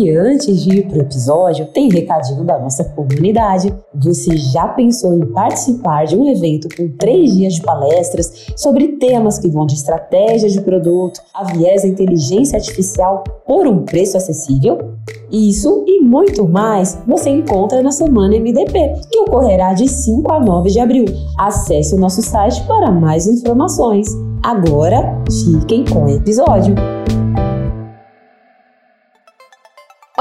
E 0.00 0.08
antes 0.16 0.62
de 0.62 0.78
ir 0.78 0.88
pro 0.88 1.02
episódio, 1.02 1.66
tem 1.66 1.90
recadinho 1.90 2.42
da 2.42 2.58
nossa 2.58 2.82
comunidade. 2.82 3.70
Você 3.94 4.34
já 4.34 4.66
pensou 4.66 5.12
em 5.12 5.26
participar 5.26 6.06
de 6.06 6.16
um 6.16 6.26
evento 6.26 6.74
com 6.74 6.88
três 6.96 7.36
dias 7.36 7.52
de 7.56 7.60
palestras 7.60 8.46
sobre 8.56 8.96
temas 8.96 9.38
que 9.38 9.48
vão 9.48 9.66
de 9.66 9.74
estratégia 9.74 10.48
de 10.48 10.58
produto 10.62 11.20
a 11.34 11.44
viés 11.52 11.82
da 11.82 11.88
inteligência 11.88 12.56
artificial 12.56 13.22
por 13.46 13.66
um 13.66 13.84
preço 13.84 14.16
acessível? 14.16 14.94
Isso 15.30 15.84
e 15.86 16.00
muito 16.02 16.48
mais 16.48 16.98
você 17.06 17.28
encontra 17.28 17.82
na 17.82 17.92
Semana 17.92 18.40
MDP, 18.40 19.02
que 19.10 19.18
ocorrerá 19.18 19.74
de 19.74 19.86
5 19.86 20.32
a 20.32 20.40
9 20.40 20.70
de 20.70 20.80
abril. 20.80 21.04
Acesse 21.38 21.94
o 21.94 21.98
nosso 21.98 22.22
site 22.22 22.66
para 22.66 22.90
mais 22.90 23.26
informações. 23.26 24.08
Agora, 24.42 25.22
fiquem 25.30 25.84
com 25.84 26.06
o 26.06 26.08
episódio. 26.08 26.74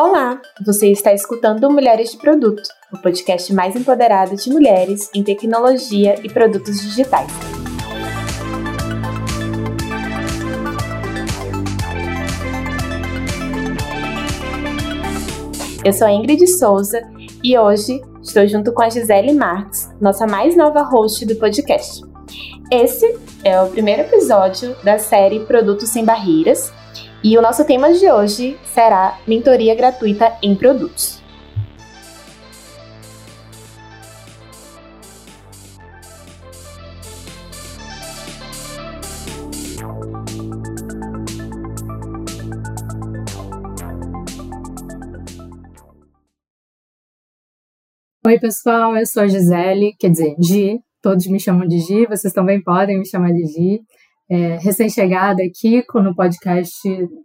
Olá, 0.02 0.42
você 0.66 0.94
está 0.94 1.14
escutando 1.14 1.70
Mulheres 1.70 2.12
de 2.12 2.18
Produto, 2.18 2.64
o 2.90 2.98
podcast 3.00 3.54
mais 3.54 3.76
empoderado 3.76 4.34
de 4.34 4.50
mulheres 4.50 5.10
em 5.14 5.22
tecnologia 5.22 6.16
e 6.24 6.30
produtos 6.30 6.80
digitais. 6.80 7.30
Eu 15.84 15.92
sou 15.92 16.08
a 16.08 16.14
Ingrid 16.14 16.48
Souza 16.48 17.02
e 17.44 17.58
hoje 17.58 18.02
estou 18.22 18.48
junto 18.48 18.72
com 18.72 18.82
a 18.82 18.90
Gisele 18.90 19.34
Marques, 19.34 19.90
nossa 20.00 20.26
mais 20.26 20.56
nova 20.56 20.82
host 20.82 21.26
do 21.26 21.36
podcast. 21.36 22.06
Esse 22.72 23.20
é 23.44 23.62
o 23.62 23.68
primeiro 23.68 24.04
episódio 24.04 24.78
da 24.82 24.98
série 24.98 25.42
Produtos 25.42 25.90
Sem 25.90 26.06
Barreiras 26.06 26.72
e 27.24 27.38
o 27.38 27.42
nosso 27.42 27.66
tema 27.66 27.92
de 27.92 28.10
hoje 28.10 28.58
será 28.74 29.20
mentoria 29.28 29.76
gratuita 29.76 30.38
em 30.42 30.56
produtos. 30.56 31.20
Oi, 48.26 48.40
pessoal, 48.40 48.96
eu 48.96 49.06
sou 49.08 49.24
a 49.24 49.28
Gisele, 49.28 49.96
quer 49.98 50.12
dizer, 50.12 50.36
Gi, 50.40 50.80
todos 51.02 51.26
me 51.26 51.40
chamam 51.40 51.68
de 51.68 51.80
Gi, 51.80 52.06
vocês 52.06 52.32
também 52.32 52.62
podem 52.62 53.00
me 53.00 53.06
chamar 53.06 53.32
de 53.32 53.44
Gi. 53.46 53.82
É, 54.30 54.58
Recém-chegada 54.58 55.42
aqui 55.42 55.84
no 55.96 56.14
podcast 56.14 56.78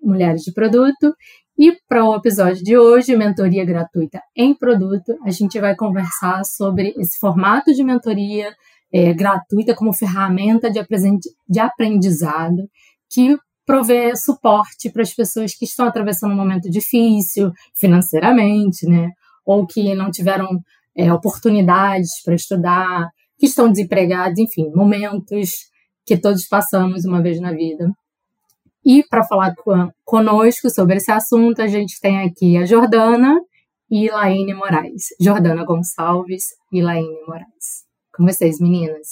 Mulheres 0.03 0.41
de 0.41 0.53
Produto. 0.55 1.15
E 1.59 1.77
para 1.87 2.03
o 2.03 2.17
episódio 2.17 2.65
de 2.65 2.79
hoje, 2.79 3.15
mentoria 3.15 3.63
gratuita 3.63 4.23
em 4.35 4.55
produto, 4.55 5.15
a 5.23 5.31
gente 5.31 5.61
vai 5.61 5.77
conversar 5.77 6.43
sobre 6.47 6.95
esse 6.97 7.19
formato 7.19 7.75
de 7.75 7.85
mentoria 7.85 8.51
é, 8.91 9.13
gratuita 9.13 9.75
como 9.75 9.93
ferramenta 9.93 10.71
de, 10.71 10.81
de 11.47 11.61
aprendizado 11.61 12.69
que 13.11 13.37
provê 13.67 14.17
suporte 14.17 14.91
para 14.91 15.03
as 15.03 15.13
pessoas 15.13 15.55
que 15.55 15.67
estão 15.67 15.87
atravessando 15.87 16.33
um 16.33 16.37
momento 16.37 16.71
difícil 16.71 17.53
financeiramente, 17.75 18.87
né? 18.87 19.11
Ou 19.45 19.67
que 19.67 19.95
não 19.95 20.11
tiveram 20.11 20.49
é, 20.97 21.13
oportunidades 21.13 22.23
para 22.25 22.35
estudar, 22.35 23.09
que 23.39 23.45
estão 23.45 23.71
desempregados, 23.71 24.39
enfim, 24.39 24.71
momentos 24.75 25.74
que 26.05 26.17
todos 26.17 26.47
passamos 26.47 27.05
uma 27.05 27.23
vez 27.23 27.41
na 27.41 27.53
vida. 27.53 27.91
E 28.85 29.03
para 29.09 29.25
falar 29.25 29.55
conosco 30.05 30.69
sobre 30.69 30.97
esse 30.97 31.11
assunto, 31.11 31.63
a 31.63 31.67
gente 31.67 31.99
tem 32.01 32.21
aqui 32.21 32.59
a 32.59 32.67
Jordana 32.67 33.41
e 33.91 34.11
Laine 34.11 34.53
Moraes. 34.53 35.09
Jordana 35.19 35.65
Gonçalves 35.65 36.49
e 36.71 36.83
Laine 36.83 37.23
Moraes. 37.27 37.85
Com 38.15 38.27
vocês, 38.27 38.61
meninas. 38.61 39.09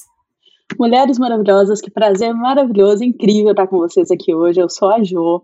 Mulheres 0.78 1.18
maravilhosas, 1.18 1.80
que 1.80 1.90
prazer 1.90 2.34
maravilhoso, 2.34 3.02
incrível 3.02 3.52
estar 3.52 3.66
com 3.66 3.78
vocês 3.78 4.10
aqui 4.10 4.34
hoje. 4.34 4.60
Eu 4.60 4.68
sou 4.68 4.90
a 4.90 5.02
Jo. 5.02 5.42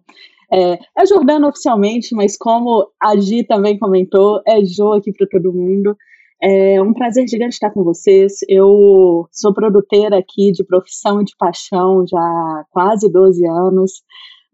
É, 0.52 0.78
é 0.96 1.06
Jordana 1.06 1.48
oficialmente, 1.48 2.14
mas 2.14 2.36
como 2.36 2.90
a 3.00 3.16
Gi 3.16 3.44
também 3.44 3.78
comentou, 3.78 4.42
é 4.46 4.62
Jo 4.64 4.92
aqui 4.92 5.12
para 5.12 5.26
todo 5.26 5.52
mundo. 5.52 5.96
É 6.40 6.80
um 6.80 6.94
prazer 6.94 7.26
gigante 7.28 7.54
estar 7.54 7.70
com 7.70 7.82
vocês. 7.82 8.38
Eu 8.48 9.26
sou 9.32 9.52
produtora 9.52 10.18
aqui 10.18 10.52
de 10.52 10.64
profissão 10.64 11.20
e 11.20 11.24
de 11.24 11.32
paixão 11.36 12.04
já 12.06 12.18
há 12.18 12.64
quase 12.70 13.10
12 13.10 13.44
anos, 13.44 14.02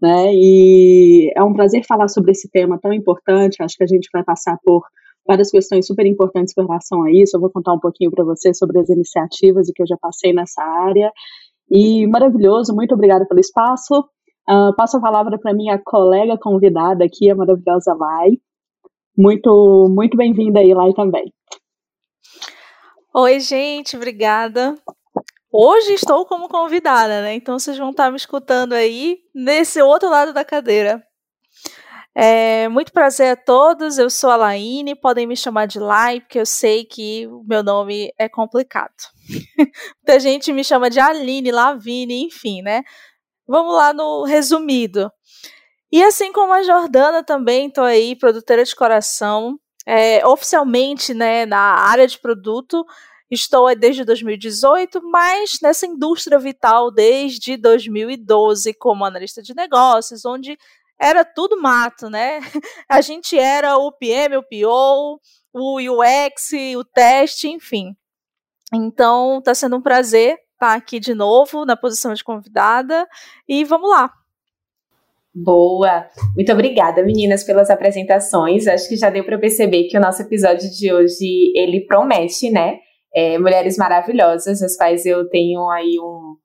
né? 0.01 0.33
E 0.33 1.31
é 1.37 1.43
um 1.43 1.53
prazer 1.53 1.85
falar 1.87 2.09
sobre 2.09 2.33
esse 2.33 2.49
tema 2.51 2.79
tão 2.81 2.93
importante. 2.93 3.63
Acho 3.63 3.77
que 3.77 3.85
a 3.85 3.87
gente 3.87 4.09
vai 4.13 4.25
passar 4.25 4.59
por 4.65 4.83
várias 5.27 5.51
questões 5.51 5.87
super 5.87 6.07
importantes 6.07 6.55
com 6.55 6.63
relação 6.63 7.03
a 7.03 7.13
isso. 7.13 7.37
Eu 7.37 7.41
vou 7.41 7.51
contar 7.51 7.75
um 7.75 7.81
pouquinho 7.81 8.11
para 8.11 8.25
vocês 8.25 8.57
sobre 8.57 8.79
as 8.79 8.89
iniciativas 8.89 9.69
e 9.69 9.73
que 9.75 9.83
eu 9.83 9.87
já 9.87 9.97
passei 9.99 10.33
nessa 10.33 10.63
área. 10.63 11.13
E 11.71 12.07
maravilhoso, 12.07 12.75
muito 12.75 12.95
obrigada 12.95 13.27
pelo 13.27 13.41
espaço. 13.41 14.01
Uh, 14.49 14.75
passo 14.77 14.97
a 14.97 15.01
palavra 15.01 15.39
para 15.39 15.55
minha 15.55 15.79
colega 15.85 16.39
convidada 16.39 17.05
aqui, 17.05 17.31
a 17.31 17.35
maravilhosa 17.35 17.95
Lai. 17.95 18.33
Muito, 19.17 19.87
muito 19.91 20.17
bem-vinda 20.17 20.61
aí, 20.61 20.75
Lai, 20.75 20.93
também. 20.93 21.33
Oi, 23.17 23.39
gente, 23.39 23.95
obrigada. 23.95 24.75
Hoje 25.49 25.93
estou 25.93 26.27
como 26.27 26.49
convidada, 26.49 27.23
né? 27.23 27.35
Então 27.35 27.57
vocês 27.57 27.79
vão 27.79 27.91
estar 27.91 28.11
me 28.11 28.17
escutando 28.17 28.73
aí 28.73 29.21
nesse 29.33 29.81
outro 29.81 30.11
lado 30.11 30.33
da 30.33 30.45
cadeira. 30.45 31.01
É, 32.13 32.67
muito 32.67 32.93
prazer 32.93 33.31
a 33.31 33.37
todos, 33.37 33.99
eu 33.99 34.11
sou 34.11 34.31
a 34.31 34.37
Laine, 34.37 34.97
podem 34.97 35.29
me 35.29 35.37
chamar 35.37 35.67
de 35.67 35.79
Lai, 35.79 36.23
porque 36.23 36.41
eu 36.41 36.45
sei 36.45 36.85
que 36.85 37.29
o 37.29 37.45
meu 37.47 37.63
nome 37.63 38.13
é 38.19 38.29
complicado. 38.29 38.93
Muita 40.03 40.19
gente 40.19 40.53
me 40.53 40.65
chama 40.65 40.91
de 40.91 40.99
Aline, 40.99 41.53
Lavine, 41.53 42.25
enfim, 42.25 42.63
né? 42.63 42.83
Vamos 43.47 43.77
lá 43.77 43.93
no 43.93 44.25
resumido. 44.25 45.09
E 45.93 46.03
assim 46.03 46.33
como 46.33 46.53
a 46.53 46.65
Jordana 46.65 47.23
também, 47.23 47.69
estou 47.69 47.85
aí, 47.85 48.17
produtora 48.17 48.65
de 48.65 48.75
coração, 48.75 49.57
é, 49.87 50.27
oficialmente 50.27 51.13
né, 51.13 51.47
na 51.47 51.59
área 51.59 52.07
de 52.07 52.19
produto. 52.19 52.85
Estou 53.31 53.75
desde 53.75 54.05
2018, 54.05 55.03
mas 55.03 55.59
nessa 55.63 55.87
indústria 55.87 56.39
vital 56.39 56.91
desde 56.91 57.57
2012 57.57 58.75
como 58.75 59.05
analista 59.05 59.43
de 59.43 59.55
negócios, 59.55 60.25
onde 60.25 60.57
era 60.99 61.25
tudo 61.25 61.61
mato, 61.61 62.09
né? 62.09 62.41
A 62.89 63.01
gente 63.01 63.37
era 63.39 63.77
o 63.77 63.91
PM, 63.91 64.37
o 64.37 64.43
PO, 64.43 65.21
o 65.53 65.79
UX, 65.79 66.51
o 66.77 66.85
teste, 66.85 67.49
enfim. 67.49 67.97
Então, 68.73 69.39
está 69.39 69.55
sendo 69.55 69.77
um 69.77 69.83
prazer 69.83 70.39
estar 70.53 70.75
aqui 70.75 70.99
de 70.99 71.15
novo 71.15 71.65
na 71.65 71.77
posição 71.77 72.15
de 72.15 72.25
convidada 72.25 73.07
e 73.49 73.65
vamos 73.65 73.91
lá. 73.91 74.13
Boa! 75.35 76.09
Muito 76.37 76.53
obrigada, 76.53 77.03
meninas, 77.03 77.43
pelas 77.43 77.69
apresentações. 77.69 78.69
Acho 78.69 78.89
que 78.89 78.97
já 78.97 79.11
deu 79.11 79.25
para 79.25 79.37
perceber 79.37 79.89
que 79.89 79.99
o 79.99 80.01
nosso 80.01 80.23
episódio 80.23 80.71
de 80.71 80.93
hoje 80.93 81.53
ele 81.57 81.85
promete, 81.87 82.51
né? 82.51 82.79
É, 83.13 83.37
mulheres 83.37 83.77
maravilhosas, 83.77 84.63
as 84.63 84.77
quais 84.77 85.05
eu 85.05 85.29
tenho 85.29 85.69
aí 85.71 85.99
um, 85.99 86.37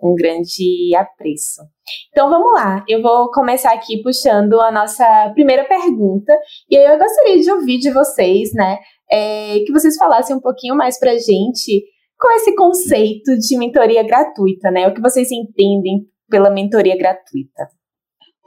um 0.00 0.14
grande 0.14 0.94
apreço. 0.96 1.62
Então 2.10 2.30
vamos 2.30 2.52
lá, 2.54 2.84
eu 2.88 3.02
vou 3.02 3.30
começar 3.32 3.72
aqui 3.72 4.00
puxando 4.00 4.60
a 4.60 4.70
nossa 4.70 5.30
primeira 5.34 5.64
pergunta, 5.64 6.32
e 6.68 6.76
aí 6.76 6.84
eu 6.84 6.98
gostaria 6.98 7.40
de 7.40 7.50
ouvir 7.50 7.78
de 7.78 7.90
vocês, 7.90 8.52
né? 8.54 8.78
É, 9.10 9.58
que 9.66 9.72
vocês 9.72 9.96
falassem 9.96 10.36
um 10.36 10.40
pouquinho 10.40 10.76
mais 10.76 11.00
pra 11.00 11.16
gente 11.18 11.84
qual 12.16 12.32
é 12.32 12.36
esse 12.36 12.54
conceito 12.54 13.36
de 13.38 13.56
mentoria 13.56 14.04
gratuita, 14.04 14.70
né? 14.70 14.86
O 14.86 14.94
que 14.94 15.00
vocês 15.00 15.32
entendem 15.32 16.06
pela 16.28 16.50
mentoria 16.50 16.96
gratuita? 16.96 17.79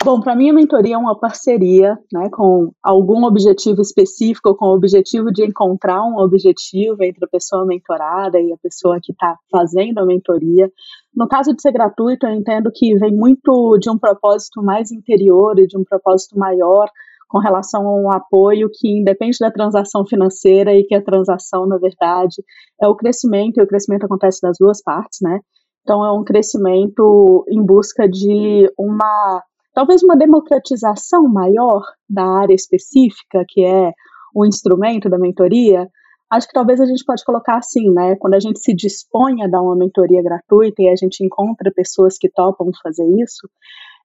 Bom, 0.04 0.20
para 0.20 0.36
mim 0.36 0.50
a 0.50 0.54
mentoria 0.54 0.96
é 0.96 0.98
uma 0.98 1.18
parceria, 1.18 1.98
né, 2.12 2.30
com 2.30 2.74
algum 2.84 3.24
objetivo 3.24 3.82
específico, 3.82 4.54
com 4.54 4.66
o 4.66 4.76
objetivo 4.76 5.32
de 5.32 5.46
encontrar 5.46 6.04
um 6.04 6.18
objetivo 6.18 7.02
entre 7.02 7.24
a 7.24 7.28
pessoa 7.28 7.66
mentorada 7.66 8.38
e 8.38 8.52
a 8.52 8.58
pessoa 8.58 9.00
que 9.02 9.14
está 9.14 9.38
fazendo 9.50 10.00
a 10.00 10.06
mentoria. 10.06 10.70
No 11.16 11.26
caso 11.26 11.56
de 11.56 11.62
ser 11.62 11.72
gratuito, 11.72 12.28
eu 12.28 12.34
entendo 12.34 12.70
que 12.70 12.98
vem 12.98 13.16
muito 13.16 13.78
de 13.78 13.90
um 13.90 13.98
propósito 13.98 14.62
mais 14.62 14.92
interior 14.92 15.58
e 15.58 15.68
de 15.68 15.78
um 15.78 15.86
propósito 15.86 16.38
maior 16.38 16.90
com 17.30 17.40
relação 17.40 17.88
a 17.88 17.96
um 17.96 18.12
apoio 18.12 18.70
que 18.74 19.00
independe 19.00 19.38
da 19.40 19.52
transação 19.52 20.06
financeira 20.06 20.76
e 20.76 20.84
que 20.84 20.96
a 20.96 21.02
transação, 21.02 21.66
na 21.66 21.78
verdade, 21.78 22.44
é 22.82 22.90
o 22.90 22.96
crescimento, 22.96 23.58
e 23.58 23.64
o 23.64 23.68
crescimento 23.68 24.04
acontece 24.04 24.42
das 24.42 24.58
duas 24.60 24.84
partes, 24.84 25.20
né? 25.22 25.40
Então, 25.82 26.04
é 26.04 26.12
um 26.12 26.26
crescimento 26.26 27.46
em 27.48 27.64
busca 27.64 28.06
de 28.08 28.70
uma 28.78 29.42
talvez 29.74 30.04
uma 30.04 30.16
democratização 30.16 31.24
maior 31.28 31.82
da 32.10 32.26
área 32.26 32.54
específica, 32.54 33.44
que 33.48 33.64
é 33.64 33.92
o 34.34 34.46
instrumento 34.46 35.10
da 35.10 35.18
mentoria, 35.18 35.88
acho 36.32 36.48
que 36.48 36.54
talvez 36.54 36.80
a 36.80 36.86
gente 36.86 37.04
pode 37.06 37.24
colocar 37.24 37.58
assim, 37.58 37.92
né? 37.92 38.16
Quando 38.16 38.34
a 38.34 38.40
gente 38.40 38.60
se 38.60 38.74
dispõe 38.74 39.44
a 39.44 39.48
dar 39.48 39.62
uma 39.62 39.76
mentoria 39.76 40.22
gratuita 40.24 40.82
e 40.82 40.90
a 40.90 40.96
gente 40.96 41.24
encontra 41.24 41.72
pessoas 41.72 42.18
que 42.18 42.30
topam 42.30 42.72
fazer 42.82 43.06
isso, 43.22 43.48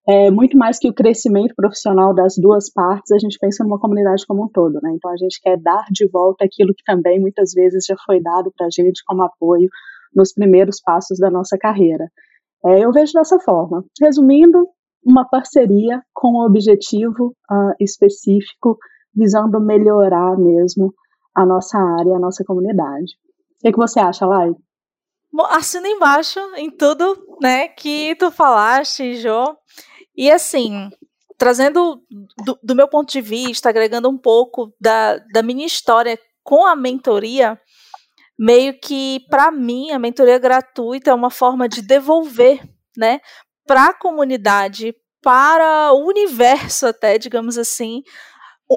é, 0.06 0.30
muito 0.30 0.56
mais 0.56 0.78
que 0.78 0.88
o 0.88 0.94
crescimento 0.94 1.54
profissional 1.54 2.14
das 2.14 2.36
duas 2.38 2.72
partes, 2.72 3.12
a 3.12 3.18
gente 3.18 3.38
pensa 3.38 3.62
numa 3.62 3.78
comunidade 3.78 4.26
como 4.26 4.44
um 4.44 4.48
todo, 4.48 4.78
né? 4.82 4.92
Então 4.94 5.10
a 5.10 5.16
gente 5.16 5.40
quer 5.40 5.58
dar 5.58 5.84
de 5.90 6.06
volta 6.08 6.44
aquilo 6.44 6.74
que 6.74 6.82
também 6.84 7.20
muitas 7.20 7.52
vezes 7.52 7.84
já 7.84 7.94
foi 8.06 8.20
dado 8.20 8.52
para 8.56 8.66
a 8.66 8.70
gente 8.70 9.02
como 9.06 9.22
apoio 9.22 9.68
nos 10.14 10.32
primeiros 10.32 10.80
passos 10.80 11.18
da 11.18 11.30
nossa 11.30 11.58
carreira. 11.58 12.10
É, 12.64 12.84
eu 12.84 12.92
vejo 12.92 13.12
dessa 13.12 13.38
forma. 13.38 13.84
Resumindo, 14.00 14.66
uma 15.04 15.28
parceria 15.28 16.02
com 16.12 16.32
um 16.32 16.46
objetivo 16.46 17.34
uh, 17.50 17.74
específico, 17.80 18.78
visando 19.14 19.60
melhorar 19.60 20.36
mesmo 20.36 20.94
a 21.34 21.46
nossa 21.46 21.78
área, 21.78 22.16
a 22.16 22.20
nossa 22.20 22.44
comunidade. 22.44 23.16
O 23.58 23.62
que, 23.62 23.72
que 23.72 23.78
você 23.78 24.00
acha, 24.00 24.26
Lai? 24.26 24.50
Assina 25.50 25.88
embaixo 25.88 26.40
em 26.56 26.70
tudo, 26.70 27.16
né, 27.40 27.68
que 27.68 28.14
tu 28.16 28.30
falaste, 28.30 29.16
Jô. 29.16 29.56
E 30.16 30.30
assim, 30.30 30.90
trazendo 31.36 32.02
do, 32.44 32.58
do, 32.62 32.74
meu 32.74 32.88
ponto 32.88 33.12
de 33.12 33.20
vista, 33.20 33.68
agregando 33.68 34.08
um 34.08 34.18
pouco 34.18 34.74
da, 34.80 35.18
da 35.32 35.42
minha 35.42 35.66
história 35.66 36.18
com 36.42 36.66
a 36.66 36.74
mentoria, 36.74 37.60
meio 38.38 38.78
que 38.80 39.20
para 39.28 39.50
mim 39.50 39.92
a 39.92 39.98
mentoria 39.98 40.38
gratuita 40.38 41.10
é 41.10 41.14
uma 41.14 41.30
forma 41.30 41.68
de 41.68 41.82
devolver, 41.82 42.60
né, 42.96 43.20
para 43.68 43.88
a 43.88 43.94
comunidade, 43.94 44.94
para 45.22 45.92
o 45.92 46.06
universo 46.06 46.86
até, 46.86 47.18
digamos 47.18 47.58
assim, 47.58 48.02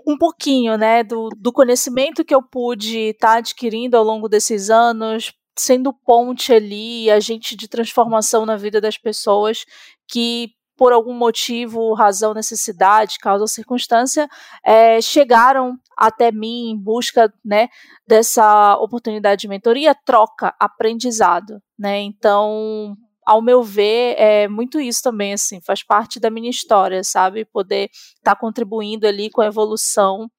um 0.06 0.18
pouquinho, 0.18 0.78
né, 0.78 1.02
do, 1.02 1.30
do 1.38 1.52
conhecimento 1.52 2.26
que 2.26 2.36
eu 2.36 2.44
pude 2.44 3.10
estar 3.10 3.28
tá 3.30 3.38
adquirindo 3.38 3.96
ao 3.96 4.04
longo 4.04 4.28
desses 4.28 4.70
anos, 4.70 5.34
sendo 5.58 5.94
ponte 5.94 6.54
ali, 6.54 7.10
agente 7.10 7.56
de 7.56 7.68
transformação 7.68 8.46
na 8.46 8.58
vida 8.58 8.82
das 8.82 8.98
pessoas 8.98 9.66
que 10.10 10.52
por 10.78 10.92
algum 10.92 11.14
motivo, 11.14 11.94
razão, 11.94 12.34
necessidade, 12.34 13.20
causa 13.20 13.44
ou 13.44 13.48
circunstância, 13.48 14.28
é, 14.66 15.00
chegaram 15.00 15.78
até 15.96 16.32
mim 16.32 16.72
em 16.72 16.78
busca 16.78 17.32
né, 17.46 17.70
dessa 18.08 18.76
oportunidade 18.78 19.42
de 19.42 19.48
mentoria, 19.48 19.94
troca, 19.94 20.56
aprendizado. 20.60 21.62
Né? 21.78 22.00
Então, 22.00 22.98
ao 23.32 23.42
meu 23.42 23.64
ver, 23.64 24.16
é 24.18 24.48
muito 24.50 24.80
isso 24.82 25.02
também, 25.02 25.32
assim, 25.32 25.62
faz 25.62 25.82
parte 25.84 26.20
da 26.20 26.30
minha 26.30 26.50
história, 26.50 27.02
sabe? 27.02 27.46
Poder 27.46 27.90
estar 27.90 28.36
tá 28.36 28.36
contribuindo 28.36 29.08
ali 29.08 29.30
com 29.30 29.40
a 29.40 29.46
evolução 29.46 30.30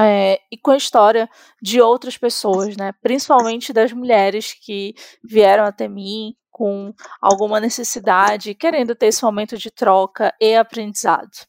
é, 0.00 0.40
e 0.50 0.56
com 0.56 0.70
a 0.70 0.78
história 0.78 1.28
de 1.60 1.78
outras 1.78 2.16
pessoas, 2.16 2.74
né? 2.74 2.92
Principalmente 3.02 3.70
das 3.70 3.92
mulheres 3.92 4.54
que 4.54 4.94
vieram 5.22 5.64
até 5.64 5.88
mim 5.88 6.34
com 6.50 6.94
alguma 7.20 7.60
necessidade, 7.60 8.54
querendo 8.54 8.94
ter 8.94 9.08
esse 9.08 9.22
momento 9.22 9.58
de 9.58 9.70
troca 9.70 10.34
e 10.40 10.56
aprendizado. 10.56 11.46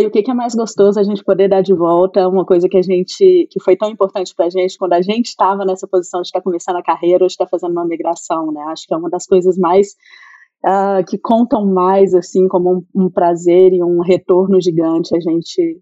E 0.00 0.06
o 0.06 0.10
que 0.10 0.28
é 0.28 0.34
mais 0.34 0.54
gostoso 0.54 0.98
a 0.98 1.04
gente 1.04 1.22
poder 1.22 1.48
dar 1.48 1.62
de 1.62 1.72
volta 1.72 2.28
uma 2.28 2.44
coisa 2.44 2.68
que 2.68 2.76
a 2.76 2.82
gente 2.82 3.48
que 3.48 3.62
foi 3.62 3.76
tão 3.76 3.88
importante 3.88 4.34
para 4.34 4.46
a 4.46 4.50
gente 4.50 4.76
quando 4.76 4.92
a 4.94 5.00
gente 5.00 5.26
estava 5.26 5.64
nessa 5.64 5.86
posição 5.86 6.20
de 6.20 6.26
estar 6.26 6.40
tá 6.40 6.44
começando 6.44 6.76
a 6.76 6.82
carreira 6.82 7.22
ou 7.22 7.28
de 7.28 7.32
estar 7.32 7.44
tá 7.44 7.50
fazendo 7.50 7.72
uma 7.72 7.86
migração, 7.86 8.50
né? 8.50 8.60
Acho 8.68 8.86
que 8.86 8.94
é 8.94 8.96
uma 8.96 9.08
das 9.08 9.24
coisas 9.24 9.56
mais 9.56 9.94
uh, 10.66 11.04
que 11.08 11.16
contam 11.16 11.64
mais 11.64 12.12
assim 12.12 12.48
como 12.48 12.84
um, 12.94 13.04
um 13.04 13.10
prazer 13.10 13.72
e 13.72 13.82
um 13.82 14.00
retorno 14.00 14.60
gigante 14.60 15.16
a 15.16 15.20
gente 15.20 15.80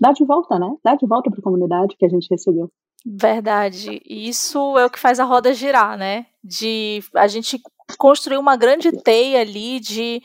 dar 0.00 0.12
de 0.12 0.24
volta, 0.24 0.58
né? 0.58 0.70
Dar 0.82 0.96
de 0.96 1.06
volta 1.06 1.30
para 1.30 1.40
a 1.40 1.44
comunidade 1.44 1.96
que 1.98 2.06
a 2.06 2.08
gente 2.08 2.28
recebeu. 2.30 2.70
Verdade. 3.06 4.00
Isso 4.06 4.78
é 4.78 4.86
o 4.86 4.90
que 4.90 4.98
faz 4.98 5.20
a 5.20 5.24
roda 5.24 5.52
girar, 5.52 5.98
né? 5.98 6.26
De 6.42 7.02
a 7.14 7.26
gente 7.26 7.60
construir 7.98 8.38
uma 8.38 8.56
grande 8.56 8.90
teia 8.90 9.40
ali 9.40 9.78
de, 9.78 10.22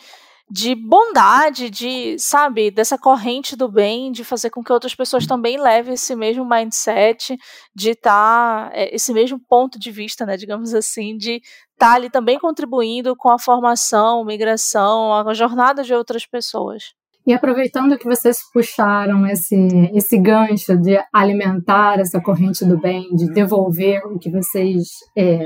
de 0.51 0.73
bondade, 0.73 1.69
de, 1.69 2.17
sabe, 2.17 2.71
dessa 2.71 2.97
corrente 2.97 3.55
do 3.55 3.69
bem, 3.69 4.11
de 4.11 4.23
fazer 4.23 4.49
com 4.49 4.63
que 4.63 4.73
outras 4.73 4.95
pessoas 4.95 5.27
também 5.27 5.61
levem 5.61 5.93
esse 5.93 6.15
mesmo 6.15 6.43
mindset, 6.43 7.37
de 7.75 7.91
estar, 7.91 8.69
tá, 8.69 8.71
é, 8.73 8.95
esse 8.95 9.13
mesmo 9.13 9.39
ponto 9.39 9.77
de 9.77 9.91
vista, 9.91 10.25
né, 10.25 10.35
digamos 10.35 10.73
assim, 10.73 11.15
de 11.15 11.35
estar 11.35 11.91
tá 11.91 11.93
ali 11.93 12.09
também 12.09 12.39
contribuindo 12.39 13.15
com 13.15 13.29
a 13.29 13.37
formação, 13.37 14.25
migração, 14.25 15.13
a 15.13 15.33
jornada 15.35 15.83
de 15.83 15.93
outras 15.93 16.25
pessoas. 16.25 16.93
E 17.27 17.33
aproveitando 17.33 17.97
que 17.97 18.05
vocês 18.05 18.41
puxaram 18.51 19.27
esse, 19.27 19.55
esse 19.93 20.17
gancho 20.17 20.75
de 20.75 20.99
alimentar 21.13 21.99
essa 21.99 22.19
corrente 22.19 22.65
do 22.65 22.79
bem, 22.79 23.07
de 23.15 23.31
devolver 23.31 24.01
o 24.07 24.17
que 24.17 24.31
vocês 24.31 24.87
é, 25.15 25.45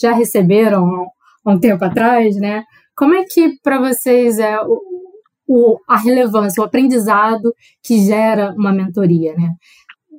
já 0.00 0.12
receberam 0.12 1.08
há 1.44 1.50
um 1.50 1.58
tempo 1.58 1.84
atrás, 1.84 2.36
né? 2.36 2.62
Como 2.96 3.14
é 3.14 3.24
que 3.24 3.58
para 3.62 3.78
vocês 3.78 4.38
é 4.38 4.60
o, 4.60 4.80
o, 5.46 5.78
a 5.88 5.96
relevância, 5.98 6.62
o 6.62 6.66
aprendizado 6.66 7.54
que 7.82 8.04
gera 8.04 8.54
uma 8.56 8.72
mentoria, 8.72 9.34
né? 9.34 9.54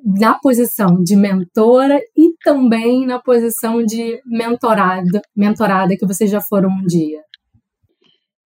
Na 0.04 0.36
posição 0.36 1.02
de 1.02 1.16
mentora 1.16 2.00
e 2.16 2.34
também 2.44 3.08
na 3.08 3.20
posição 3.20 3.84
de 3.84 4.22
mentorada, 4.26 5.22
mentorada 5.36 5.98
que 5.98 6.06
vocês 6.06 6.30
já 6.30 6.42
foram 6.42 6.70
um 6.70 6.86
dia. 6.86 7.24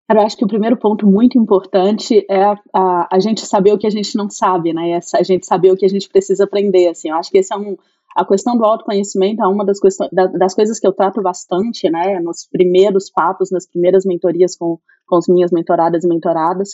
Eu 0.10 0.22
acho 0.22 0.36
que 0.38 0.46
o 0.46 0.48
primeiro 0.48 0.76
ponto 0.76 1.06
muito 1.06 1.38
importante 1.38 2.26
é 2.28 2.44
a, 2.44 2.58
a, 2.74 3.16
a, 3.16 3.20
gente 3.20 3.46
saber 3.46 3.74
o 3.74 3.78
que 3.78 3.86
a 3.86 3.92
gente 3.92 4.16
não 4.16 4.28
sabe, 4.28 4.74
né? 4.74 5.00
A 5.14 5.22
gente 5.22 5.46
saber 5.46 5.72
o 5.72 5.78
que 5.78 5.86
a 5.86 5.90
gente 5.90 6.10
precisa 6.10 6.46
aprender, 6.46 6.88
assim. 6.88 7.10
Eu 7.10 7.16
acho 7.16 7.30
que 7.30 7.38
esse 7.38 7.54
é 7.54 7.58
um, 7.58 7.78
a 8.16 8.26
questão 8.26 8.58
do 8.58 8.66
autoconhecimento 8.66 9.44
é 9.44 9.48
uma 9.48 9.66
das, 9.66 9.80
das 10.38 10.54
coisas 10.54 10.80
que 10.80 10.88
eu 10.88 10.94
trato 10.94 11.22
bastante, 11.22 11.90
né? 11.90 12.20
Nos 12.20 12.48
primeiros 12.52 13.10
papos, 13.10 13.52
nas 13.52 13.68
primeiras 13.68 14.06
mentorias 14.06 14.56
com, 14.56 14.80
com 15.08 15.16
as 15.16 15.28
minhas 15.28 15.52
mentoradas 15.52 16.04
e 16.04 16.08
mentoradas, 16.08 16.72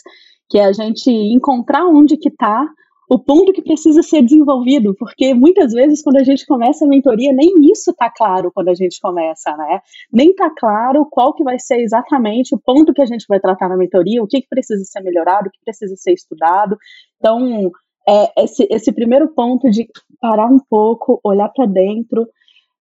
que 0.48 0.58
é 0.58 0.64
a 0.64 0.72
gente 0.72 1.10
encontrar 1.10 1.86
onde 1.86 2.16
que 2.16 2.28
está 2.28 2.66
o 3.08 3.18
ponto 3.18 3.52
que 3.52 3.62
precisa 3.62 4.02
ser 4.02 4.22
desenvolvido, 4.22 4.94
porque 4.98 5.32
muitas 5.32 5.72
vezes 5.72 6.02
quando 6.02 6.16
a 6.16 6.24
gente 6.24 6.44
começa 6.44 6.84
a 6.84 6.88
mentoria, 6.88 7.32
nem 7.32 7.54
isso 7.70 7.92
está 7.92 8.10
claro 8.10 8.50
quando 8.52 8.68
a 8.68 8.74
gente 8.74 8.98
começa, 9.00 9.56
né? 9.56 9.80
Nem 10.12 10.30
está 10.30 10.50
claro 10.50 11.06
qual 11.08 11.32
que 11.32 11.44
vai 11.44 11.58
ser 11.58 11.80
exatamente 11.80 12.54
o 12.54 12.58
ponto 12.58 12.92
que 12.92 13.02
a 13.02 13.06
gente 13.06 13.24
vai 13.28 13.38
tratar 13.38 13.68
na 13.68 13.76
mentoria, 13.76 14.22
o 14.22 14.26
que, 14.26 14.40
que 14.40 14.48
precisa 14.48 14.84
ser 14.84 15.02
melhorado, 15.02 15.48
o 15.48 15.52
que 15.52 15.60
precisa 15.64 15.94
ser 15.96 16.14
estudado. 16.14 16.76
Então, 17.18 17.70
é, 18.08 18.44
esse, 18.44 18.66
esse 18.70 18.92
primeiro 18.92 19.28
ponto 19.34 19.70
de 19.70 19.88
parar 20.20 20.46
um 20.46 20.58
pouco, 20.58 21.20
olhar 21.24 21.48
para 21.48 21.66
dentro, 21.66 22.26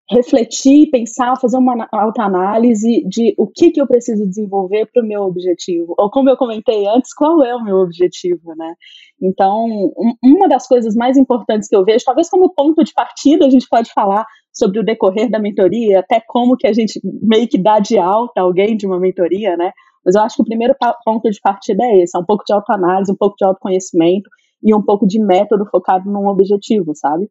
refletir, 0.10 0.92
pensar, 0.92 1.36
fazer 1.40 1.58
uma 1.58 1.88
autoanálise 1.92 3.04
de 3.08 3.34
o 3.38 3.48
que, 3.48 3.72
que 3.72 3.82
eu 3.82 3.88
preciso 3.88 4.28
desenvolver 4.28 4.88
para 4.94 5.04
o 5.04 5.06
meu 5.06 5.24
objetivo. 5.24 5.96
Ou 5.98 6.12
como 6.12 6.30
eu 6.30 6.38
comentei 6.38 6.88
antes, 6.88 7.12
qual 7.14 7.44
é 7.44 7.56
o 7.56 7.64
meu 7.64 7.78
objetivo, 7.78 8.54
né? 8.56 8.76
Então, 9.20 9.66
um, 9.66 10.14
uma 10.24 10.48
das 10.48 10.68
coisas 10.68 10.96
mais 10.96 11.18
importantes 11.18 11.68
que 11.68 11.76
eu 11.76 11.84
vejo, 11.84 12.06
talvez 12.06 12.30
como 12.30 12.54
ponto 12.54 12.84
de 12.84 12.94
partida, 12.94 13.48
a 13.48 13.50
gente 13.50 13.68
pode 13.68 13.92
falar 13.94 14.26
sobre 14.54 14.80
o 14.80 14.84
decorrer 14.84 15.30
da 15.30 15.40
mentoria, 15.40 16.00
até 16.00 16.22
como 16.28 16.56
que 16.56 16.68
a 16.68 16.74
gente 16.74 17.02
meio 17.04 17.48
que 17.48 17.58
dá 17.58 17.80
de 17.80 17.98
alta 17.98 18.42
alguém 18.42 18.78
de 18.78 18.86
uma 18.86 19.00
mentoria, 19.00 19.58
né? 19.58 19.72
Mas 20.06 20.14
eu 20.14 20.22
acho 20.22 20.36
que 20.36 20.44
o 20.44 20.46
primeiro 20.46 20.76
ponto 21.04 21.32
de 21.32 21.42
partida 21.42 21.84
é 21.84 22.04
esse, 22.04 22.16
é 22.16 22.20
um 22.20 22.26
pouco 22.26 22.44
de 22.46 22.54
autoanálise, 22.54 23.12
um 23.12 23.18
pouco 23.18 23.36
de 23.38 23.44
autoconhecimento 23.44 24.30
e 24.66 24.74
um 24.74 24.82
pouco 24.82 25.06
de 25.06 25.20
método 25.24 25.64
focado 25.70 26.10
num 26.10 26.28
objetivo, 26.28 26.96
sabe? 26.96 27.30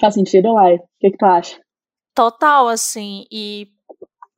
Faz 0.00 0.14
sentido, 0.14 0.52
Lai? 0.52 0.74
O 0.74 0.80
que, 0.98 1.12
que 1.12 1.16
tu 1.16 1.24
acha? 1.24 1.60
Total, 2.12 2.66
assim, 2.66 3.24
e 3.30 3.68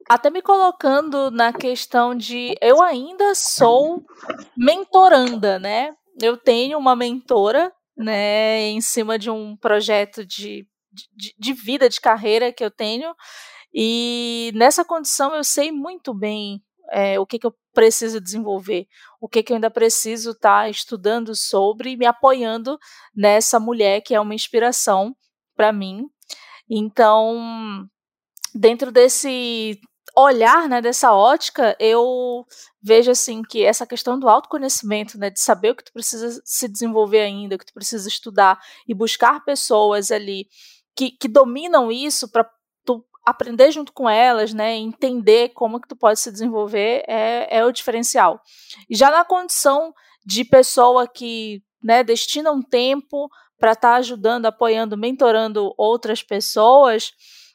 até 0.08 0.28
me 0.28 0.42
colocando 0.42 1.30
na 1.30 1.54
questão 1.54 2.14
de 2.14 2.54
eu 2.60 2.82
ainda 2.82 3.34
sou 3.34 4.04
mentoranda, 4.54 5.58
né? 5.58 5.96
Eu 6.20 6.36
tenho 6.36 6.78
uma 6.78 6.94
mentora, 6.94 7.72
né, 7.96 8.68
em 8.68 8.80
cima 8.82 9.18
de 9.18 9.30
um 9.30 9.56
projeto 9.56 10.24
de, 10.26 10.68
de, 10.92 11.34
de 11.38 11.52
vida, 11.54 11.88
de 11.88 12.00
carreira 12.00 12.52
que 12.52 12.62
eu 12.62 12.70
tenho, 12.70 13.14
e 13.72 14.52
nessa 14.54 14.84
condição 14.84 15.34
eu 15.34 15.42
sei 15.42 15.72
muito 15.72 16.12
bem 16.12 16.62
é, 16.92 17.18
o 17.18 17.26
que, 17.26 17.38
que 17.38 17.46
eu 17.46 17.54
preciso 17.74 18.20
desenvolver, 18.20 18.86
o 19.20 19.28
que, 19.28 19.42
que 19.42 19.52
eu 19.52 19.56
ainda 19.56 19.70
preciso 19.70 20.30
estar 20.30 20.62
tá 20.62 20.68
estudando 20.68 21.34
sobre 21.34 21.90
e 21.90 21.96
me 21.96 22.06
apoiando 22.06 22.78
nessa 23.14 23.58
mulher 23.58 24.00
que 24.00 24.14
é 24.14 24.20
uma 24.20 24.34
inspiração 24.34 25.14
para 25.56 25.72
mim, 25.72 26.08
então, 26.68 27.86
dentro 28.54 28.90
desse 28.90 29.78
olhar, 30.16 30.68
né, 30.68 30.80
dessa 30.80 31.12
ótica, 31.12 31.76
eu 31.80 32.46
vejo 32.80 33.10
assim 33.10 33.42
que 33.42 33.64
essa 33.64 33.86
questão 33.86 34.18
do 34.18 34.28
autoconhecimento, 34.28 35.18
né, 35.18 35.28
de 35.28 35.40
saber 35.40 35.70
o 35.70 35.76
que 35.76 35.84
tu 35.84 35.92
precisa 35.92 36.40
se 36.44 36.68
desenvolver 36.68 37.20
ainda, 37.20 37.56
o 37.56 37.58
que 37.58 37.66
tu 37.66 37.74
precisa 37.74 38.08
estudar 38.08 38.60
e 38.86 38.94
buscar 38.94 39.44
pessoas 39.44 40.10
ali 40.10 40.46
que, 40.96 41.10
que 41.10 41.26
dominam 41.26 41.90
isso 41.90 42.30
para 42.30 42.48
aprender 43.24 43.70
junto 43.70 43.92
com 43.92 44.08
elas, 44.08 44.52
né, 44.52 44.74
entender 44.74 45.50
como 45.50 45.80
que 45.80 45.88
tu 45.88 45.96
pode 45.96 46.20
se 46.20 46.30
desenvolver 46.30 47.02
é, 47.08 47.58
é 47.58 47.64
o 47.64 47.72
diferencial. 47.72 48.40
E 48.88 48.94
já 48.94 49.10
na 49.10 49.24
condição 49.24 49.94
de 50.24 50.44
pessoa 50.44 51.08
que, 51.08 51.62
né, 51.82 52.04
destina 52.04 52.52
um 52.52 52.62
tempo 52.62 53.28
para 53.58 53.72
estar 53.72 53.92
tá 53.92 53.96
ajudando, 53.96 54.46
apoiando, 54.46 54.96
mentorando 54.96 55.72
outras 55.78 56.22
pessoas, 56.22 57.12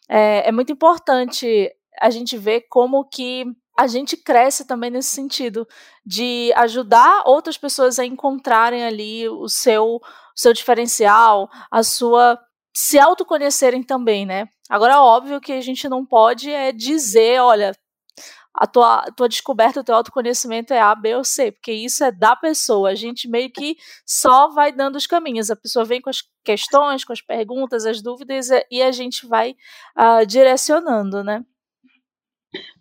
é, 0.09 0.47
é 0.47 0.51
muito 0.51 0.71
importante 0.71 1.71
a 2.01 2.09
gente 2.09 2.37
ver 2.37 2.61
como 2.69 3.07
que 3.07 3.45
a 3.77 3.87
gente 3.87 4.17
cresce 4.17 4.65
também 4.65 4.89
nesse 4.89 5.09
sentido 5.09 5.67
de 6.05 6.51
ajudar 6.55 7.23
outras 7.25 7.57
pessoas 7.57 7.97
a 7.97 8.05
encontrarem 8.05 8.83
ali 8.83 9.29
o 9.29 9.47
seu, 9.47 9.95
o 9.95 10.01
seu 10.35 10.51
diferencial, 10.51 11.49
a 11.71 11.81
sua 11.83 12.37
se 12.73 12.99
autoconhecerem 12.99 13.83
também, 13.83 14.25
né? 14.25 14.47
Agora, 14.69 15.01
óbvio 15.01 15.41
que 15.41 15.51
a 15.51 15.61
gente 15.61 15.89
não 15.89 16.05
pode 16.05 16.51
é 16.51 16.71
dizer, 16.71 17.41
olha, 17.41 17.73
a 18.53 18.67
tua, 18.67 18.99
a 18.99 19.11
tua 19.11 19.29
descoberta, 19.29 19.79
o 19.79 19.83
teu 19.83 19.95
autoconhecimento 19.95 20.73
é 20.73 20.79
A, 20.79 20.93
B 20.93 21.15
ou 21.15 21.23
C, 21.23 21.51
porque 21.51 21.71
isso 21.71 22.03
é 22.03 22.11
da 22.11 22.35
pessoa. 22.35 22.89
A 22.89 22.95
gente 22.95 23.27
meio 23.27 23.49
que 23.51 23.77
só 24.05 24.49
vai 24.49 24.71
dando 24.71 24.95
os 24.95 25.07
caminhos. 25.07 25.49
A 25.49 25.55
pessoa 25.55 25.85
vem 25.85 26.01
com 26.01 26.09
as 26.09 26.21
questões, 26.43 27.03
com 27.03 27.13
as 27.13 27.21
perguntas, 27.21 27.85
as 27.85 28.01
dúvidas, 28.01 28.49
e 28.69 28.81
a 28.81 28.91
gente 28.91 29.25
vai 29.27 29.55
uh, 29.97 30.25
direcionando, 30.25 31.23
né? 31.23 31.43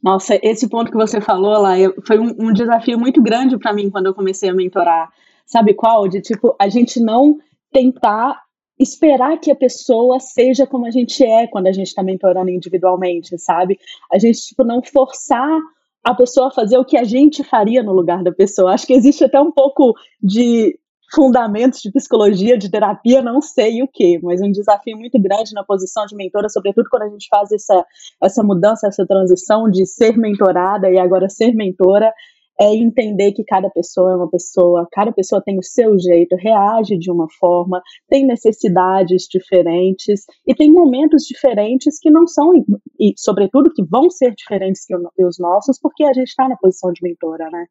Nossa, 0.03 0.39
esse 0.43 0.69
ponto 0.69 0.91
que 0.91 0.97
você 0.97 1.21
falou 1.21 1.61
lá 1.61 1.75
foi 2.07 2.19
um, 2.19 2.35
um 2.39 2.53
desafio 2.53 2.99
muito 2.99 3.23
grande 3.23 3.59
para 3.59 3.73
mim 3.73 3.91
quando 3.91 4.07
eu 4.07 4.15
comecei 4.15 4.49
a 4.49 4.55
mentorar. 4.55 5.13
Sabe 5.47 5.75
qual? 5.75 6.09
De 6.09 6.21
tipo, 6.21 6.57
a 6.59 6.69
gente 6.69 7.01
não 7.01 7.39
tentar 7.71 8.43
esperar 8.79 9.39
que 9.39 9.51
a 9.51 9.57
pessoa 9.57 10.21
seja 10.21 10.67
como 10.67 10.87
a 10.87 10.91
gente 10.91 11.25
é 11.25 11.47
quando 11.47 11.67
a 11.67 11.73
gente 11.73 11.89
está 11.89 12.03
mentorando 12.03 12.51
individualmente, 12.51 13.39
sabe? 13.39 13.79
A 14.13 14.19
gente, 14.19 14.41
tipo, 14.41 14.65
não 14.65 14.83
forçar 14.83 15.59
a 16.05 16.15
pessoa 16.15 16.49
a 16.49 16.53
fazer 16.53 16.79
o 16.79 16.85
que 16.85 16.97
a 16.97 17.05
gente 17.05 17.43
faria 17.43 17.83
no 17.83 17.93
lugar 17.93 18.23
da 18.23 18.33
pessoa. 18.33 18.73
Acho 18.73 18.87
que 18.87 18.95
existe 18.95 19.25
até 19.25 19.41
um 19.41 19.51
pouco 19.51 19.95
de 20.23 20.79
fundamentos 21.15 21.81
de 21.81 21.91
psicologia, 21.91 22.59
de 22.59 22.71
terapia, 22.71 23.23
não 23.23 23.41
sei 23.41 23.83
o 23.83 23.89
que, 23.89 24.19
mas 24.23 24.43
um 24.43 24.53
desafio 24.53 24.97
muito 24.97 25.19
grande 25.19 25.55
na 25.55 25.65
posição 25.65 26.05
de 26.07 26.15
mentora, 26.15 26.49
sobretudo 26.49 26.89
quando 26.91 27.05
a 27.05 27.09
gente 27.09 27.27
faz 27.31 27.51
essa, 27.51 27.85
essa 28.23 28.43
mudança, 28.43 28.87
essa 28.87 29.07
transição 29.07 29.71
de 29.71 29.87
ser 29.87 30.19
mentorada 30.19 30.91
e 30.91 30.99
agora 30.99 31.29
ser 31.29 31.55
mentora, 31.55 32.13
é 32.61 32.75
entender 32.75 33.33
que 33.33 33.45
cada 33.45 33.71
pessoa 33.71 34.13
é 34.13 34.17
uma 34.17 34.29
pessoa, 34.29 34.89
cada 34.91 35.13
pessoa 35.13 35.41
tem 35.41 35.59
o 35.59 35.63
seu 35.63 35.97
jeito, 35.99 36.35
reage 36.37 36.99
de 36.99 37.11
uma 37.11 37.29
forma, 37.39 37.81
tem 38.09 38.27
necessidades 38.27 39.27
diferentes 39.31 40.25
e 40.47 40.55
tem 40.55 40.73
momentos 40.73 41.23
diferentes 41.23 41.99
que 42.01 42.11
não 42.11 42.27
são, 42.27 42.53
e 42.99 43.15
sobretudo 43.17 43.73
que 43.73 43.85
vão 43.85 44.11
ser 44.11 44.35
diferentes 44.35 44.85
que 44.85 45.25
os 45.25 45.39
nossos, 45.39 45.79
porque 45.81 46.03
a 46.03 46.13
gente 46.13 46.29
está 46.29 46.49
na 46.49 46.57
posição 46.57 46.93
de 46.93 47.01
mentora, 47.03 47.49
né? 47.51 47.67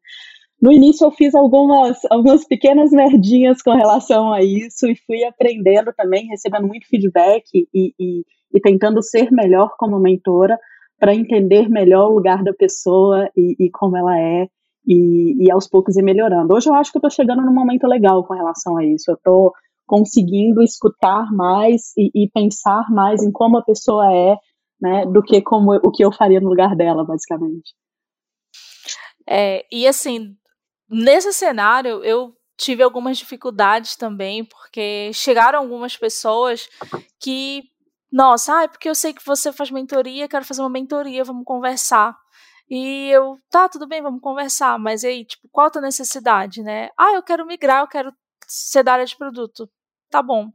No 0.60 0.72
início 0.72 1.04
eu 1.04 1.12
fiz 1.12 1.34
algumas, 1.36 1.98
algumas 2.10 2.44
pequenas 2.44 2.90
merdinhas 2.90 3.62
com 3.62 3.72
relação 3.72 4.32
a 4.32 4.42
isso 4.42 4.88
e 4.88 4.96
fui 5.06 5.22
aprendendo 5.22 5.92
também, 5.96 6.26
recebendo 6.26 6.66
muito 6.66 6.88
feedback 6.88 7.44
e, 7.54 7.68
e, 7.72 8.24
e 8.52 8.60
tentando 8.60 9.00
ser 9.00 9.30
melhor 9.30 9.76
como 9.78 10.00
mentora 10.00 10.58
para 10.98 11.14
entender 11.14 11.68
melhor 11.68 12.08
o 12.08 12.14
lugar 12.14 12.42
da 12.42 12.52
pessoa 12.52 13.30
e, 13.36 13.66
e 13.66 13.70
como 13.70 13.96
ela 13.96 14.18
é 14.18 14.48
e, 14.88 15.44
e, 15.44 15.52
aos 15.52 15.68
poucos 15.68 15.96
ir 15.96 16.02
melhorando. 16.02 16.54
Hoje 16.54 16.68
eu 16.68 16.74
acho 16.74 16.90
que 16.90 16.96
eu 16.96 17.00
estou 17.00 17.10
chegando 17.10 17.42
num 17.42 17.54
momento 17.54 17.86
legal 17.86 18.24
com 18.24 18.34
relação 18.34 18.78
a 18.78 18.84
isso. 18.84 19.10
Eu 19.10 19.14
estou 19.16 19.52
conseguindo 19.86 20.62
escutar 20.62 21.30
mais 21.32 21.92
e, 21.96 22.10
e, 22.14 22.30
pensar 22.30 22.90
mais 22.90 23.22
em 23.22 23.30
como 23.30 23.58
a 23.58 23.64
pessoa 23.64 24.12
é, 24.12 24.36
né, 24.80 25.06
do 25.06 25.22
que 25.22 25.42
como 25.42 25.74
o 25.74 25.90
que 25.90 26.04
eu 26.04 26.10
faria 26.10 26.40
no 26.40 26.48
lugar 26.48 26.74
dela, 26.74 27.04
basicamente. 27.04 27.74
É, 29.30 29.64
e 29.70 29.86
assim, 29.86 30.34
Nesse 30.90 31.32
cenário, 31.34 32.02
eu 32.02 32.34
tive 32.56 32.82
algumas 32.82 33.18
dificuldades 33.18 33.94
também, 33.94 34.42
porque 34.42 35.12
chegaram 35.12 35.58
algumas 35.58 35.96
pessoas 35.96 36.66
que, 37.20 37.62
nossa, 38.10 38.56
ah, 38.56 38.62
é 38.62 38.68
porque 38.68 38.88
eu 38.88 38.94
sei 38.94 39.12
que 39.12 39.24
você 39.24 39.52
faz 39.52 39.70
mentoria, 39.70 40.26
quero 40.26 40.46
fazer 40.46 40.62
uma 40.62 40.70
mentoria, 40.70 41.22
vamos 41.24 41.44
conversar. 41.44 42.16
E 42.70 43.08
eu, 43.10 43.38
tá, 43.50 43.68
tudo 43.68 43.86
bem, 43.86 44.02
vamos 44.02 44.20
conversar, 44.20 44.78
mas 44.78 45.04
aí, 45.04 45.24
tipo, 45.24 45.48
qual 45.50 45.68
a 45.68 45.70
tua 45.70 45.82
necessidade, 45.82 46.62
né? 46.62 46.90
Ah, 46.98 47.14
eu 47.14 47.22
quero 47.22 47.46
migrar, 47.46 47.82
eu 47.82 47.88
quero 47.88 48.12
ser 48.46 48.82
da 48.82 48.92
área 48.94 49.06
de 49.06 49.16
produto. 49.16 49.68
Tá 50.10 50.22
bom. 50.22 50.50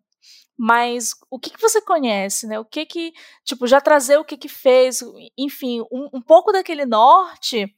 Mas 0.58 1.16
o 1.32 1.40
que, 1.40 1.50
que 1.50 1.62
você 1.62 1.82
conhece, 1.82 2.48
né? 2.48 2.60
O 2.60 2.66
que 2.66 2.86
que, 2.86 3.14
tipo, 3.44 3.66
já 3.68 3.82
trazer 3.82 4.18
o 4.18 4.26
que 4.26 4.38
que 4.38 4.48
fez, 4.48 5.04
enfim, 5.38 5.82
um, 5.92 6.10
um 6.14 6.22
pouco 6.22 6.52
daquele 6.52 6.86
norte, 6.86 7.76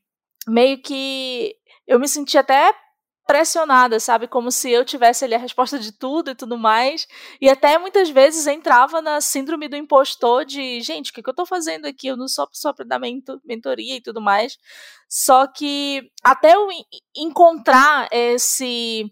meio 0.48 0.82
que 0.82 1.56
eu 1.88 2.00
me 2.00 2.08
senti 2.08 2.38
até 2.38 2.74
pressionada, 3.26 4.00
sabe? 4.00 4.28
Como 4.28 4.52
se 4.52 4.72
eu 4.72 4.86
tivesse 4.86 5.26
ali 5.26 5.34
a 5.34 5.40
resposta 5.40 5.80
de 5.80 5.92
tudo 5.92 6.32
e 6.32 6.36
tudo 6.36 6.58
mais. 6.58 7.08
E 7.42 7.50
até 7.50 7.78
muitas 7.78 8.10
vezes 8.10 8.48
entrava 8.48 9.02
na 9.02 9.20
síndrome 9.20 9.68
do 9.68 9.76
impostor 9.76 10.46
de, 10.46 10.80
gente, 10.82 11.12
o 11.12 11.14
que, 11.14 11.24
que 11.24 11.30
eu 11.30 11.34
tô 11.34 11.46
fazendo 11.46 11.86
aqui? 11.86 12.08
Eu 12.08 12.18
não 12.18 12.28
sou 12.28 12.48
só 12.52 12.72
para 12.72 12.86
dar 12.86 13.00
mentoria 13.00 13.96
e 13.96 14.02
tudo 14.02 14.22
mais. 14.22 14.58
Só 15.10 15.48
que 15.48 16.10
até 16.24 16.56
eu 16.56 16.68
encontrar 17.16 18.08
esse, 18.12 19.12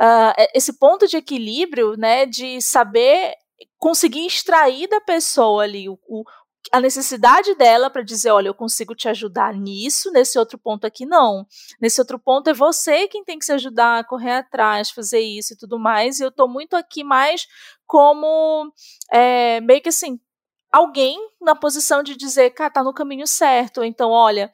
uh, 0.00 0.46
esse 0.54 0.78
ponto 0.78 1.06
de 1.06 1.16
equilíbrio, 1.16 1.94
né? 1.96 2.26
De 2.26 2.60
saber 2.60 3.34
conseguir 3.78 4.26
extrair 4.26 4.88
da 4.88 5.00
pessoa 5.00 5.64
ali 5.64 5.88
o, 5.88 5.98
o, 6.06 6.24
a 6.70 6.80
necessidade 6.80 7.54
dela 7.56 7.90
para 7.90 8.02
dizer, 8.02 8.30
olha, 8.30 8.48
eu 8.48 8.54
consigo 8.54 8.94
te 8.94 9.08
ajudar 9.08 9.54
nisso, 9.54 10.12
nesse 10.12 10.38
outro 10.38 10.56
ponto 10.56 10.86
aqui 10.86 11.04
não. 11.04 11.46
Nesse 11.80 12.00
outro 12.00 12.18
ponto 12.18 12.48
é 12.48 12.54
você 12.54 13.08
quem 13.08 13.24
tem 13.24 13.38
que 13.38 13.44
se 13.44 13.52
ajudar 13.52 13.98
a 13.98 14.04
correr 14.04 14.32
atrás, 14.32 14.90
fazer 14.90 15.20
isso 15.20 15.54
e 15.54 15.56
tudo 15.56 15.78
mais. 15.78 16.20
E 16.20 16.24
eu 16.24 16.28
estou 16.28 16.48
muito 16.48 16.76
aqui 16.76 17.02
mais 17.02 17.46
como 17.86 18.72
é, 19.10 19.60
meio 19.60 19.82
que 19.82 19.88
assim, 19.88 20.20
alguém 20.72 21.18
na 21.40 21.54
posição 21.54 22.02
de 22.02 22.16
dizer, 22.16 22.50
cara, 22.50 22.70
tá 22.70 22.82
no 22.82 22.94
caminho 22.94 23.26
certo. 23.26 23.84
Então, 23.84 24.10
olha, 24.10 24.50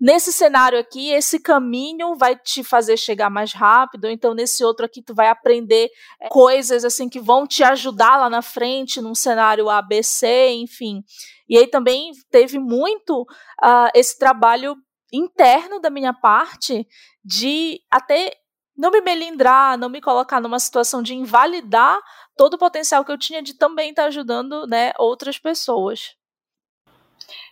nesse 0.00 0.32
cenário 0.32 0.78
aqui, 0.78 1.12
esse 1.12 1.38
caminho 1.38 2.16
vai 2.16 2.34
te 2.34 2.64
fazer 2.64 2.96
chegar 2.96 3.30
mais 3.30 3.52
rápido, 3.52 4.08
então 4.08 4.34
nesse 4.34 4.64
outro 4.64 4.84
aqui 4.84 5.02
tu 5.02 5.14
vai 5.14 5.28
aprender 5.28 5.88
é, 6.20 6.28
coisas 6.28 6.84
assim 6.84 7.08
que 7.08 7.20
vão 7.20 7.46
te 7.46 7.62
ajudar 7.62 8.16
lá 8.16 8.28
na 8.28 8.42
frente, 8.42 9.00
num 9.00 9.14
cenário 9.14 9.68
ABC, 9.68 10.50
enfim. 10.54 11.04
E 11.50 11.58
aí 11.58 11.66
também 11.66 12.12
teve 12.30 12.60
muito 12.60 13.22
uh, 13.22 13.90
esse 13.92 14.16
trabalho 14.16 14.76
interno 15.12 15.80
da 15.80 15.90
minha 15.90 16.14
parte 16.14 16.86
de 17.24 17.80
até 17.90 18.30
não 18.76 18.92
me 18.92 19.00
melindrar, 19.00 19.76
não 19.76 19.88
me 19.88 20.00
colocar 20.00 20.40
numa 20.40 20.60
situação 20.60 21.02
de 21.02 21.12
invalidar 21.12 22.00
todo 22.36 22.54
o 22.54 22.58
potencial 22.58 23.04
que 23.04 23.10
eu 23.10 23.18
tinha 23.18 23.42
de 23.42 23.54
também 23.54 23.90
estar 23.90 24.04
ajudando 24.04 24.64
né, 24.68 24.92
outras 24.96 25.38
pessoas. 25.38 26.14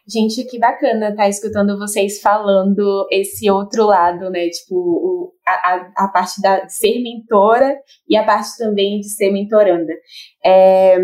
Gente, 0.07 0.45
que 0.45 0.59
bacana 0.59 1.11
estar 1.11 1.25
tá 1.25 1.28
escutando 1.28 1.76
vocês 1.76 2.21
falando 2.21 3.07
esse 3.11 3.50
outro 3.50 3.85
lado, 3.85 4.31
né? 4.31 4.49
Tipo, 4.49 4.75
o, 4.75 5.35
a, 5.47 5.93
a 5.97 6.09
parte 6.09 6.40
da, 6.40 6.61
de 6.61 6.73
ser 6.73 7.02
mentora 7.02 7.76
e 8.09 8.17
a 8.17 8.25
parte 8.25 8.57
também 8.57 9.00
de 9.00 9.11
ser 9.11 9.31
mentoranda. 9.31 9.93
É, 10.43 10.97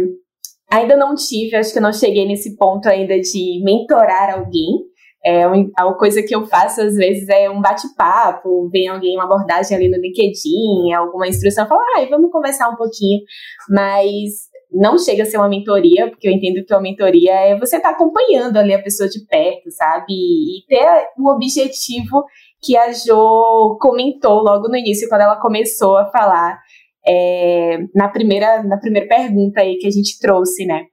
ainda 0.75 0.97
não 0.97 1.15
tive, 1.15 1.57
acho 1.57 1.73
que 1.73 1.81
não 1.81 1.93
cheguei 1.93 2.27
nesse 2.27 2.57
ponto 2.57 2.89
ainda 2.89 3.19
de 3.19 3.63
mentorar 3.65 4.35
alguém. 4.35 4.93
É 5.27 5.47
uma 5.47 5.97
coisa 5.97 6.23
que 6.23 6.35
eu 6.35 6.45
faço 6.47 6.83
às 6.83 6.97
vezes 6.97 7.27
é 7.31 7.49
um 7.49 7.61
bate-papo, 7.61 8.69
vem 8.71 8.89
alguém, 8.89 9.17
uma 9.17 9.25
abordagem 9.25 9.75
ali 9.75 9.89
no 9.89 9.97
LinkedIn, 9.97 10.93
alguma 10.93 11.27
instrução, 11.27 11.67
fala, 11.67 11.81
ai, 11.97 12.07
vamos 12.11 12.31
conversar 12.31 12.69
um 12.69 12.77
pouquinho. 12.77 13.23
Mas 13.71 14.53
não 14.71 14.99
chega 14.99 15.23
a 15.23 15.27
ser 15.27 15.39
uma 15.39 15.49
mentoria, 15.49 16.11
porque 16.11 16.29
eu 16.29 16.33
entendo 16.33 16.65
que 16.67 16.75
uma 16.75 16.83
mentoria 16.83 17.33
é 17.33 17.59
você 17.59 17.77
estar 17.77 17.91
tá 17.91 17.95
acompanhando 17.95 18.57
ali 18.59 18.75
a 18.75 18.83
pessoa 18.83 19.09
de 19.09 19.25
perto, 19.25 19.71
sabe? 19.71 20.13
E 20.13 20.67
ter 20.69 20.85
o 21.17 21.31
objetivo 21.31 22.25
que 22.63 22.77
a 22.77 22.93
Jo 22.93 23.79
comentou 23.81 24.43
logo 24.43 24.69
no 24.69 24.77
início, 24.77 25.09
quando 25.09 25.23
ela 25.23 25.41
começou 25.41 25.97
a 25.97 26.11
falar 26.11 26.59
é, 27.07 27.79
na, 27.95 28.09
primeira, 28.09 28.63
na 28.63 28.79
primeira 28.79 29.09
pergunta 29.09 29.61
aí 29.61 29.77
que 29.77 29.87
a 29.87 29.91
gente 29.91 30.19
trouxe, 30.19 30.65
né? 30.65 30.85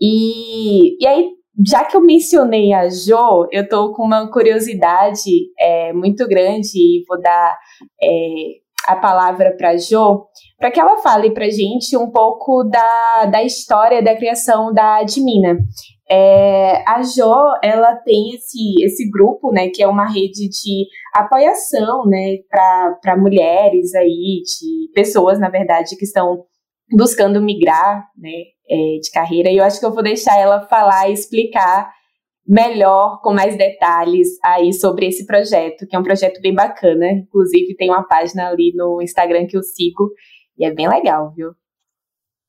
E, 0.00 1.02
e 1.02 1.06
aí, 1.06 1.30
já 1.66 1.84
que 1.84 1.96
eu 1.96 2.02
mencionei 2.02 2.72
a 2.72 2.88
Jo, 2.88 3.48
eu 3.50 3.68
tô 3.68 3.92
com 3.92 4.02
uma 4.02 4.30
curiosidade 4.30 5.30
é, 5.58 5.92
muito 5.92 6.26
grande 6.28 6.76
e 6.76 7.04
vou 7.08 7.20
dar 7.20 7.56
é, 8.02 8.08
a 8.86 8.96
palavra 8.96 9.54
para 9.56 9.76
Jo, 9.76 10.26
para 10.58 10.70
que 10.70 10.78
ela 10.78 10.98
fale 10.98 11.32
para 11.32 11.50
gente 11.50 11.96
um 11.96 12.10
pouco 12.10 12.62
da, 12.64 13.26
da 13.26 13.42
história 13.42 14.02
da 14.02 14.14
criação 14.14 14.72
da 14.72 14.98
Admina. 14.98 15.56
É, 16.08 16.84
a 16.88 17.02
Jo, 17.02 17.34
ela 17.62 17.96
tem 17.96 18.34
esse, 18.34 18.74
esse 18.84 19.10
grupo, 19.10 19.50
né, 19.52 19.68
que 19.70 19.82
é 19.82 19.88
uma 19.88 20.06
rede 20.06 20.48
de 20.48 20.86
apoiação, 21.12 22.04
né, 22.06 22.36
para 22.48 23.16
mulheres 23.16 23.94
aí, 23.94 24.42
de 24.44 24.92
pessoas, 24.94 25.38
na 25.40 25.48
verdade, 25.48 25.96
que 25.96 26.04
estão 26.04 26.44
buscando 26.92 27.42
migrar, 27.42 28.08
né, 28.16 28.30
é, 28.70 28.98
de 29.00 29.10
carreira. 29.12 29.50
E 29.50 29.56
eu 29.56 29.64
acho 29.64 29.80
que 29.80 29.86
eu 29.86 29.92
vou 29.92 30.02
deixar 30.02 30.38
ela 30.38 30.60
falar 30.68 31.08
e 31.10 31.12
explicar 31.12 31.90
melhor, 32.46 33.20
com 33.22 33.34
mais 33.34 33.56
detalhes 33.56 34.28
aí 34.44 34.72
sobre 34.72 35.06
esse 35.06 35.26
projeto, 35.26 35.86
que 35.88 35.96
é 35.96 35.98
um 35.98 36.04
projeto 36.04 36.40
bem 36.40 36.54
bacana. 36.54 37.10
Inclusive, 37.10 37.74
tem 37.74 37.90
uma 37.90 38.06
página 38.06 38.48
ali 38.48 38.72
no 38.76 39.02
Instagram 39.02 39.46
que 39.46 39.56
eu 39.56 39.62
sigo 39.62 40.12
e 40.56 40.64
é 40.64 40.72
bem 40.72 40.88
legal, 40.88 41.32
viu? 41.34 41.50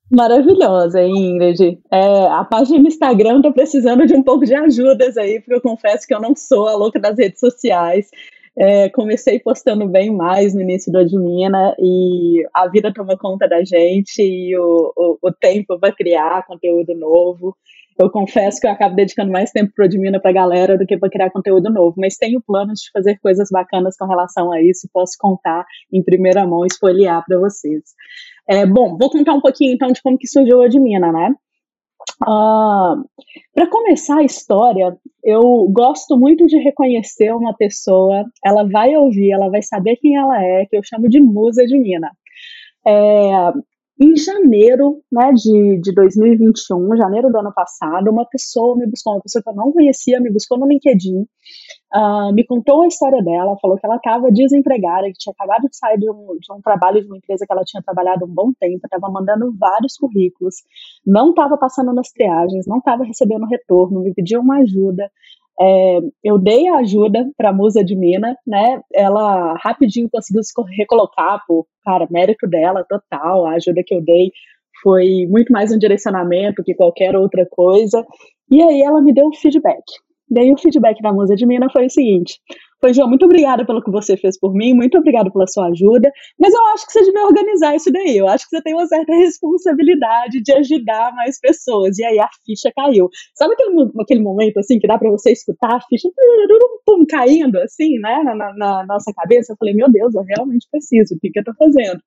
Maravilhosa, 0.09 1.03
Ingrid. 1.03 1.79
É, 1.91 2.27
a 2.27 2.43
página 2.45 2.79
do 2.79 2.87
Instagram 2.87 3.37
está 3.37 3.51
precisando 3.51 4.05
de 4.05 4.13
um 4.13 4.23
pouco 4.23 4.45
de 4.45 4.55
ajudas 4.55 5.17
aí, 5.17 5.39
porque 5.39 5.55
eu 5.55 5.61
confesso 5.61 6.07
que 6.07 6.13
eu 6.13 6.21
não 6.21 6.33
sou 6.35 6.67
a 6.67 6.75
louca 6.75 6.99
das 6.99 7.17
redes 7.17 7.39
sociais. 7.39 8.09
É, 8.59 8.89
comecei 8.89 9.39
postando 9.39 9.87
bem 9.87 10.09
mais 10.09 10.55
no 10.55 10.61
início 10.61 10.91
do 10.91 10.97
Admina 10.97 11.75
e 11.77 12.43
a 12.53 12.67
vida 12.67 12.91
toma 12.91 13.15
conta 13.17 13.47
da 13.47 13.63
gente 13.63 14.19
e 14.19 14.57
o, 14.57 14.93
o, 14.95 15.17
o 15.21 15.31
tempo 15.31 15.77
para 15.77 15.93
criar 15.93 16.45
conteúdo 16.47 16.95
novo. 16.95 17.55
Eu 17.99 18.09
confesso 18.09 18.61
que 18.61 18.67
eu 18.67 18.71
acabo 18.71 18.95
dedicando 18.95 19.31
mais 19.31 19.51
tempo 19.51 19.73
para 19.75 19.83
o 19.83 19.85
Admina 19.85 20.19
para 20.19 20.31
a 20.31 20.33
galera 20.33 20.77
do 20.77 20.85
que 20.85 20.97
para 20.97 21.09
criar 21.09 21.31
conteúdo 21.31 21.69
novo, 21.71 21.95
mas 21.97 22.15
tenho 22.15 22.41
planos 22.41 22.79
de 22.79 22.91
fazer 22.91 23.19
coisas 23.19 23.49
bacanas 23.51 23.97
com 23.97 24.05
relação 24.05 24.51
a 24.51 24.61
isso 24.61 24.87
e 24.87 24.89
posso 24.91 25.13
contar 25.19 25.65
em 25.91 26.01
primeira 26.01 26.45
mão 26.45 26.63
e 26.63 26.67
espoliar 26.67 27.23
para 27.25 27.37
vocês. 27.39 27.83
É, 28.47 28.65
bom, 28.65 28.97
vou 28.97 29.09
contar 29.09 29.33
um 29.33 29.41
pouquinho 29.41 29.73
então 29.73 29.91
de 29.91 30.01
como 30.01 30.17
que 30.17 30.27
surgiu 30.27 30.59
o 30.59 30.61
Admina, 30.61 31.11
né? 31.11 31.35
Uh, 32.21 32.25
ah, 32.29 32.95
para 33.53 33.67
começar 33.69 34.19
a 34.19 34.23
história, 34.23 34.97
eu 35.23 35.67
gosto 35.69 36.17
muito 36.17 36.45
de 36.47 36.57
reconhecer 36.57 37.33
uma 37.33 37.53
pessoa, 37.53 38.25
ela 38.43 38.63
vai 38.63 38.95
ouvir, 38.95 39.31
ela 39.31 39.49
vai 39.49 39.61
saber 39.61 39.97
quem 39.97 40.15
ela 40.15 40.41
é, 40.41 40.65
que 40.65 40.77
eu 40.77 40.81
chamo 40.83 41.09
de 41.09 41.21
musa 41.21 41.65
de 41.65 41.77
Mina. 41.77 42.09
É, 42.87 43.51
em 43.99 44.15
janeiro 44.15 45.01
né, 45.11 45.33
de, 45.33 45.81
de 45.81 45.93
2021, 45.93 46.95
janeiro 46.97 47.29
do 47.31 47.39
ano 47.39 47.51
passado, 47.53 48.09
uma 48.09 48.25
pessoa 48.25 48.77
me 48.77 48.87
buscou, 48.87 49.13
uma 49.13 49.21
pessoa 49.21 49.43
que 49.43 49.49
eu 49.49 49.55
não 49.55 49.71
conhecia, 49.71 50.21
me 50.21 50.31
buscou 50.31 50.57
no 50.57 50.67
LinkedIn, 50.67 51.25
uh, 51.93 52.33
me 52.33 52.45
contou 52.45 52.81
a 52.81 52.87
história 52.87 53.21
dela, 53.23 53.57
falou 53.61 53.77
que 53.77 53.85
ela 53.85 53.97
estava 53.97 54.31
desempregada, 54.31 55.07
que 55.07 55.17
tinha 55.17 55.33
acabado 55.33 55.69
de 55.69 55.77
sair 55.77 55.97
de 55.97 56.09
um, 56.09 56.37
de 56.39 56.53
um 56.53 56.61
trabalho 56.61 57.01
de 57.01 57.07
uma 57.07 57.17
empresa 57.17 57.45
que 57.45 57.53
ela 57.53 57.63
tinha 57.63 57.81
trabalhado 57.83 58.25
um 58.25 58.33
bom 58.33 58.51
tempo, 58.59 58.81
estava 58.85 59.11
mandando 59.11 59.53
vários 59.57 59.95
currículos, 59.97 60.55
não 61.05 61.29
estava 61.29 61.57
passando 61.57 61.93
nas 61.93 62.09
triagens, 62.11 62.65
não 62.67 62.77
estava 62.77 63.03
recebendo 63.03 63.45
retorno, 63.45 64.01
me 64.01 64.13
pediu 64.13 64.41
uma 64.41 64.57
ajuda. 64.59 65.09
É, 65.59 65.99
eu 66.23 66.37
dei 66.37 66.67
a 66.67 66.77
ajuda 66.77 67.27
para 67.35 67.49
a 67.49 67.53
musa 67.53 67.83
de 67.83 67.95
Mina, 67.95 68.37
né? 68.45 68.79
Ela 68.93 69.55
rapidinho 69.59 70.07
conseguiu 70.11 70.43
se 70.43 70.53
recolocar, 70.77 71.43
por, 71.47 71.65
cara, 71.83 72.07
mérito 72.11 72.47
dela 72.47 72.85
total. 72.87 73.47
A 73.47 73.53
ajuda 73.53 73.81
que 73.83 73.95
eu 73.95 74.01
dei 74.03 74.31
foi 74.83 75.25
muito 75.27 75.51
mais 75.51 75.71
um 75.71 75.79
direcionamento 75.79 76.63
que 76.63 76.75
qualquer 76.75 77.15
outra 77.15 77.43
coisa. 77.49 78.05
E 78.51 78.61
aí 78.61 78.81
ela 78.81 79.01
me 79.01 79.11
deu 79.11 79.31
feedback. 79.33 79.83
Daí 80.29 80.51
o 80.51 80.57
feedback 80.57 81.01
da 81.01 81.13
musa 81.13 81.35
de 81.35 81.45
Mina 81.45 81.67
foi 81.71 81.85
o 81.85 81.89
seguinte: 81.89 82.39
Pois, 82.79 82.95
João, 82.95 83.09
muito 83.09 83.25
obrigada 83.25 83.65
pelo 83.65 83.81
que 83.81 83.89
você 83.89 84.15
fez 84.15 84.39
por 84.39 84.53
mim, 84.53 84.73
muito 84.73 84.97
obrigada 84.99 85.31
pela 85.31 85.47
sua 85.47 85.67
ajuda, 85.67 86.11
mas 86.39 86.53
eu 86.53 86.63
acho 86.67 86.85
que 86.85 86.91
você 86.91 87.03
devia 87.05 87.23
organizar 87.23 87.75
isso 87.75 87.91
daí, 87.91 88.17
eu 88.17 88.27
acho 88.27 88.47
que 88.47 88.55
você 88.55 88.61
tem 88.61 88.73
uma 88.75 88.85
certa 88.85 89.15
responsabilidade 89.15 90.41
de 90.43 90.53
ajudar 90.53 91.11
mais 91.15 91.39
pessoas, 91.39 91.97
e 91.97 92.05
aí 92.05 92.19
a 92.19 92.29
ficha 92.45 92.71
caiu. 92.75 93.09
Sabe 93.33 93.53
aquele, 93.53 93.91
aquele 93.99 94.21
momento, 94.21 94.59
assim, 94.59 94.77
que 94.77 94.87
dá 94.87 94.97
para 94.97 95.09
você 95.09 95.31
escutar 95.31 95.75
a 95.75 95.81
ficha 95.81 96.07
pum, 96.85 97.03
caindo, 97.09 97.57
assim, 97.59 97.97
né, 97.99 98.21
na, 98.23 98.35
na, 98.35 98.53
na, 98.53 98.85
nossa 98.85 99.11
cabeça? 99.11 99.53
Eu 99.53 99.57
falei, 99.57 99.73
meu 99.73 99.89
Deus, 99.91 100.13
eu 100.13 100.21
realmente 100.23 100.67
preciso, 100.69 101.15
o 101.15 101.19
que, 101.19 101.31
que 101.31 101.39
eu 101.39 101.43
tô 101.43 101.53
fazendo? 101.55 101.99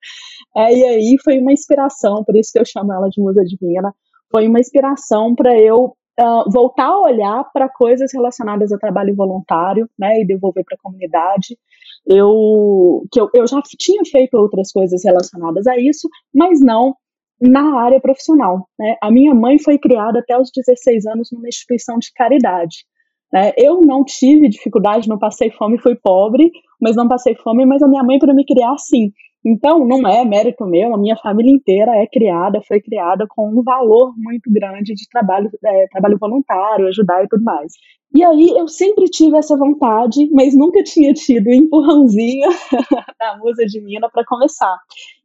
É, 0.57 0.73
e 0.73 0.85
aí 0.85 1.17
foi 1.25 1.39
uma 1.39 1.53
inspiração, 1.53 2.23
por 2.25 2.37
isso 2.37 2.53
que 2.53 2.61
eu 2.61 2.65
chamo 2.65 2.93
ela 2.93 3.09
de 3.09 3.21
musa 3.21 3.43
divina, 3.45 3.93
foi 4.31 4.47
uma 4.47 4.61
inspiração 4.61 5.35
para 5.35 5.59
eu 5.59 5.97
uh, 6.21 6.51
voltar 6.51 6.87
a 6.87 7.01
olhar 7.01 7.45
para 7.53 7.69
coisas 7.69 8.13
relacionadas 8.13 8.73
ao 8.73 8.79
trabalho 8.79 9.15
voluntário, 9.15 9.89
né, 9.99 10.21
e 10.21 10.27
devolver 10.27 10.65
para 10.65 10.77
a 10.77 10.83
comunidade. 10.83 11.59
Eu, 12.07 13.05
que 13.11 13.21
eu, 13.21 13.29
eu 13.35 13.47
já 13.47 13.61
tinha 13.79 14.03
feito 14.05 14.35
outras 14.35 14.73
coisas 14.73 15.03
relacionadas 15.05 15.67
a 15.67 15.79
isso, 15.79 16.09
mas 16.35 16.61
não 16.61 16.95
na 17.41 17.81
área 17.81 18.01
profissional. 18.01 18.69
Né? 18.79 18.97
A 19.03 19.11
minha 19.11 19.35
mãe 19.35 19.59
foi 19.59 19.79
criada 19.79 20.19
até 20.19 20.39
os 20.39 20.51
16 20.55 21.07
anos 21.07 21.31
numa 21.33 21.49
instituição 21.49 21.99
de 21.99 22.13
caridade. 22.13 22.85
Né? 23.33 23.53
Eu 23.57 23.81
não 23.81 24.05
tive 24.05 24.49
dificuldade, 24.49 25.09
não 25.09 25.19
passei 25.19 25.51
fome, 25.51 25.81
fui 25.81 25.95
pobre, 25.95 26.51
mas 26.81 26.97
não 26.97 27.09
passei 27.09 27.35
fome, 27.35 27.65
mas 27.65 27.83
a 27.83 27.89
minha 27.89 28.03
mãe 28.03 28.19
para 28.19 28.35
me 28.35 28.45
criar 28.45 28.77
sim. 28.79 29.13
Então, 29.45 29.87
não 29.87 30.07
é 30.07 30.23
mérito 30.25 30.67
meu, 30.67 30.95
a 30.95 30.99
minha 30.99 31.17
família 31.17 31.51
inteira 31.51 31.97
é 31.97 32.07
criada, 32.07 32.61
foi 32.67 32.81
criada 32.81 33.27
com 33.27 33.49
um 33.49 33.63
valor 33.63 34.13
muito 34.17 34.53
grande 34.53 34.95
de 34.95 35.09
trabalho, 35.09 35.51
é, 35.65 35.87
trabalho 35.89 36.19
voluntário, 36.19 36.87
ajudar 36.89 37.25
e 37.25 37.29
tudo 37.29 37.43
mais. 37.43 37.73
E 38.15 38.23
aí 38.23 38.51
eu 38.51 38.69
sempre 38.69 39.05
tive 39.05 39.39
essa 39.39 39.57
vontade, 39.57 40.29
mas 40.33 40.55
nunca 40.55 40.83
tinha 40.83 41.15
tido 41.15 41.47
o 41.47 41.55
empurrãozinho 41.55 42.51
da 43.19 43.39
musa 43.39 43.65
de 43.65 43.81
Mina 43.81 44.11
para 44.11 44.25
começar. 44.27 44.77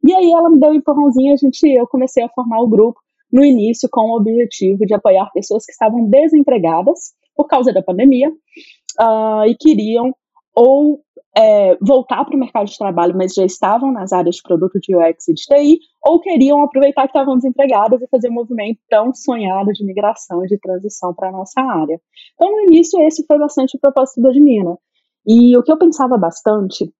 E 0.02 0.14
aí 0.14 0.32
ela 0.32 0.48
me 0.48 0.58
deu 0.58 0.70
um 0.70 0.74
empurrãozinho, 0.74 1.34
a 1.34 1.36
gente, 1.36 1.68
eu 1.68 1.86
comecei 1.86 2.22
a 2.22 2.28
formar 2.28 2.60
o 2.60 2.68
grupo 2.68 2.98
no 3.30 3.44
início 3.44 3.88
com 3.90 4.12
o 4.12 4.16
objetivo 4.16 4.86
de 4.86 4.94
apoiar 4.94 5.30
pessoas 5.32 5.66
que 5.66 5.72
estavam 5.72 6.08
desempregadas 6.08 7.12
por 7.34 7.46
causa 7.46 7.72
da 7.72 7.82
pandemia 7.82 8.30
uh, 8.30 9.44
e 9.46 9.54
queriam 9.56 10.14
ou 10.54 11.02
é, 11.36 11.76
voltar 11.82 12.24
para 12.24 12.34
o 12.34 12.38
mercado 12.38 12.66
de 12.66 12.78
trabalho, 12.78 13.14
mas 13.14 13.34
já 13.34 13.44
estavam 13.44 13.92
nas 13.92 14.12
áreas 14.12 14.36
de 14.36 14.42
produto 14.42 14.80
de 14.80 14.96
UX 14.96 15.28
e 15.28 15.34
de 15.34 15.42
TI, 15.42 15.78
ou 16.02 16.18
queriam 16.18 16.62
aproveitar 16.62 17.02
que 17.02 17.08
estavam 17.08 17.36
desempregadas 17.36 18.00
e 18.00 18.08
fazer 18.08 18.30
um 18.30 18.34
movimento 18.34 18.78
tão 18.88 19.12
sonhado 19.12 19.70
de 19.72 19.84
migração 19.84 20.42
e 20.44 20.48
de 20.48 20.58
transição 20.58 21.12
para 21.12 21.28
a 21.28 21.32
nossa 21.32 21.60
área. 21.60 22.00
Então, 22.34 22.50
no 22.50 22.60
início, 22.62 23.00
esse 23.02 23.26
foi 23.26 23.38
bastante 23.38 23.76
o 23.76 23.80
propósito 23.80 24.22
da 24.22 24.30
Admina. 24.30 24.78
E 25.26 25.56
o 25.58 25.62
que 25.62 25.70
eu 25.70 25.76
pensava 25.76 26.16
bastante, 26.16 26.90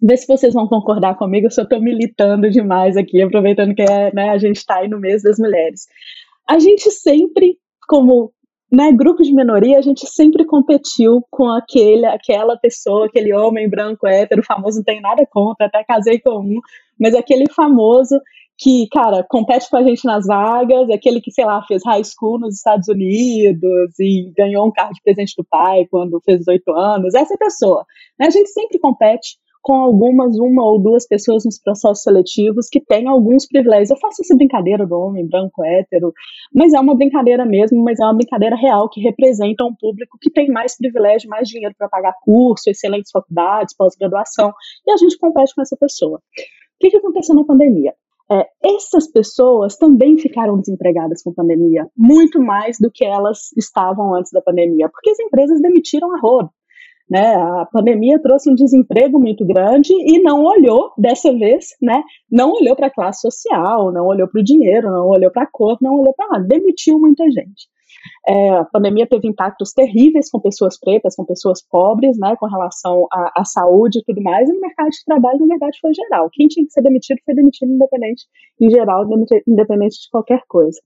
ver 0.00 0.16
se 0.16 0.28
vocês 0.28 0.54
vão 0.54 0.68
concordar 0.68 1.16
comigo, 1.16 1.46
eu 1.46 1.50
só 1.50 1.62
estou 1.62 1.80
militando 1.80 2.50
demais 2.50 2.96
aqui, 2.96 3.20
aproveitando 3.20 3.74
que 3.74 3.82
é, 3.82 4.14
né, 4.14 4.30
a 4.30 4.38
gente 4.38 4.56
está 4.56 4.76
aí 4.76 4.88
no 4.88 5.00
mês 5.00 5.22
das 5.22 5.38
mulheres. 5.38 5.86
A 6.48 6.58
gente 6.60 6.88
sempre, 6.90 7.58
como 7.88 8.32
né, 8.72 8.90
grupo 8.90 9.22
de 9.22 9.34
minoria, 9.34 9.78
a 9.78 9.82
gente 9.82 10.06
sempre 10.06 10.46
competiu 10.46 11.22
com 11.30 11.46
aquele, 11.50 12.06
aquela 12.06 12.56
pessoa, 12.56 13.04
aquele 13.04 13.34
homem 13.34 13.68
branco 13.68 14.06
hétero, 14.06 14.42
famoso, 14.42 14.78
não 14.78 14.84
tem 14.84 14.98
nada 14.98 15.26
contra, 15.30 15.66
até 15.66 15.84
casei 15.84 16.18
com 16.18 16.38
um, 16.38 16.60
mas 16.98 17.14
aquele 17.14 17.44
famoso 17.52 18.18
que, 18.56 18.88
cara, 18.90 19.22
compete 19.28 19.68
com 19.68 19.76
a 19.76 19.82
gente 19.82 20.06
nas 20.06 20.26
vagas, 20.26 20.88
aquele 20.88 21.20
que, 21.20 21.30
sei 21.30 21.44
lá, 21.44 21.62
fez 21.66 21.82
high 21.84 22.02
school 22.02 22.38
nos 22.38 22.56
Estados 22.56 22.88
Unidos 22.88 23.98
e 24.00 24.32
ganhou 24.34 24.66
um 24.66 24.72
carro 24.72 24.92
de 24.94 25.02
presente 25.02 25.34
do 25.36 25.44
pai 25.44 25.86
quando 25.90 26.22
fez 26.24 26.38
18 26.38 26.72
anos, 26.72 27.14
essa 27.14 27.36
pessoa. 27.36 27.84
Né, 28.18 28.26
a 28.26 28.30
gente 28.30 28.48
sempre 28.48 28.78
compete 28.78 29.36
com 29.62 29.74
algumas, 29.74 30.36
uma 30.38 30.64
ou 30.64 30.78
duas 30.78 31.06
pessoas 31.06 31.44
nos 31.44 31.58
processos 31.58 32.02
seletivos 32.02 32.68
que 32.68 32.80
têm 32.80 33.06
alguns 33.06 33.46
privilégios. 33.46 33.90
Eu 33.90 33.96
faço 33.96 34.22
essa 34.22 34.36
brincadeira 34.36 34.86
do 34.86 34.98
homem 34.98 35.26
branco 35.26 35.64
hétero, 35.64 36.12
mas 36.52 36.74
é 36.74 36.80
uma 36.80 36.96
brincadeira 36.96 37.46
mesmo, 37.46 37.82
mas 37.82 38.00
é 38.00 38.04
uma 38.04 38.14
brincadeira 38.14 38.56
real 38.56 38.90
que 38.90 39.00
representa 39.00 39.64
um 39.64 39.74
público 39.74 40.18
que 40.20 40.30
tem 40.30 40.50
mais 40.50 40.76
privilégio, 40.76 41.30
mais 41.30 41.48
dinheiro 41.48 41.74
para 41.78 41.88
pagar 41.88 42.14
curso, 42.22 42.68
excelentes 42.68 43.10
faculdades, 43.12 43.76
pós-graduação, 43.76 44.52
e 44.86 44.90
a 44.90 44.96
gente 44.96 45.16
compete 45.16 45.54
com 45.54 45.62
essa 45.62 45.76
pessoa. 45.76 46.18
O 46.18 46.20
que, 46.80 46.90
que 46.90 46.96
aconteceu 46.96 47.34
na 47.34 47.44
pandemia? 47.44 47.94
É, 48.30 48.48
essas 48.62 49.10
pessoas 49.10 49.76
também 49.76 50.16
ficaram 50.16 50.58
desempregadas 50.58 51.22
com 51.22 51.30
a 51.30 51.34
pandemia, 51.34 51.86
muito 51.96 52.40
mais 52.40 52.78
do 52.78 52.90
que 52.90 53.04
elas 53.04 53.52
estavam 53.56 54.14
antes 54.14 54.32
da 54.32 54.40
pandemia, 54.40 54.88
porque 54.88 55.10
as 55.10 55.20
empresas 55.20 55.60
demitiram 55.60 56.14
a 56.14 56.18
roda. 56.18 56.50
Né? 57.10 57.34
A 57.34 57.66
pandemia 57.70 58.20
trouxe 58.20 58.50
um 58.50 58.54
desemprego 58.54 59.18
muito 59.18 59.44
grande 59.46 59.92
e 59.92 60.22
não 60.22 60.44
olhou, 60.44 60.92
dessa 60.96 61.32
vez, 61.32 61.68
né? 61.80 62.02
não 62.30 62.52
olhou 62.52 62.74
para 62.74 62.86
a 62.86 62.92
classe 62.92 63.20
social, 63.20 63.92
não 63.92 64.06
olhou 64.06 64.28
para 64.28 64.40
o 64.40 64.44
dinheiro, 64.44 64.90
não 64.90 65.08
olhou 65.08 65.30
para 65.30 65.42
a 65.42 65.50
cor, 65.50 65.76
não 65.80 66.00
olhou 66.00 66.14
para 66.14 66.28
nada, 66.28 66.44
demitiu 66.46 66.98
muita 66.98 67.24
gente. 67.30 67.70
É, 68.26 68.50
a 68.50 68.64
pandemia 68.64 69.06
teve 69.06 69.28
impactos 69.28 69.72
terríveis 69.72 70.30
com 70.30 70.40
pessoas 70.40 70.78
pretas, 70.78 71.14
com 71.14 71.24
pessoas 71.24 71.62
pobres, 71.62 72.18
né, 72.18 72.34
com 72.36 72.46
relação 72.46 73.06
à, 73.10 73.44
saúde 73.44 73.98
e 73.98 74.04
tudo 74.04 74.22
mais, 74.22 74.48
e 74.48 74.52
no 74.52 74.60
mercado 74.60 74.90
de 74.90 75.04
trabalho, 75.04 75.40
na 75.40 75.46
verdade, 75.46 75.78
foi 75.80 75.92
geral. 75.92 76.28
Quem 76.32 76.48
tinha 76.48 76.64
que 76.64 76.72
ser 76.72 76.82
demitido 76.82 77.18
foi 77.24 77.34
demitido 77.34 77.72
independente, 77.72 78.24
em 78.60 78.70
geral, 78.70 79.04
independente 79.46 80.00
de 80.00 80.10
qualquer 80.10 80.42
coisa. 80.48 80.80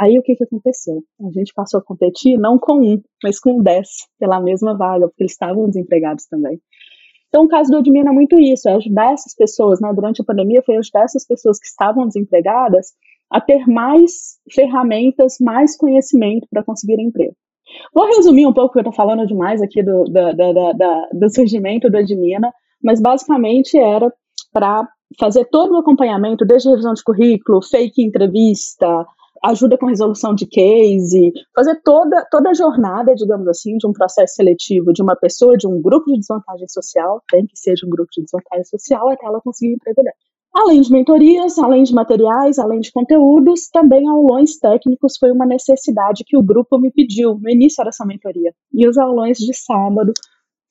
Aí 0.00 0.18
o 0.18 0.22
que, 0.22 0.34
que 0.34 0.44
aconteceu? 0.44 1.02
A 1.20 1.30
gente 1.30 1.52
passou 1.52 1.78
a 1.78 1.84
competir 1.84 2.38
não 2.38 2.58
com 2.58 2.80
um, 2.80 3.02
mas 3.22 3.38
com 3.38 3.62
dez 3.62 3.86
pela 4.18 4.40
mesma 4.40 4.74
vaga, 4.74 5.06
porque 5.06 5.24
eles 5.24 5.32
estavam 5.32 5.66
desempregados 5.66 6.24
também. 6.26 6.58
Então, 7.28 7.44
o 7.44 7.48
caso 7.48 7.70
do 7.70 7.76
Admina 7.76 8.10
é 8.10 8.12
muito 8.12 8.40
isso, 8.40 8.66
é 8.66 8.72
ajudar 8.76 9.12
essas 9.12 9.34
pessoas, 9.34 9.78
né, 9.78 9.92
durante 9.94 10.22
a 10.22 10.24
pandemia, 10.24 10.62
foi 10.64 10.78
ajudar 10.78 11.04
essas 11.04 11.26
pessoas 11.26 11.58
que 11.60 11.66
estavam 11.66 12.06
desempregadas 12.06 12.94
a 13.30 13.42
ter 13.42 13.66
mais 13.66 14.38
ferramentas, 14.50 15.36
mais 15.38 15.76
conhecimento 15.76 16.48
para 16.50 16.64
conseguir 16.64 16.98
emprego. 16.98 17.36
Vou 17.94 18.06
resumir 18.06 18.46
um 18.46 18.54
pouco, 18.54 18.78
eu 18.78 18.80
estou 18.80 18.94
falando 18.94 19.26
demais 19.26 19.60
aqui 19.60 19.82
do, 19.82 20.04
da, 20.04 20.32
da, 20.32 20.72
da, 20.72 21.08
do 21.12 21.28
surgimento 21.28 21.90
do 21.90 21.98
Admina, 21.98 22.50
mas 22.82 23.02
basicamente 23.02 23.78
era 23.78 24.10
para 24.50 24.88
fazer 25.18 25.44
todo 25.44 25.74
o 25.74 25.78
acompanhamento, 25.78 26.46
desde 26.46 26.70
revisão 26.70 26.94
de 26.94 27.04
currículo, 27.04 27.62
fake 27.62 28.02
entrevista, 28.02 29.06
ajuda 29.44 29.78
com 29.78 29.86
resolução 29.86 30.34
de 30.34 30.46
case, 30.46 31.32
fazer 31.54 31.80
toda, 31.82 32.26
toda 32.30 32.50
a 32.50 32.54
jornada, 32.54 33.14
digamos 33.14 33.48
assim, 33.48 33.76
de 33.76 33.86
um 33.86 33.92
processo 33.92 34.34
seletivo 34.34 34.92
de 34.92 35.02
uma 35.02 35.16
pessoa, 35.16 35.56
de 35.56 35.66
um 35.66 35.80
grupo 35.80 36.06
de 36.06 36.18
desvantagem 36.18 36.68
social, 36.68 37.22
tem 37.30 37.46
que 37.46 37.74
de 37.74 37.86
um 37.86 37.90
grupo 37.90 38.08
de 38.12 38.22
desvantagem 38.22 38.64
social, 38.64 39.08
até 39.08 39.26
ela 39.26 39.40
conseguir 39.40 39.74
emprego 39.74 40.02
dela. 40.02 40.14
Além 40.52 40.80
de 40.80 40.90
mentorias, 40.90 41.58
além 41.58 41.84
de 41.84 41.94
materiais, 41.94 42.58
além 42.58 42.80
de 42.80 42.90
conteúdos, 42.90 43.68
também 43.68 44.08
aulões 44.08 44.58
técnicos 44.58 45.16
foi 45.16 45.30
uma 45.30 45.46
necessidade 45.46 46.24
que 46.26 46.36
o 46.36 46.42
grupo 46.42 46.76
me 46.76 46.90
pediu 46.90 47.38
no 47.40 47.48
início 47.48 47.84
dessa 47.84 48.04
mentoria. 48.04 48.52
E 48.72 48.88
os 48.88 48.98
aulões 48.98 49.38
de 49.38 49.54
sábado 49.54 50.12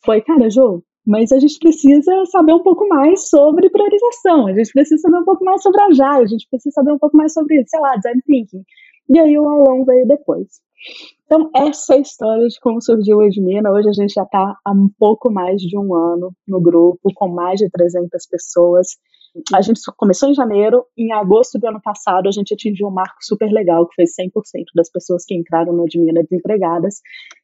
foi, 0.04 0.22
cara, 0.22 0.50
Jô, 0.50 0.84
mas 1.06 1.32
a 1.32 1.40
gente 1.40 1.58
precisa 1.60 2.26
saber 2.26 2.54
um 2.54 2.64
pouco 2.64 2.88
mais 2.88 3.30
sobre 3.30 3.70
priorização, 3.70 4.48
a 4.48 4.54
gente 4.54 4.72
precisa 4.72 5.02
saber 5.02 5.18
um 5.20 5.26
pouco 5.26 5.44
mais 5.44 5.62
sobre 5.62 5.82
agile, 5.82 6.24
a 6.24 6.28
gente 6.28 6.48
precisa 6.50 6.74
saber 6.74 6.92
um 6.92 7.00
pouco 7.00 7.18
mais 7.18 7.34
sobre, 7.34 7.64
sei 7.68 7.80
lá, 7.80 7.96
design 7.96 8.22
thinking. 8.26 8.64
E 9.10 9.20
aí 9.20 9.38
o 9.40 9.50
aulão 9.50 9.84
veio 9.86 10.08
depois. 10.08 10.48
Então, 11.26 11.50
essa 11.56 11.96
é 11.96 11.98
a 11.98 12.02
história 12.02 12.48
de 12.48 12.60
como 12.60 12.82
surgiu 12.82 13.18
o 13.18 13.24
Edmina. 13.24 13.72
Hoje 13.72 13.90
a 13.90 13.94
gente 13.94 14.14
já 14.14 14.24
está 14.24 14.56
há 14.64 14.72
um 14.72 14.90
pouco 14.98 15.32
mais 15.32 15.62
de 15.62 15.78
um 15.78 15.94
ano 15.94 16.32
no 16.48 16.62
grupo, 16.62 17.12
com 17.14 17.28
mais 17.28 17.60
de 17.60 17.70
300 17.70 18.28
pessoas. 18.28 18.88
A 19.54 19.62
gente 19.62 19.80
começou 19.98 20.30
em 20.30 20.34
janeiro, 20.34 20.86
em 20.98 21.12
agosto 21.12 21.60
do 21.60 21.68
ano 21.68 21.80
passado 21.82 22.28
a 22.28 22.32
gente 22.32 22.54
atingiu 22.54 22.88
um 22.88 22.92
marco 22.92 23.18
super 23.22 23.52
legal, 23.52 23.88
que 23.88 23.96
foi 23.96 24.06
100% 24.06 24.32
das 24.76 24.90
pessoas 24.90 25.24
que 25.26 25.36
entraram 25.36 25.74
no 25.74 25.84
Admina 25.84 26.24
desempregadas 26.24 27.02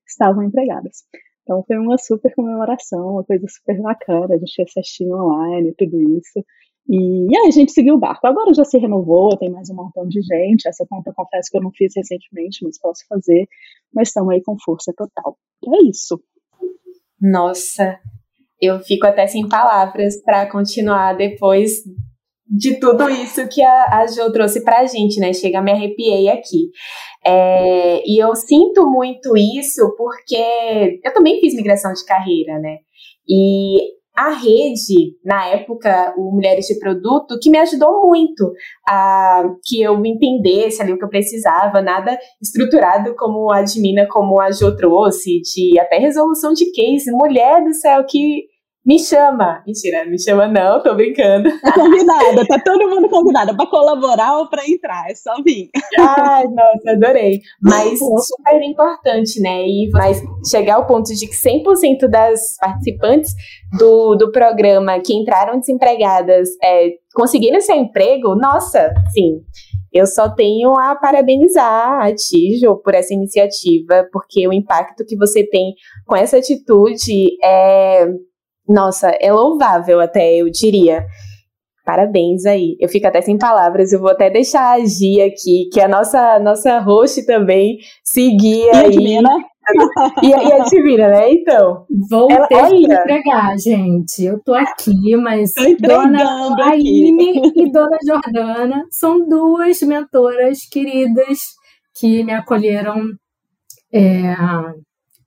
estavam 0.07 0.43
empregadas. 0.43 1.03
Então 1.45 1.63
foi 1.65 1.77
uma 1.77 1.95
super 1.99 2.33
comemoração, 2.33 3.11
uma 3.11 3.23
coisa 3.23 3.45
super 3.47 3.79
bacana, 3.79 4.33
a 4.33 4.37
gente 4.37 4.55
fez 4.55 4.71
festinha 4.73 5.15
online, 5.15 5.75
tudo 5.77 6.01
isso. 6.17 6.43
E, 6.89 7.31
e 7.31 7.37
aí 7.37 7.47
a 7.47 7.51
gente 7.51 7.71
seguiu 7.71 7.93
o 7.93 7.99
barco. 7.99 8.25
Agora 8.25 8.51
já 8.51 8.65
se 8.65 8.79
renovou, 8.79 9.37
tem 9.37 9.51
mais 9.51 9.69
um 9.69 9.75
montão 9.75 10.07
de 10.07 10.21
gente. 10.21 10.67
Essa 10.67 10.85
conta 10.89 11.13
confesso 11.13 11.51
que 11.51 11.57
eu 11.57 11.61
não 11.61 11.71
fiz 11.71 11.93
recentemente, 11.95 12.63
mas 12.63 12.79
posso 12.79 13.05
fazer. 13.07 13.47
Mas 13.93 14.07
estamos 14.07 14.33
aí 14.33 14.41
com 14.41 14.57
força 14.59 14.91
total. 14.97 15.37
E 15.63 15.75
é 15.75 15.87
isso. 15.87 16.19
Nossa, 17.21 17.99
eu 18.59 18.79
fico 18.79 19.05
até 19.05 19.27
sem 19.27 19.47
palavras 19.47 20.21
para 20.23 20.49
continuar 20.49 21.13
depois 21.13 21.83
de 22.47 22.79
tudo 22.79 23.09
isso 23.09 23.47
que 23.47 23.63
a, 23.63 23.99
a 23.99 24.07
Jo 24.07 24.31
trouxe 24.31 24.63
pra 24.63 24.85
gente, 24.85 25.19
né? 25.19 25.33
Chega, 25.33 25.61
me 25.61 25.71
arrepiei 25.71 26.29
aqui. 26.29 26.69
É, 27.25 28.03
e 28.05 28.21
eu 28.21 28.35
sinto 28.35 28.85
muito 28.89 29.35
isso 29.35 29.95
porque 29.97 30.99
eu 31.03 31.13
também 31.13 31.39
fiz 31.39 31.55
migração 31.55 31.91
de 31.91 32.05
carreira, 32.05 32.59
né? 32.59 32.77
E 33.27 33.95
a 34.15 34.29
rede, 34.29 35.17
na 35.25 35.47
época, 35.47 36.13
o 36.17 36.31
Mulheres 36.31 36.67
de 36.67 36.79
Produto, 36.79 37.37
que 37.41 37.49
me 37.49 37.57
ajudou 37.57 38.07
muito 38.07 38.53
a 38.87 39.43
que 39.65 39.81
eu 39.81 40.05
entendesse 40.05 40.81
ali 40.81 40.93
o 40.93 40.97
que 40.97 41.03
eu 41.03 41.09
precisava, 41.09 41.81
nada 41.81 42.17
estruturado 42.41 43.13
como 43.17 43.51
a 43.51 43.57
Admina, 43.57 44.07
como 44.07 44.39
a 44.39 44.51
Jo 44.51 44.73
trouxe, 44.75 45.41
de 45.41 45.77
até 45.79 45.97
resolução 45.97 46.53
de 46.53 46.71
case. 46.71 47.11
Mulher 47.11 47.61
do 47.63 47.73
céu, 47.73 48.05
que 48.07 48.45
me 48.85 48.99
chama. 48.99 49.63
Mentira, 49.65 50.05
me 50.05 50.21
chama 50.21 50.47
não, 50.47 50.81
tô 50.83 50.93
brincando. 50.93 51.49
Tá 51.59 51.73
convidada, 51.73 52.45
tá 52.45 52.59
todo 52.63 52.87
mundo 52.87 53.09
convidado 53.09 53.55
para 53.57 53.65
colaborar 53.67 54.37
ou 54.37 54.47
para 54.47 54.69
entrar, 54.69 55.09
é 55.09 55.15
só 55.15 55.33
vir. 55.43 55.69
Ai, 55.97 56.45
nossa, 56.47 56.91
adorei. 56.91 57.41
Mas 57.61 57.97
super 57.99 58.61
importante, 58.61 59.41
né? 59.41 59.65
E 59.65 59.89
mas 59.91 60.21
chegar 60.47 60.75
ao 60.75 60.85
ponto 60.85 61.13
de 61.13 61.27
que 61.27 61.33
100% 61.33 62.07
das 62.07 62.57
participantes 62.59 63.33
do, 63.79 64.15
do 64.15 64.31
programa 64.31 64.99
que 64.99 65.13
entraram 65.13 65.59
desempregadas 65.59 66.49
é, 66.63 66.91
conseguiram 67.13 67.59
seu 67.61 67.75
emprego, 67.75 68.35
nossa, 68.35 68.93
sim. 69.11 69.41
Eu 69.91 70.05
só 70.05 70.29
tenho 70.29 70.77
a 70.77 70.93
parabenizar 70.93 72.01
a 72.01 72.13
Tijo 72.13 72.75
por 72.83 72.93
essa 72.93 73.13
iniciativa, 73.13 74.05
porque 74.11 74.45
o 74.45 74.51
impacto 74.51 75.05
que 75.05 75.15
você 75.15 75.47
tem 75.47 75.73
com 76.05 76.15
essa 76.15 76.37
atitude 76.37 77.37
é 77.41 78.05
nossa, 78.67 79.09
é 79.19 79.31
louvável 79.31 79.99
até, 79.99 80.35
eu 80.35 80.49
diria. 80.49 81.05
Parabéns 81.85 82.45
aí. 82.45 82.75
Eu 82.79 82.89
fico 82.89 83.07
até 83.07 83.21
sem 83.21 83.37
palavras. 83.37 83.93
Eu 83.93 83.99
vou 83.99 84.09
até 84.09 84.29
deixar 84.29 84.73
a 84.73 84.83
Gia 84.83 85.27
aqui, 85.27 85.69
que 85.71 85.79
é 85.79 85.85
a 85.85 85.87
nossa, 85.87 86.39
nossa 86.39 86.79
host 86.79 87.23
também, 87.27 87.77
seguir 88.03 88.65
e 88.65 88.69
aí. 88.71 88.85
Admina. 88.87 89.29
E, 90.21 90.27
e 90.27 90.53
a 90.53 90.63
Divina, 90.65 91.07
né? 91.09 91.31
Então. 91.31 91.85
Vou 92.09 92.31
ela, 92.31 92.47
ter 92.47 92.69
que 92.69 92.85
entregar, 92.85 93.57
gente. 93.57 94.23
Eu 94.23 94.39
tô 94.43 94.53
aqui, 94.53 95.15
mas 95.15 95.53
Dona 95.79 96.55
Aine 96.63 97.51
e 97.55 97.71
Dona 97.71 97.97
Jordana 98.05 98.85
são 98.89 99.27
duas 99.27 99.81
mentoras 99.81 100.59
queridas 100.69 101.55
que 101.99 102.23
me 102.23 102.33
acolheram 102.33 103.05
é, 103.93 104.35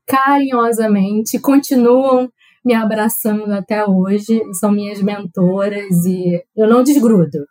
carinhosamente, 0.07 1.39
continuam 1.39 2.29
me 2.65 2.75
abraçando 2.75 3.53
até 3.53 3.85
hoje, 3.85 4.41
são 4.55 4.71
minhas 4.71 5.01
mentoras 5.03 6.05
e 6.05 6.43
eu 6.57 6.69
não 6.69 6.83
desgrudo. 6.83 7.47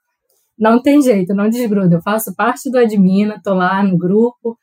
Não 0.57 0.81
tem 0.81 1.01
jeito, 1.01 1.33
não 1.33 1.49
desgrudo. 1.49 1.95
Eu 1.95 2.01
faço 2.01 2.35
parte 2.35 2.69
do 2.71 2.77
Admina, 2.77 3.39
tô 3.43 3.53
lá 3.53 3.83
no 3.83 3.97
grupo, 3.97 4.57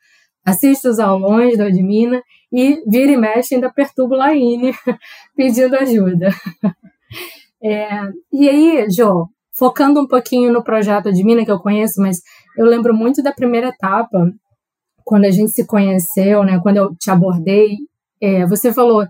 assisto 0.45 0.89
os 0.89 0.99
aulões 0.99 1.57
do 1.57 1.63
Admina 1.63 2.21
e 2.51 2.83
vira 2.87 3.11
e 3.11 3.17
mexe 3.17 3.55
ainda 3.55 3.71
perturbo 3.71 4.15
Laine 4.15 4.73
pedindo 5.35 5.75
ajuda. 5.75 6.29
É, 7.63 7.87
e 8.31 8.49
aí, 8.49 8.89
Jo, 8.89 9.27
focando 9.53 10.01
um 10.01 10.07
pouquinho 10.07 10.51
no 10.51 10.63
projeto 10.63 11.09
Admina 11.09 11.43
que 11.43 11.51
eu 11.51 11.59
conheço, 11.59 12.01
mas 12.01 12.21
eu 12.57 12.65
lembro 12.65 12.93
muito 12.93 13.23
da 13.23 13.31
primeira 13.31 13.69
etapa, 13.69 14.31
quando 15.03 15.25
a 15.25 15.31
gente 15.31 15.51
se 15.51 15.65
conheceu, 15.65 16.43
né, 16.43 16.59
quando 16.61 16.77
eu 16.77 16.95
te 16.95 17.09
abordei, 17.09 17.77
é, 18.19 18.45
você 18.45 18.73
falou, 18.73 19.05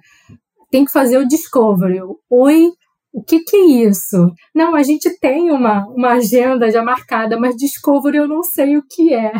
tem 0.75 0.83
que 0.83 0.91
fazer 0.91 1.17
o 1.17 1.25
discovery. 1.25 2.01
Oi, 2.29 2.69
o 3.13 3.23
que, 3.23 3.39
que 3.39 3.55
é 3.55 3.87
isso? 3.87 4.29
Não, 4.53 4.75
a 4.75 4.83
gente 4.83 5.09
tem 5.21 5.49
uma, 5.49 5.87
uma 5.87 6.15
agenda 6.15 6.69
já 6.69 6.83
marcada, 6.83 7.39
mas 7.39 7.55
discovery 7.55 8.17
eu 8.17 8.27
não 8.27 8.43
sei 8.43 8.75
o 8.75 8.83
que 8.85 9.13
é. 9.13 9.31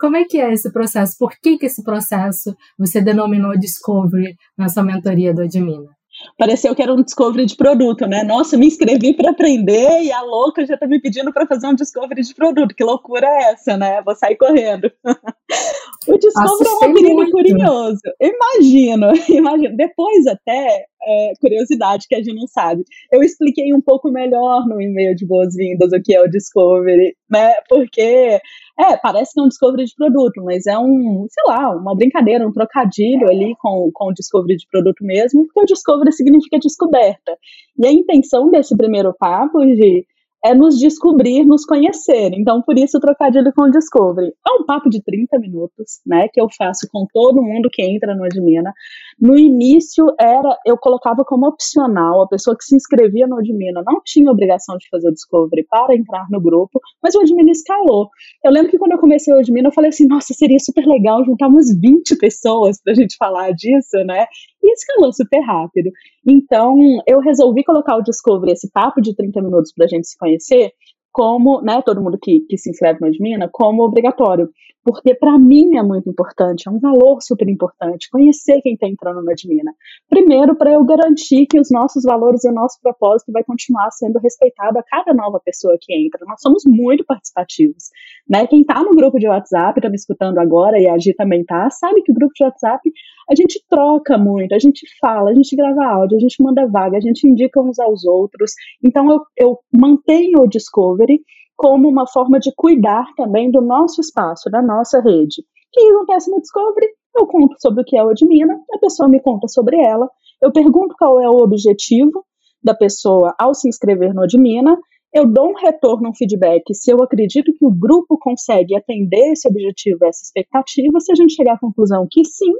Como 0.00 0.16
é 0.16 0.24
que 0.24 0.40
é 0.40 0.50
esse 0.50 0.72
processo? 0.72 1.14
Por 1.18 1.32
que, 1.42 1.58
que 1.58 1.66
esse 1.66 1.84
processo 1.84 2.56
você 2.78 3.02
denominou 3.02 3.58
discovery 3.58 4.34
na 4.56 4.70
sua 4.70 4.82
mentoria 4.82 5.34
do 5.34 5.42
Admina? 5.42 5.90
Pareceu 6.38 6.74
que 6.74 6.82
era 6.82 6.94
um 6.94 7.02
discovery 7.02 7.44
de 7.44 7.56
produto, 7.56 8.06
né? 8.06 8.22
Nossa, 8.24 8.56
me 8.56 8.66
inscrevi 8.66 9.12
para 9.12 9.30
aprender 9.30 10.04
e 10.04 10.10
a 10.10 10.22
louca 10.22 10.64
já 10.64 10.74
está 10.74 10.86
me 10.86 11.02
pedindo 11.02 11.34
para 11.34 11.46
fazer 11.46 11.66
um 11.66 11.74
discovery 11.74 12.22
de 12.22 12.34
produto. 12.34 12.74
Que 12.74 12.82
loucura 12.82 13.26
é 13.26 13.52
essa, 13.52 13.76
né? 13.76 14.00
Vou 14.00 14.16
sair 14.16 14.36
correndo. 14.36 14.90
o 16.06 16.18
discovery 16.18 16.68
é 16.68 16.72
um 16.72 16.90
apelido 16.90 17.30
curioso. 17.30 18.00
Imagino, 18.20 19.06
imagino. 19.28 19.76
Depois 19.76 20.26
até, 20.26 20.86
é, 21.02 21.32
curiosidade 21.40 22.06
que 22.08 22.14
a 22.14 22.18
gente 22.18 22.34
não 22.34 22.46
sabe. 22.46 22.84
Eu 23.10 23.22
expliquei 23.22 23.72
um 23.74 23.80
pouco 23.80 24.10
melhor 24.10 24.66
no 24.66 24.80
e-mail 24.80 25.14
de 25.14 25.26
boas-vindas 25.26 25.92
o 25.92 26.02
que 26.02 26.14
é 26.14 26.20
o 26.20 26.28
discovery, 26.28 27.14
né? 27.30 27.54
Porque 27.68 28.40
é, 28.78 28.96
parece 29.02 29.34
que 29.34 29.40
é 29.40 29.42
um 29.42 29.48
discovery 29.48 29.84
de 29.84 29.94
produto, 29.94 30.42
mas 30.44 30.66
é 30.66 30.78
um, 30.78 31.26
sei 31.28 31.44
lá, 31.46 31.70
uma 31.76 31.94
brincadeira, 31.94 32.46
um 32.46 32.52
trocadilho 32.52 33.28
ali 33.28 33.54
com, 33.60 33.90
com 33.92 34.06
o 34.06 34.14
discovery 34.14 34.56
de 34.56 34.66
produto 34.70 35.04
mesmo, 35.04 35.44
porque 35.46 35.60
o 35.60 35.66
discovery 35.66 36.12
significa 36.12 36.58
descoberta. 36.58 37.36
E 37.78 37.86
a 37.86 37.92
intenção 37.92 38.50
desse 38.50 38.76
primeiro 38.76 39.14
papo, 39.18 39.58
de 39.64 40.06
é 40.44 40.54
nos 40.54 40.78
descobrir, 40.78 41.44
nos 41.44 41.64
conhecer. 41.64 42.32
Então, 42.34 42.60
por 42.62 42.76
isso, 42.76 42.98
o 42.98 43.00
trocadilho 43.00 43.52
com 43.54 43.62
o 43.62 43.70
Discovery. 43.70 44.28
É 44.28 44.52
um 44.60 44.64
papo 44.64 44.90
de 44.90 45.02
30 45.02 45.38
minutos, 45.38 46.00
né, 46.04 46.28
que 46.32 46.40
eu 46.40 46.48
faço 46.56 46.88
com 46.92 47.06
todo 47.12 47.42
mundo 47.42 47.68
que 47.72 47.82
entra 47.82 48.14
no 48.14 48.24
Admina. 48.24 48.72
No 49.20 49.38
início, 49.38 50.06
era 50.18 50.56
eu 50.66 50.76
colocava 50.76 51.24
como 51.24 51.46
opcional, 51.46 52.22
a 52.22 52.28
pessoa 52.28 52.56
que 52.56 52.64
se 52.64 52.74
inscrevia 52.74 53.26
no 53.26 53.38
Admina 53.38 53.82
não 53.86 54.00
tinha 54.04 54.30
obrigação 54.30 54.76
de 54.76 54.88
fazer 54.90 55.08
o 55.08 55.12
Discovery 55.12 55.64
para 55.68 55.94
entrar 55.94 56.26
no 56.30 56.40
grupo, 56.40 56.80
mas 57.02 57.14
o 57.14 57.20
Admina 57.20 57.50
escalou. 57.50 58.08
Eu 58.44 58.50
lembro 58.50 58.70
que 58.70 58.78
quando 58.78 58.92
eu 58.92 58.98
comecei 58.98 59.32
o 59.32 59.38
Admina, 59.38 59.68
eu 59.68 59.72
falei 59.72 59.90
assim, 59.90 60.06
nossa, 60.06 60.34
seria 60.34 60.58
super 60.58 60.84
legal 60.84 61.24
juntar 61.24 61.48
umas 61.48 61.68
20 61.78 62.16
pessoas 62.16 62.82
para 62.82 62.92
a 62.92 62.96
gente 62.96 63.16
falar 63.16 63.52
disso, 63.52 63.98
né, 64.04 64.26
e 64.62 64.72
escalou 64.72 65.12
super 65.12 65.40
rápido. 65.40 65.90
Então, 66.26 66.76
eu 67.06 67.20
resolvi 67.20 67.64
colocar 67.64 67.96
o 67.96 68.02
Discovery, 68.02 68.52
esse 68.52 68.70
papo 68.70 69.00
de 69.00 69.14
30 69.14 69.42
minutos 69.42 69.72
para 69.72 69.86
a 69.86 69.88
gente 69.88 70.06
se 70.06 70.16
conhecer, 70.16 70.72
como, 71.10 71.60
né, 71.60 71.82
todo 71.84 72.00
mundo 72.00 72.18
que, 72.20 72.40
que 72.48 72.56
se 72.56 72.70
inscreve 72.70 72.98
no 73.00 73.06
Admina, 73.06 73.48
como 73.52 73.82
obrigatório. 73.84 74.48
Porque 74.84 75.14
para 75.14 75.38
mim 75.38 75.76
é 75.76 75.82
muito 75.82 76.10
importante, 76.10 76.68
é 76.68 76.70
um 76.70 76.80
valor 76.80 77.22
super 77.22 77.48
importante 77.48 78.10
conhecer 78.10 78.60
quem 78.62 78.74
está 78.74 78.88
entrando 78.88 79.22
no 79.22 79.30
Admina. 79.30 79.72
Primeiro, 80.08 80.56
para 80.56 80.72
eu 80.72 80.84
garantir 80.84 81.46
que 81.46 81.60
os 81.60 81.70
nossos 81.70 82.02
valores 82.02 82.44
e 82.44 82.48
o 82.48 82.52
nosso 82.52 82.80
propósito 82.82 83.30
vai 83.30 83.44
continuar 83.44 83.90
sendo 83.92 84.18
respeitado 84.18 84.78
a 84.78 84.82
cada 84.82 85.14
nova 85.14 85.40
pessoa 85.44 85.76
que 85.80 85.94
entra. 85.94 86.24
Nós 86.26 86.40
somos 86.40 86.64
muito 86.66 87.04
participativos. 87.04 87.90
Né? 88.28 88.46
Quem 88.46 88.62
está 88.62 88.82
no 88.82 88.90
grupo 88.90 89.18
de 89.18 89.28
WhatsApp, 89.28 89.78
está 89.78 89.88
me 89.88 89.96
escutando 89.96 90.38
agora, 90.38 90.78
e 90.80 90.88
a 90.88 90.98
Gi 90.98 91.14
também 91.14 91.44
tá, 91.44 91.70
sabe 91.70 92.02
que 92.02 92.10
o 92.10 92.14
grupo 92.14 92.32
de 92.34 92.44
WhatsApp 92.44 92.90
a 93.30 93.34
gente 93.34 93.64
troca 93.68 94.18
muito, 94.18 94.54
a 94.54 94.58
gente 94.58 94.86
fala, 95.00 95.30
a 95.30 95.34
gente 95.34 95.54
grava 95.54 95.84
áudio, 95.84 96.16
a 96.16 96.20
gente 96.20 96.42
manda 96.42 96.66
vaga, 96.66 96.96
a 96.96 97.00
gente 97.00 97.26
indica 97.26 97.60
uns 97.60 97.78
aos 97.78 98.04
outros. 98.04 98.52
Então 98.82 99.10
eu, 99.10 99.20
eu 99.36 99.58
mantenho 99.72 100.40
o 100.40 100.48
Discovery 100.48 101.20
como 101.56 101.88
uma 101.88 102.06
forma 102.06 102.38
de 102.38 102.52
cuidar 102.54 103.06
também 103.16 103.50
do 103.50 103.60
nosso 103.60 104.00
espaço, 104.00 104.50
da 104.50 104.62
nossa 104.62 105.00
rede. 105.00 105.42
O 105.42 105.44
que 105.72 105.88
acontece 105.88 106.30
no 106.30 106.40
Discovery? 106.40 106.88
Eu 107.16 107.26
conto 107.26 107.54
sobre 107.60 107.82
o 107.82 107.84
que 107.84 107.96
é 107.96 108.04
o 108.04 108.08
Admina, 108.08 108.58
a 108.74 108.78
pessoa 108.78 109.08
me 109.08 109.20
conta 109.20 109.46
sobre 109.48 109.76
ela, 109.78 110.08
eu 110.40 110.50
pergunto 110.50 110.94
qual 110.98 111.20
é 111.20 111.28
o 111.28 111.42
objetivo 111.42 112.24
da 112.62 112.74
pessoa 112.74 113.34
ao 113.38 113.54
se 113.54 113.68
inscrever 113.68 114.14
no 114.14 114.22
Admina, 114.22 114.78
eu 115.12 115.26
dou 115.26 115.50
um 115.50 115.54
retorno, 115.54 116.08
um 116.08 116.14
feedback, 116.14 116.74
se 116.74 116.90
eu 116.90 117.02
acredito 117.02 117.52
que 117.52 117.66
o 117.66 117.70
grupo 117.70 118.16
consegue 118.18 118.74
atender 118.74 119.32
esse 119.32 119.46
objetivo, 119.46 120.06
essa 120.06 120.22
expectativa, 120.22 121.00
se 121.00 121.12
a 121.12 121.14
gente 121.14 121.34
chegar 121.34 121.54
à 121.54 121.58
conclusão 121.58 122.06
que 122.10 122.24
sim, 122.24 122.52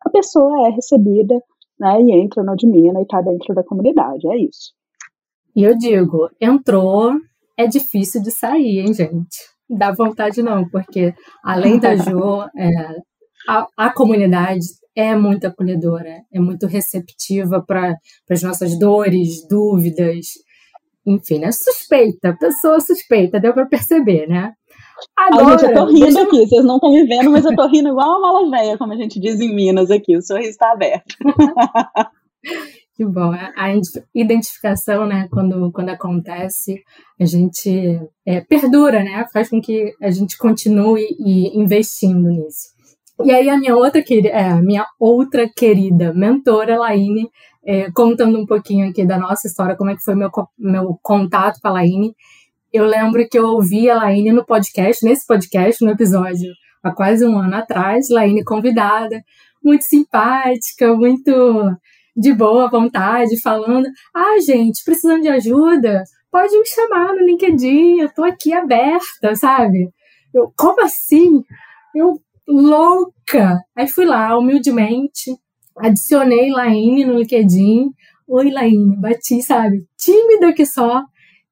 a 0.00 0.10
pessoa 0.10 0.68
é 0.68 0.70
recebida 0.70 1.42
né, 1.78 2.00
e 2.00 2.12
entra 2.12 2.42
no 2.42 2.52
Admina 2.52 3.00
e 3.00 3.02
está 3.02 3.20
dentro 3.20 3.52
da 3.54 3.64
comunidade, 3.64 4.28
é 4.28 4.36
isso. 4.36 4.72
E 5.56 5.64
eu 5.64 5.76
digo, 5.76 6.30
entrou, 6.40 7.12
é 7.56 7.66
difícil 7.66 8.22
de 8.22 8.30
sair, 8.30 8.80
hein, 8.80 8.92
gente? 8.92 9.38
Dá 9.68 9.92
vontade 9.92 10.42
não, 10.42 10.68
porque 10.68 11.14
além 11.44 11.78
da 11.78 11.96
Jo, 11.96 12.42
é, 12.56 12.68
a, 13.48 13.66
a 13.76 13.92
comunidade 13.92 14.66
é 14.94 15.16
muito 15.16 15.46
acolhedora, 15.46 16.22
é 16.32 16.38
muito 16.38 16.66
receptiva 16.66 17.64
para 17.66 17.96
as 18.30 18.42
nossas 18.42 18.78
dores, 18.78 19.46
dúvidas, 19.48 20.26
enfim, 21.06 21.38
né? 21.38 21.50
Suspeita, 21.50 22.36
pessoa 22.38 22.80
suspeita, 22.80 23.40
deu 23.40 23.54
para 23.54 23.66
perceber, 23.66 24.26
né? 24.28 24.52
Agora, 25.16 25.44
Ai, 25.44 25.58
gente, 25.58 25.70
eu 25.70 25.74
tô 25.74 25.86
rindo 25.86 26.06
deixa... 26.06 26.22
aqui, 26.22 26.46
vocês 26.46 26.64
não 26.64 26.76
estão 26.76 26.92
me 26.92 27.04
vendo, 27.06 27.30
mas 27.30 27.44
eu 27.44 27.56
tô 27.56 27.66
rindo 27.66 27.88
igual 27.88 28.18
uma 28.18 28.20
mala 28.20 28.50
velha, 28.50 28.78
como 28.78 28.92
a 28.92 28.96
gente 28.96 29.18
diz 29.18 29.40
em 29.40 29.54
Minas 29.54 29.90
aqui, 29.90 30.16
o 30.16 30.22
sorriso 30.22 30.50
está 30.50 30.72
aberto. 30.72 31.16
que 33.02 33.06
bom, 33.06 33.32
a 33.32 33.68
identificação, 34.14 35.06
né, 35.06 35.26
quando, 35.30 35.72
quando 35.72 35.88
acontece, 35.88 36.80
a 37.20 37.24
gente 37.24 38.00
é, 38.24 38.40
perdura, 38.40 39.02
né, 39.02 39.26
faz 39.32 39.48
com 39.48 39.60
que 39.60 39.92
a 40.00 40.10
gente 40.10 40.38
continue 40.38 41.04
investindo 41.18 42.28
nisso. 42.28 42.70
E 43.24 43.32
aí 43.32 43.50
a 43.50 43.58
minha 43.58 43.74
outra, 43.74 44.00
é, 44.00 44.54
minha 44.54 44.86
outra 45.00 45.48
querida 45.48 46.14
mentora, 46.14 46.78
Laine, 46.78 47.28
é, 47.64 47.90
contando 47.90 48.38
um 48.38 48.46
pouquinho 48.46 48.88
aqui 48.88 49.04
da 49.04 49.18
nossa 49.18 49.48
história, 49.48 49.76
como 49.76 49.90
é 49.90 49.96
que 49.96 50.04
foi 50.04 50.14
meu, 50.14 50.30
meu 50.56 50.98
contato 51.02 51.58
com 51.60 51.68
a 51.68 51.72
Laine. 51.72 52.14
Eu 52.72 52.84
lembro 52.84 53.28
que 53.28 53.38
eu 53.38 53.46
ouvi 53.46 53.90
a 53.90 53.96
Laine 53.96 54.32
no 54.32 54.46
podcast, 54.46 55.04
nesse 55.04 55.26
podcast, 55.26 55.84
no 55.84 55.90
episódio, 55.90 56.52
há 56.82 56.92
quase 56.92 57.26
um 57.26 57.36
ano 57.36 57.56
atrás, 57.56 58.08
Laine 58.10 58.44
convidada, 58.44 59.22
muito 59.62 59.82
simpática, 59.84 60.94
muito 60.94 61.76
de 62.16 62.32
boa 62.32 62.68
vontade, 62.68 63.40
falando: 63.40 63.88
Ah, 64.14 64.38
gente, 64.44 64.84
precisando 64.84 65.22
de 65.22 65.28
ajuda? 65.28 66.04
Pode 66.30 66.58
me 66.58 66.66
chamar 66.66 67.14
no 67.14 67.26
LinkedIn, 67.26 68.00
eu 68.00 68.12
tô 68.12 68.24
aqui 68.24 68.52
aberta, 68.52 69.34
sabe? 69.34 69.90
Eu, 70.32 70.52
como 70.56 70.82
assim? 70.82 71.42
Eu, 71.94 72.18
louca! 72.48 73.58
Aí 73.76 73.86
fui 73.86 74.06
lá, 74.06 74.36
humildemente, 74.38 75.36
adicionei 75.76 76.50
Laine 76.50 77.04
no 77.04 77.18
LinkedIn. 77.18 77.90
Oi, 78.26 78.50
Laine, 78.50 78.96
bati, 78.96 79.42
sabe? 79.42 79.84
Tímida 79.98 80.52
que 80.54 80.64
só. 80.64 81.02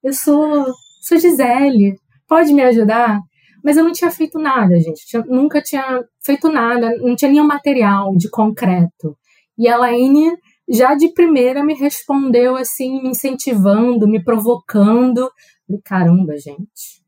Eu 0.02 0.14
sou, 0.14 0.66
sou 1.02 1.18
Gisele, 1.18 1.96
pode 2.26 2.54
me 2.54 2.62
ajudar? 2.62 3.20
Mas 3.62 3.76
eu 3.76 3.84
não 3.84 3.92
tinha 3.92 4.10
feito 4.10 4.38
nada, 4.38 4.78
gente. 4.80 5.02
Eu 5.12 5.24
nunca 5.26 5.60
tinha 5.60 6.02
feito 6.24 6.48
nada, 6.50 6.96
não 6.96 7.14
tinha 7.14 7.30
nenhum 7.30 7.46
material 7.46 8.16
de 8.16 8.30
concreto. 8.30 9.14
E 9.58 9.68
a 9.68 9.76
Laine 9.76 10.32
já 10.70 10.94
de 10.94 11.12
primeira 11.12 11.64
me 11.64 11.74
respondeu 11.74 12.56
assim, 12.56 13.02
me 13.02 13.10
incentivando, 13.10 14.06
me 14.06 14.22
provocando. 14.22 15.28
Falei, 15.66 15.82
caramba, 15.84 16.36
gente, 16.38 17.02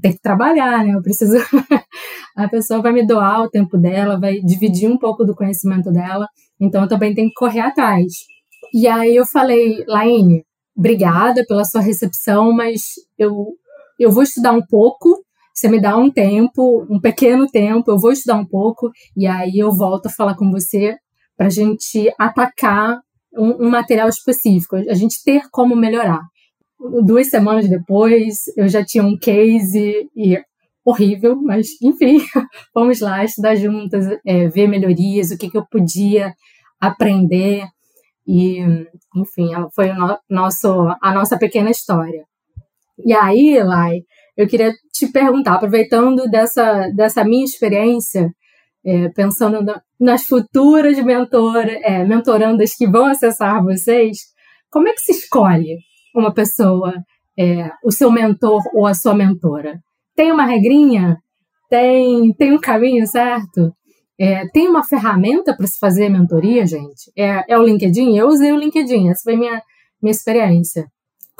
tem 0.00 0.12
que 0.12 0.20
trabalhar, 0.20 0.84
né? 0.84 0.94
Eu 0.94 1.02
preciso. 1.02 1.36
a 2.36 2.48
pessoa 2.48 2.80
vai 2.80 2.92
me 2.92 3.04
doar 3.04 3.42
o 3.42 3.50
tempo 3.50 3.76
dela, 3.76 4.20
vai 4.20 4.40
dividir 4.40 4.88
um 4.88 4.96
pouco 4.96 5.24
do 5.24 5.34
conhecimento 5.34 5.90
dela. 5.90 6.28
Então 6.60 6.82
eu 6.82 6.88
também 6.88 7.12
tenho 7.12 7.28
que 7.28 7.34
correr 7.34 7.60
atrás. 7.60 8.12
E 8.72 8.86
aí 8.86 9.16
eu 9.16 9.26
falei, 9.26 9.84
Laine, 9.86 10.44
obrigada 10.76 11.44
pela 11.46 11.64
sua 11.64 11.80
recepção, 11.80 12.52
mas 12.52 12.94
eu, 13.18 13.56
eu 13.98 14.10
vou 14.10 14.22
estudar 14.22 14.52
um 14.52 14.64
pouco. 14.64 15.24
Você 15.52 15.68
me 15.68 15.80
dá 15.80 15.96
um 15.96 16.10
tempo, 16.10 16.86
um 16.88 17.00
pequeno 17.00 17.46
tempo, 17.46 17.90
eu 17.90 17.98
vou 17.98 18.12
estudar 18.12 18.36
um 18.36 18.46
pouco 18.46 18.90
e 19.14 19.26
aí 19.26 19.58
eu 19.58 19.70
volto 19.70 20.06
a 20.06 20.10
falar 20.10 20.34
com 20.34 20.50
você 20.50 20.96
para 21.36 21.46
a 21.46 21.50
gente 21.50 22.12
atacar 22.18 23.00
um, 23.34 23.66
um 23.66 23.70
material 23.70 24.08
específico, 24.08 24.76
a 24.76 24.94
gente 24.94 25.22
ter 25.24 25.42
como 25.50 25.74
melhorar. 25.74 26.20
Duas 27.04 27.28
semanas 27.30 27.68
depois, 27.68 28.46
eu 28.56 28.68
já 28.68 28.84
tinha 28.84 29.04
um 29.04 29.16
case 29.16 30.08
e 30.16 30.38
horrível, 30.84 31.36
mas 31.40 31.68
enfim, 31.80 32.18
vamos 32.74 33.00
lá 33.00 33.24
estudar 33.24 33.54
juntas, 33.54 34.06
é, 34.26 34.48
ver 34.48 34.66
melhorias, 34.66 35.30
o 35.30 35.38
que, 35.38 35.48
que 35.48 35.56
eu 35.56 35.64
podia 35.70 36.34
aprender 36.80 37.64
e, 38.26 38.58
enfim, 39.16 39.50
foi 39.74 39.90
o 39.90 39.94
no, 39.94 40.18
nosso, 40.28 40.68
a 41.00 41.12
nossa 41.12 41.38
pequena 41.38 41.70
história. 41.70 42.24
E 43.04 43.12
aí, 43.12 43.62
Lai, 43.62 44.00
eu 44.36 44.46
queria 44.46 44.72
te 44.92 45.10
perguntar, 45.10 45.54
aproveitando 45.54 46.28
dessa, 46.30 46.88
dessa 46.94 47.24
minha 47.24 47.44
experiência, 47.44 48.32
é, 48.84 49.08
pensando 49.10 49.62
na, 49.62 49.80
nas 49.98 50.24
futuras 50.24 50.98
mentor, 51.02 51.66
é, 51.66 52.04
mentorandas 52.04 52.74
que 52.74 52.86
vão 52.86 53.06
acessar 53.06 53.62
vocês, 53.62 54.18
como 54.70 54.88
é 54.88 54.92
que 54.92 55.00
se 55.00 55.12
escolhe 55.12 55.78
uma 56.14 56.32
pessoa, 56.32 56.94
é, 57.38 57.70
o 57.84 57.90
seu 57.90 58.10
mentor 58.10 58.62
ou 58.74 58.86
a 58.86 58.94
sua 58.94 59.14
mentora? 59.14 59.80
Tem 60.14 60.30
uma 60.30 60.44
regrinha? 60.44 61.16
Tem, 61.70 62.32
tem 62.34 62.52
um 62.52 62.60
caminho 62.60 63.06
certo? 63.06 63.72
É, 64.18 64.46
tem 64.48 64.68
uma 64.68 64.84
ferramenta 64.84 65.56
para 65.56 65.66
se 65.66 65.78
fazer 65.78 66.08
mentoria, 66.08 66.66
gente? 66.66 67.10
É, 67.16 67.52
é 67.52 67.58
o 67.58 67.62
LinkedIn? 67.62 68.16
Eu 68.16 68.28
usei 68.28 68.52
o 68.52 68.58
LinkedIn, 68.58 69.08
essa 69.08 69.22
foi 69.24 69.36
minha, 69.36 69.60
minha 70.00 70.12
experiência. 70.12 70.86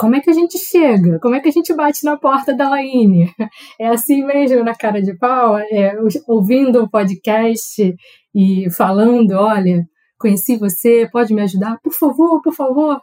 Como 0.02 0.16
é 0.16 0.20
que 0.20 0.30
a 0.30 0.32
gente 0.32 0.58
chega? 0.58 1.20
Como 1.20 1.36
é 1.36 1.40
que 1.40 1.48
a 1.48 1.52
gente 1.52 1.72
bate 1.72 2.04
na 2.04 2.16
porta 2.16 2.52
da 2.52 2.68
Laine? 2.68 3.32
É 3.78 3.86
assim 3.86 4.24
mesmo, 4.24 4.64
na 4.64 4.74
cara 4.74 5.00
de 5.00 5.16
pau? 5.16 5.56
É, 5.56 5.94
ouvindo 6.26 6.82
o 6.82 6.90
podcast 6.90 7.94
e 8.34 8.68
falando, 8.72 9.30
olha, 9.34 9.86
conheci 10.18 10.56
você, 10.56 11.08
pode 11.12 11.32
me 11.32 11.40
ajudar? 11.42 11.78
Por 11.80 11.92
favor, 11.92 12.42
por 12.42 12.52
favor. 12.52 13.00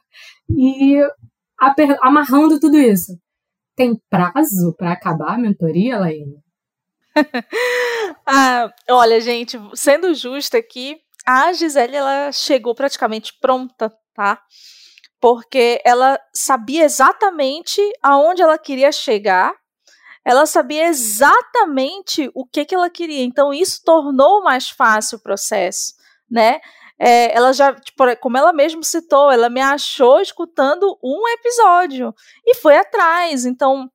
E 0.50 0.98
amarrando 2.02 2.60
tudo 2.60 2.78
isso. 2.78 3.18
Tem 3.78 3.98
prazo 4.10 4.76
para 4.78 4.92
acabar 4.92 5.36
a 5.36 5.38
mentoria, 5.38 6.00
Laine? 6.00 6.36
ah, 8.28 8.70
olha, 8.90 9.22
gente, 9.22 9.58
sendo 9.74 10.14
justa 10.14 10.58
aqui, 10.58 10.98
a 11.26 11.54
Gisele 11.54 11.96
ela 11.96 12.34
chegou 12.34 12.76
praticamente 12.76 13.32
pronta, 13.40 13.90
tá? 14.14 14.42
Porque 15.20 15.82
ela 15.86 16.20
sabia 16.34 16.86
exatamente 16.86 17.82
aonde 18.02 18.42
ela 18.42 18.58
queria 18.58 18.92
chegar, 18.92 19.54
ela 20.24 20.46
sabia 20.46 20.86
exatamente 20.88 22.30
o 22.34 22.46
que, 22.46 22.66
que 22.66 22.76
ela 22.76 22.90
queria. 22.90 23.24
Então, 23.24 23.54
isso 23.54 23.82
tornou 23.84 24.44
mais 24.44 24.70
fácil 24.70 25.18
o 25.18 25.22
processo, 25.22 25.94
né? 26.30 26.60
É, 27.00 27.36
ela 27.36 27.54
já, 27.54 27.74
tipo, 27.74 28.04
como 28.18 28.38
ela 28.38 28.52
mesma 28.52 28.84
citou, 28.84 29.32
ela 29.32 29.50
me 29.50 29.62
achou 29.62 30.20
escutando 30.20 31.00
um 31.02 31.28
episódio 31.30 32.14
e 32.46 32.56
foi 32.56 32.76
atrás. 32.78 33.46
Então, 33.46 33.90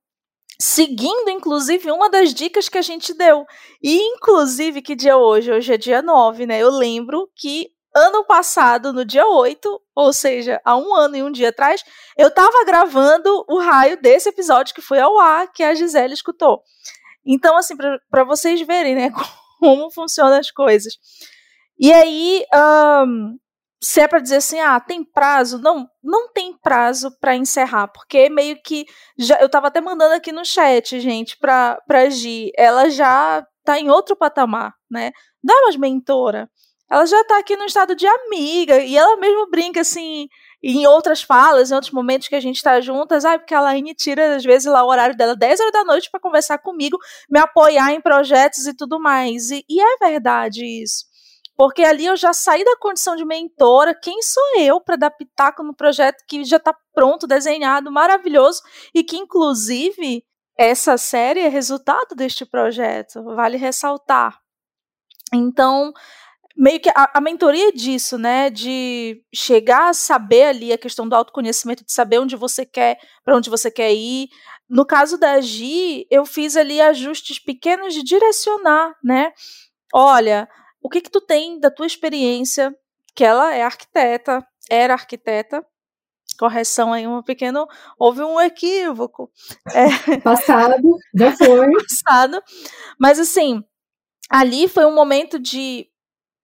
seguindo, 0.59 1.29
inclusive, 1.29 1.91
uma 1.91 2.09
das 2.09 2.33
dicas 2.33 2.67
que 2.67 2.79
a 2.79 2.81
gente 2.81 3.13
deu. 3.13 3.45
E, 3.81 3.97
inclusive, 4.15 4.81
que 4.81 4.95
dia 4.95 5.17
hoje? 5.17 5.51
Hoje 5.51 5.73
é 5.73 5.77
dia 5.77 6.01
9, 6.01 6.47
né? 6.47 6.59
Eu 6.59 6.71
lembro 6.71 7.29
que 7.35 7.69
ano 7.95 8.25
passado, 8.25 8.91
no 8.91 9.05
dia 9.05 9.25
8, 9.25 9.81
ou 9.95 10.11
seja, 10.11 10.61
há 10.65 10.75
um 10.75 10.93
ano 10.93 11.15
e 11.15 11.23
um 11.23 11.31
dia 11.31 11.49
atrás, 11.49 11.83
eu 12.17 12.27
estava 12.27 12.65
gravando 12.65 13.45
o 13.47 13.57
raio 13.59 13.99
desse 14.01 14.27
episódio 14.27 14.75
que 14.75 14.81
foi 14.81 14.99
ao 14.99 15.17
ar, 15.17 15.51
que 15.53 15.63
a 15.63 15.73
Gisele 15.73 16.13
escutou. 16.13 16.61
Então, 17.25 17.57
assim, 17.57 17.75
para 18.09 18.23
vocês 18.25 18.61
verem, 18.61 18.95
né, 18.95 19.09
como 19.59 19.89
funcionam 19.89 20.37
as 20.37 20.51
coisas. 20.51 20.93
E 21.79 21.91
aí, 21.91 22.45
um, 23.07 23.37
se 23.81 24.01
é 24.01 24.07
para 24.07 24.19
dizer 24.19 24.37
assim, 24.37 24.59
ah, 24.59 24.79
tem 24.79 25.03
prazo? 25.03 25.57
Não, 25.59 25.87
não 26.03 26.31
tem 26.31 26.57
prazo 26.57 27.11
para 27.19 27.35
encerrar, 27.35 27.87
porque 27.87 28.29
meio 28.29 28.61
que 28.61 28.85
já 29.17 29.39
eu 29.39 29.47
tava 29.49 29.67
até 29.67 29.79
mandando 29.79 30.15
aqui 30.15 30.31
no 30.31 30.45
chat, 30.45 30.99
gente, 30.99 31.37
para 31.37 31.79
para 31.87 32.09
Gi, 32.09 32.51
ela 32.57 32.89
já 32.89 33.45
tá 33.63 33.79
em 33.79 33.89
outro 33.89 34.15
patamar, 34.15 34.73
né? 34.89 35.11
Não 35.43 35.59
é 35.59 35.63
mais 35.63 35.75
mentora. 35.75 36.49
Ela 36.89 37.05
já 37.05 37.23
tá 37.23 37.39
aqui 37.39 37.55
no 37.55 37.65
estado 37.65 37.95
de 37.95 38.05
amiga 38.05 38.79
e 38.79 38.95
ela 38.95 39.17
mesmo 39.17 39.49
brinca 39.49 39.81
assim, 39.81 40.27
em 40.61 40.85
outras 40.85 41.21
falas, 41.21 41.71
em 41.71 41.73
outros 41.73 41.91
momentos 41.91 42.27
que 42.27 42.35
a 42.35 42.39
gente 42.39 42.61
tá 42.61 42.79
juntas, 42.79 43.25
ah, 43.25 43.39
porque 43.39 43.55
a 43.55 43.61
Laine 43.61 43.95
tira 43.95 44.35
às 44.35 44.43
vezes 44.43 44.71
lá 44.71 44.83
o 44.83 44.89
horário 44.89 45.17
dela 45.17 45.35
10 45.35 45.59
horas 45.59 45.73
da 45.73 45.83
noite 45.83 46.09
para 46.11 46.19
conversar 46.19 46.59
comigo, 46.59 46.97
me 47.29 47.39
apoiar 47.39 47.91
em 47.91 48.01
projetos 48.01 48.67
e 48.67 48.73
tudo 48.75 48.99
mais. 48.99 49.49
E, 49.49 49.65
e 49.67 49.81
é 49.81 49.97
verdade 49.97 50.63
isso. 50.63 51.05
Porque 51.57 51.83
ali 51.83 52.05
eu 52.05 52.17
já 52.17 52.33
saí 52.33 52.63
da 52.63 52.75
condição 52.77 53.15
de 53.15 53.23
mentora. 53.25 53.95
Quem 53.95 54.21
sou 54.21 54.59
eu 54.59 54.81
para 54.81 54.97
dar 54.97 55.11
pitaco 55.11 55.63
no 55.63 55.73
projeto 55.73 56.23
que 56.27 56.43
já 56.43 56.57
está 56.57 56.75
pronto, 56.93 57.25
desenhado, 57.25 57.91
maravilhoso 57.91 58.61
e 58.93 59.03
que, 59.03 59.15
inclusive, 59.15 60.23
essa 60.57 60.97
série 60.97 61.39
é 61.39 61.47
resultado 61.47 62.15
deste 62.15 62.45
projeto, 62.45 63.23
vale 63.23 63.57
ressaltar. 63.57 64.39
Então, 65.33 65.93
meio 66.55 66.79
que 66.79 66.89
a, 66.89 67.11
a, 67.15 67.21
mentoria 67.21 67.69
é 67.69 67.71
disso, 67.71 68.17
né? 68.17 68.49
De 68.49 69.21
chegar 69.33 69.89
a 69.89 69.93
saber 69.93 70.43
ali 70.43 70.71
a 70.71 70.77
questão 70.77 71.07
do 71.07 71.15
autoconhecimento, 71.15 71.83
de 71.83 71.91
saber 71.91 72.19
onde 72.19 72.35
você 72.35 72.65
quer, 72.65 72.97
para 73.23 73.35
onde 73.35 73.49
você 73.49 73.69
quer 73.69 73.93
ir. 73.93 74.29
No 74.69 74.85
caso 74.85 75.17
da 75.17 75.39
Gi, 75.41 76.07
eu 76.09 76.25
fiz 76.25 76.55
ali 76.55 76.81
ajustes 76.81 77.37
pequenos 77.39 77.93
de 77.93 78.01
direcionar, 78.03 78.95
né? 79.03 79.31
Olha, 79.93 80.47
o 80.81 80.89
que 80.89 81.01
que 81.01 81.11
tu 81.11 81.21
tem 81.21 81.59
da 81.59 81.69
tua 81.69 81.85
experiência? 81.85 82.73
Que 83.13 83.23
ela 83.23 83.53
é 83.53 83.61
arquiteta, 83.61 84.45
era 84.69 84.93
arquiteta. 84.93 85.65
Correção 86.37 86.91
aí, 86.91 87.07
um 87.07 87.21
pequeno. 87.21 87.67
Houve 87.97 88.21
um 88.21 88.41
equívoco. 88.41 89.31
É. 89.73 90.17
Passado, 90.19 90.97
já 91.13 91.31
foi. 91.35 91.67
Passado. 91.87 92.41
Mas 92.99 93.19
assim, 93.19 93.63
ali 94.29 94.67
foi 94.67 94.85
um 94.85 94.93
momento 94.93 95.39
de 95.39 95.87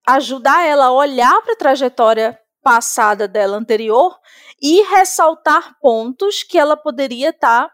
ajudar 0.07 0.65
ela 0.65 0.85
a 0.85 0.91
olhar 0.91 1.41
para 1.41 1.53
a 1.53 1.57
trajetória 1.57 2.39
passada 2.61 3.27
dela 3.27 3.57
anterior 3.57 4.17
e 4.61 4.83
ressaltar 4.83 5.77
pontos 5.79 6.43
que 6.43 6.57
ela 6.57 6.77
poderia 6.77 7.29
estar 7.29 7.67
tá 7.67 7.73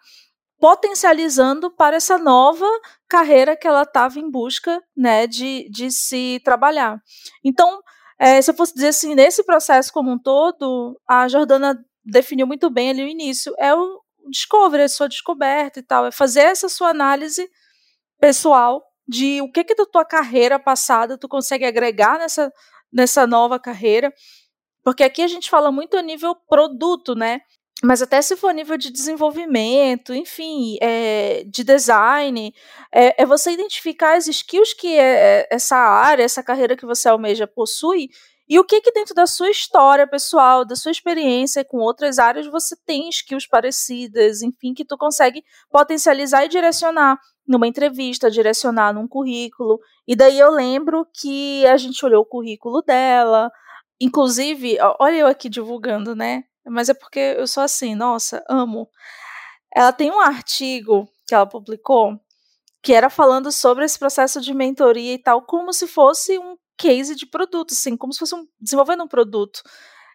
potencializando 0.59 1.69
para 1.69 1.97
essa 1.97 2.17
nova 2.17 2.65
carreira 3.07 3.55
que 3.55 3.67
ela 3.67 3.83
estava 3.83 4.19
em 4.19 4.29
busca 4.29 4.81
né, 4.95 5.27
de, 5.27 5.69
de 5.69 5.91
se 5.91 6.41
trabalhar. 6.43 6.99
Então, 7.43 7.81
é, 8.17 8.41
se 8.41 8.49
eu 8.49 8.55
fosse 8.55 8.73
dizer 8.73 8.87
assim, 8.87 9.13
nesse 9.13 9.43
processo 9.43 9.93
como 9.93 10.11
um 10.11 10.17
todo, 10.17 10.99
a 11.07 11.27
Jordana 11.27 11.77
definiu 12.03 12.47
muito 12.47 12.69
bem 12.69 12.89
ali 12.89 13.03
o 13.03 13.07
início, 13.07 13.53
é 13.59 13.73
o 13.75 14.01
discovery, 14.29 14.83
a 14.83 14.89
sua 14.89 15.07
descoberta 15.07 15.79
e 15.79 15.83
tal, 15.83 16.07
é 16.07 16.11
fazer 16.11 16.41
essa 16.41 16.67
sua 16.67 16.89
análise 16.89 17.47
pessoal 18.19 18.83
de 19.07 19.41
o 19.41 19.51
que 19.51 19.63
que 19.63 19.75
da 19.75 19.85
tua 19.85 20.03
carreira 20.05 20.59
passada 20.59 21.17
tu 21.17 21.27
consegue 21.27 21.65
agregar 21.65 22.19
nessa, 22.19 22.51
nessa 22.91 23.25
nova 23.25 23.59
carreira, 23.59 24.13
porque 24.83 25.03
aqui 25.03 25.21
a 25.21 25.27
gente 25.27 25.49
fala 25.49 25.71
muito 25.71 25.97
a 25.97 26.01
nível 26.01 26.35
produto, 26.47 27.15
né? 27.15 27.41
Mas 27.83 28.01
até 28.01 28.21
se 28.21 28.35
for 28.35 28.53
nível 28.53 28.75
de 28.75 28.91
desenvolvimento, 28.91 30.13
enfim, 30.13 30.77
é, 30.81 31.43
de 31.43 31.63
design, 31.63 32.51
é, 32.91 33.21
é, 33.21 33.25
você 33.25 33.51
identificar 33.51 34.17
as 34.17 34.27
skills 34.27 34.73
que 34.73 34.97
é, 34.97 35.41
é, 35.41 35.47
essa 35.51 35.77
área, 35.77 36.23
essa 36.23 36.41
carreira 36.41 36.75
que 36.75 36.87
você 36.87 37.07
almeja 37.07 37.45
possui 37.45 38.09
e 38.49 38.59
o 38.59 38.63
que 38.63 38.79
que 38.81 38.91
dentro 38.91 39.13
da 39.13 39.27
sua 39.27 39.49
história 39.49 40.07
pessoal, 40.07 40.63
da 40.63 40.75
sua 40.75 40.91
experiência 40.91 41.65
com 41.65 41.77
outras 41.77 42.17
áreas, 42.17 42.47
você 42.47 42.75
tem 42.85 43.09
skills 43.09 43.47
parecidas, 43.47 44.41
enfim, 44.41 44.73
que 44.73 44.85
tu 44.85 44.97
consegue 44.97 45.43
potencializar 45.69 46.45
e 46.45 46.47
direcionar 46.47 47.19
numa 47.45 47.67
entrevista, 47.67 48.31
direcionar 48.31 48.93
num 48.93 49.07
currículo. 49.07 49.79
E 50.07 50.15
daí 50.15 50.39
eu 50.39 50.51
lembro 50.51 51.05
que 51.13 51.65
a 51.67 51.77
gente 51.77 52.05
olhou 52.05 52.21
o 52.21 52.25
currículo 52.25 52.81
dela, 52.81 53.51
inclusive, 53.99 54.77
olha 54.99 55.15
eu 55.15 55.27
aqui 55.27 55.49
divulgando, 55.49 56.15
né? 56.15 56.43
Mas 56.65 56.89
é 56.89 56.93
porque 56.93 57.35
eu 57.37 57.47
sou 57.47 57.63
assim, 57.63 57.95
nossa, 57.95 58.43
amo. 58.49 58.89
Ela 59.75 59.91
tem 59.91 60.11
um 60.11 60.19
artigo 60.19 61.07
que 61.27 61.35
ela 61.35 61.45
publicou 61.45 62.19
que 62.81 62.93
era 62.93 63.09
falando 63.09 63.51
sobre 63.51 63.83
esse 63.83 63.99
processo 63.99 64.39
de 64.39 64.53
mentoria 64.53 65.13
e 65.13 65.17
tal, 65.17 65.41
como 65.41 65.73
se 65.73 65.87
fosse 65.87 66.37
um 66.39 66.55
case 66.77 67.15
de 67.15 67.25
produto, 67.25 67.73
assim, 67.73 67.97
como 67.97 68.13
se 68.13 68.19
fosse 68.19 68.35
um, 68.35 68.45
desenvolvendo 68.59 69.03
um 69.03 69.07
produto. 69.07 69.61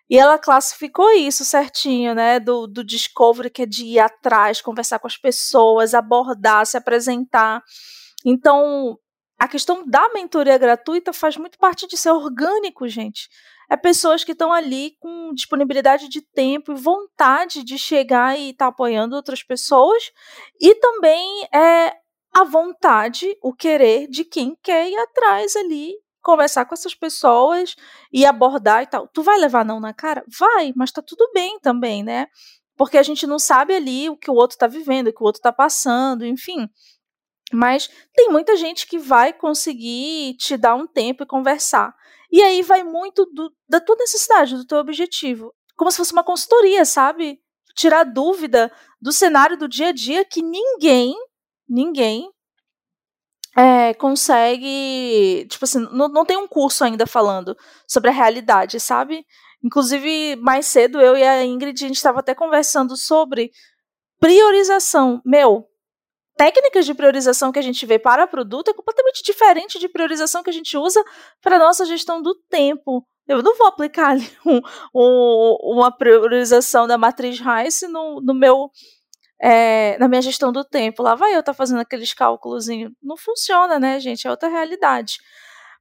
E 0.08 0.18
ela 0.18 0.38
classificou 0.38 1.10
isso 1.12 1.44
certinho, 1.44 2.14
né? 2.14 2.38
Do, 2.38 2.66
do 2.66 2.84
discovery, 2.84 3.50
que 3.50 3.62
é 3.62 3.66
de 3.66 3.84
ir 3.84 3.98
atrás, 3.98 4.60
conversar 4.60 4.98
com 4.98 5.06
as 5.06 5.16
pessoas, 5.16 5.94
abordar, 5.94 6.66
se 6.66 6.76
apresentar. 6.76 7.62
Então, 8.24 8.98
a 9.38 9.48
questão 9.48 9.86
da 9.86 10.08
mentoria 10.12 10.58
gratuita 10.58 11.12
faz 11.12 11.36
muito 11.36 11.58
parte 11.58 11.86
de 11.86 11.96
ser 11.96 12.10
orgânico, 12.10 12.86
gente. 12.88 13.28
É 13.70 13.76
pessoas 13.76 14.22
que 14.22 14.32
estão 14.32 14.52
ali 14.52 14.96
com 15.00 15.32
disponibilidade 15.32 16.08
de 16.08 16.20
tempo 16.20 16.72
e 16.72 16.76
vontade 16.76 17.64
de 17.64 17.78
chegar 17.78 18.38
e 18.38 18.50
estar 18.50 18.66
tá 18.66 18.68
apoiando 18.68 19.16
outras 19.16 19.42
pessoas. 19.42 20.12
E 20.60 20.74
também 20.74 21.48
é 21.54 21.94
a 22.34 22.44
vontade, 22.44 23.34
o 23.42 23.54
querer 23.54 24.08
de 24.08 24.24
quem 24.24 24.56
quer 24.62 24.90
ir 24.90 24.96
atrás 24.96 25.56
ali 25.56 26.01
conversar 26.22 26.64
com 26.64 26.74
essas 26.74 26.94
pessoas 26.94 27.74
e 28.12 28.24
abordar 28.24 28.82
e 28.82 28.86
tal. 28.86 29.08
Tu 29.08 29.22
vai 29.22 29.38
levar 29.38 29.64
não 29.64 29.80
na 29.80 29.92
cara? 29.92 30.24
Vai, 30.38 30.72
mas 30.76 30.92
tá 30.92 31.02
tudo 31.02 31.30
bem 31.34 31.58
também, 31.60 32.02
né? 32.02 32.28
Porque 32.76 32.96
a 32.96 33.02
gente 33.02 33.26
não 33.26 33.38
sabe 33.38 33.74
ali 33.74 34.08
o 34.08 34.16
que 34.16 34.30
o 34.30 34.34
outro 34.34 34.56
tá 34.56 34.66
vivendo, 34.66 35.08
o 35.08 35.12
que 35.12 35.22
o 35.22 35.26
outro 35.26 35.42
tá 35.42 35.52
passando, 35.52 36.24
enfim. 36.24 36.68
Mas 37.52 37.90
tem 38.14 38.30
muita 38.30 38.56
gente 38.56 38.86
que 38.86 38.98
vai 38.98 39.32
conseguir 39.32 40.34
te 40.38 40.56
dar 40.56 40.74
um 40.74 40.86
tempo 40.86 41.22
e 41.22 41.26
conversar. 41.26 41.94
E 42.30 42.40
aí 42.42 42.62
vai 42.62 42.82
muito 42.82 43.26
do, 43.26 43.52
da 43.68 43.78
tua 43.78 43.96
necessidade, 43.96 44.56
do 44.56 44.66
teu 44.66 44.78
objetivo. 44.78 45.54
Como 45.76 45.90
se 45.90 45.98
fosse 45.98 46.12
uma 46.12 46.24
consultoria, 46.24 46.84
sabe? 46.84 47.38
Tirar 47.74 48.04
dúvida 48.04 48.72
do 49.00 49.12
cenário 49.12 49.58
do 49.58 49.68
dia 49.68 49.88
a 49.88 49.92
dia 49.92 50.24
que 50.24 50.42
ninguém, 50.42 51.14
ninguém 51.68 52.30
é, 53.56 53.94
consegue. 53.94 55.46
Tipo 55.48 55.64
assim, 55.64 55.86
não, 55.92 56.08
não 56.08 56.24
tem 56.24 56.36
um 56.36 56.48
curso 56.48 56.84
ainda 56.84 57.06
falando 57.06 57.56
sobre 57.86 58.10
a 58.10 58.12
realidade, 58.12 58.80
sabe? 58.80 59.26
Inclusive, 59.62 60.36
mais 60.36 60.66
cedo, 60.66 61.00
eu 61.00 61.16
e 61.16 61.22
a 61.22 61.44
Ingrid, 61.44 61.84
a 61.84 61.88
gente 61.88 61.96
estava 61.96 62.20
até 62.20 62.34
conversando 62.34 62.96
sobre 62.96 63.50
priorização. 64.18 65.20
Meu, 65.24 65.66
técnicas 66.36 66.86
de 66.86 66.94
priorização 66.94 67.52
que 67.52 67.58
a 67.58 67.62
gente 67.62 67.84
vê 67.86 67.98
para 67.98 68.26
produto 68.26 68.70
é 68.70 68.74
completamente 68.74 69.22
diferente 69.24 69.78
de 69.78 69.88
priorização 69.88 70.42
que 70.42 70.50
a 70.50 70.52
gente 70.52 70.76
usa 70.76 71.04
para 71.40 71.56
a 71.56 71.58
nossa 71.58 71.84
gestão 71.84 72.20
do 72.20 72.34
tempo. 72.48 73.06
Eu 73.28 73.42
não 73.42 73.56
vou 73.56 73.68
aplicar 73.68 74.16
um, 74.44 74.60
um, 74.94 75.56
uma 75.62 75.96
priorização 75.96 76.86
da 76.86 76.98
matriz 76.98 77.38
Rice 77.38 77.86
no, 77.86 78.20
no 78.20 78.34
meu 78.34 78.70
é, 79.42 79.98
na 79.98 80.06
minha 80.06 80.22
gestão 80.22 80.52
do 80.52 80.64
tempo. 80.64 81.02
Lá 81.02 81.16
vai 81.16 81.34
eu 81.34 81.40
estar 81.40 81.52
tá 81.52 81.56
fazendo 81.56 81.80
aqueles 81.80 82.14
cálculos. 82.14 82.66
Não 83.02 83.16
funciona, 83.16 83.78
né, 83.80 83.98
gente? 83.98 84.26
É 84.26 84.30
outra 84.30 84.48
realidade. 84.48 85.18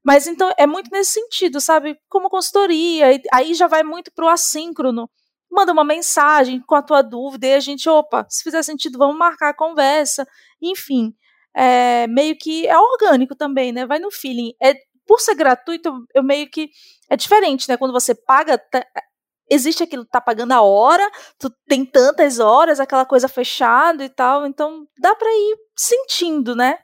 Mas 0.03 0.25
então 0.25 0.51
é 0.57 0.65
muito 0.65 0.89
nesse 0.91 1.11
sentido, 1.11 1.61
sabe? 1.61 1.95
Como 2.09 2.29
consultoria, 2.29 3.21
aí 3.31 3.53
já 3.53 3.67
vai 3.67 3.83
muito 3.83 4.11
para 4.11 4.25
o 4.25 4.29
assíncrono. 4.29 5.07
Manda 5.51 5.71
uma 5.71 5.83
mensagem 5.83 6.59
com 6.61 6.73
a 6.73 6.81
tua 6.81 7.03
dúvida 7.03 7.45
e 7.45 7.53
a 7.53 7.59
gente, 7.59 7.87
opa, 7.87 8.25
se 8.27 8.41
fizer 8.41 8.63
sentido, 8.63 8.97
vamos 8.97 9.17
marcar 9.17 9.49
a 9.49 9.53
conversa. 9.53 10.27
Enfim, 10.59 11.13
é, 11.53 12.07
meio 12.07 12.35
que 12.37 12.65
é 12.67 12.77
orgânico 12.79 13.35
também, 13.35 13.71
né? 13.71 13.85
Vai 13.85 13.99
no 13.99 14.09
feeling. 14.09 14.53
É, 14.61 14.73
por 15.05 15.19
ser 15.19 15.35
gratuito, 15.35 15.93
eu 16.15 16.23
meio 16.23 16.49
que. 16.49 16.69
É 17.09 17.15
diferente, 17.17 17.67
né? 17.69 17.77
Quando 17.77 17.91
você 17.91 18.15
paga, 18.15 18.59
existe 19.51 19.83
aquilo, 19.83 20.05
tá 20.05 20.21
pagando 20.21 20.53
a 20.53 20.61
hora, 20.61 21.07
tu 21.37 21.51
tem 21.67 21.85
tantas 21.85 22.39
horas, 22.39 22.79
aquela 22.79 23.05
coisa 23.05 23.27
fechada 23.27 24.03
e 24.03 24.09
tal, 24.09 24.47
então 24.47 24.87
dá 24.97 25.13
para 25.13 25.29
ir 25.29 25.57
sentindo, 25.75 26.55
né? 26.55 26.77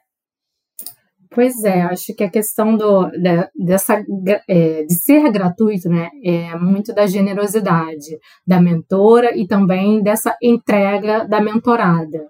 Pois 1.29 1.63
é, 1.63 1.81
acho 1.83 2.13
que 2.15 2.23
a 2.23 2.29
questão 2.29 2.75
do, 2.75 3.05
de, 3.11 3.65
dessa, 3.65 4.03
é, 4.47 4.83
de 4.83 4.93
ser 4.93 5.29
gratuito 5.31 5.89
né, 5.89 6.09
é 6.23 6.57
muito 6.57 6.93
da 6.93 7.05
generosidade 7.05 8.17
da 8.45 8.61
mentora 8.61 9.37
e 9.37 9.45
também 9.45 10.01
dessa 10.01 10.35
entrega 10.41 11.25
da 11.25 11.41
mentorada. 11.41 12.25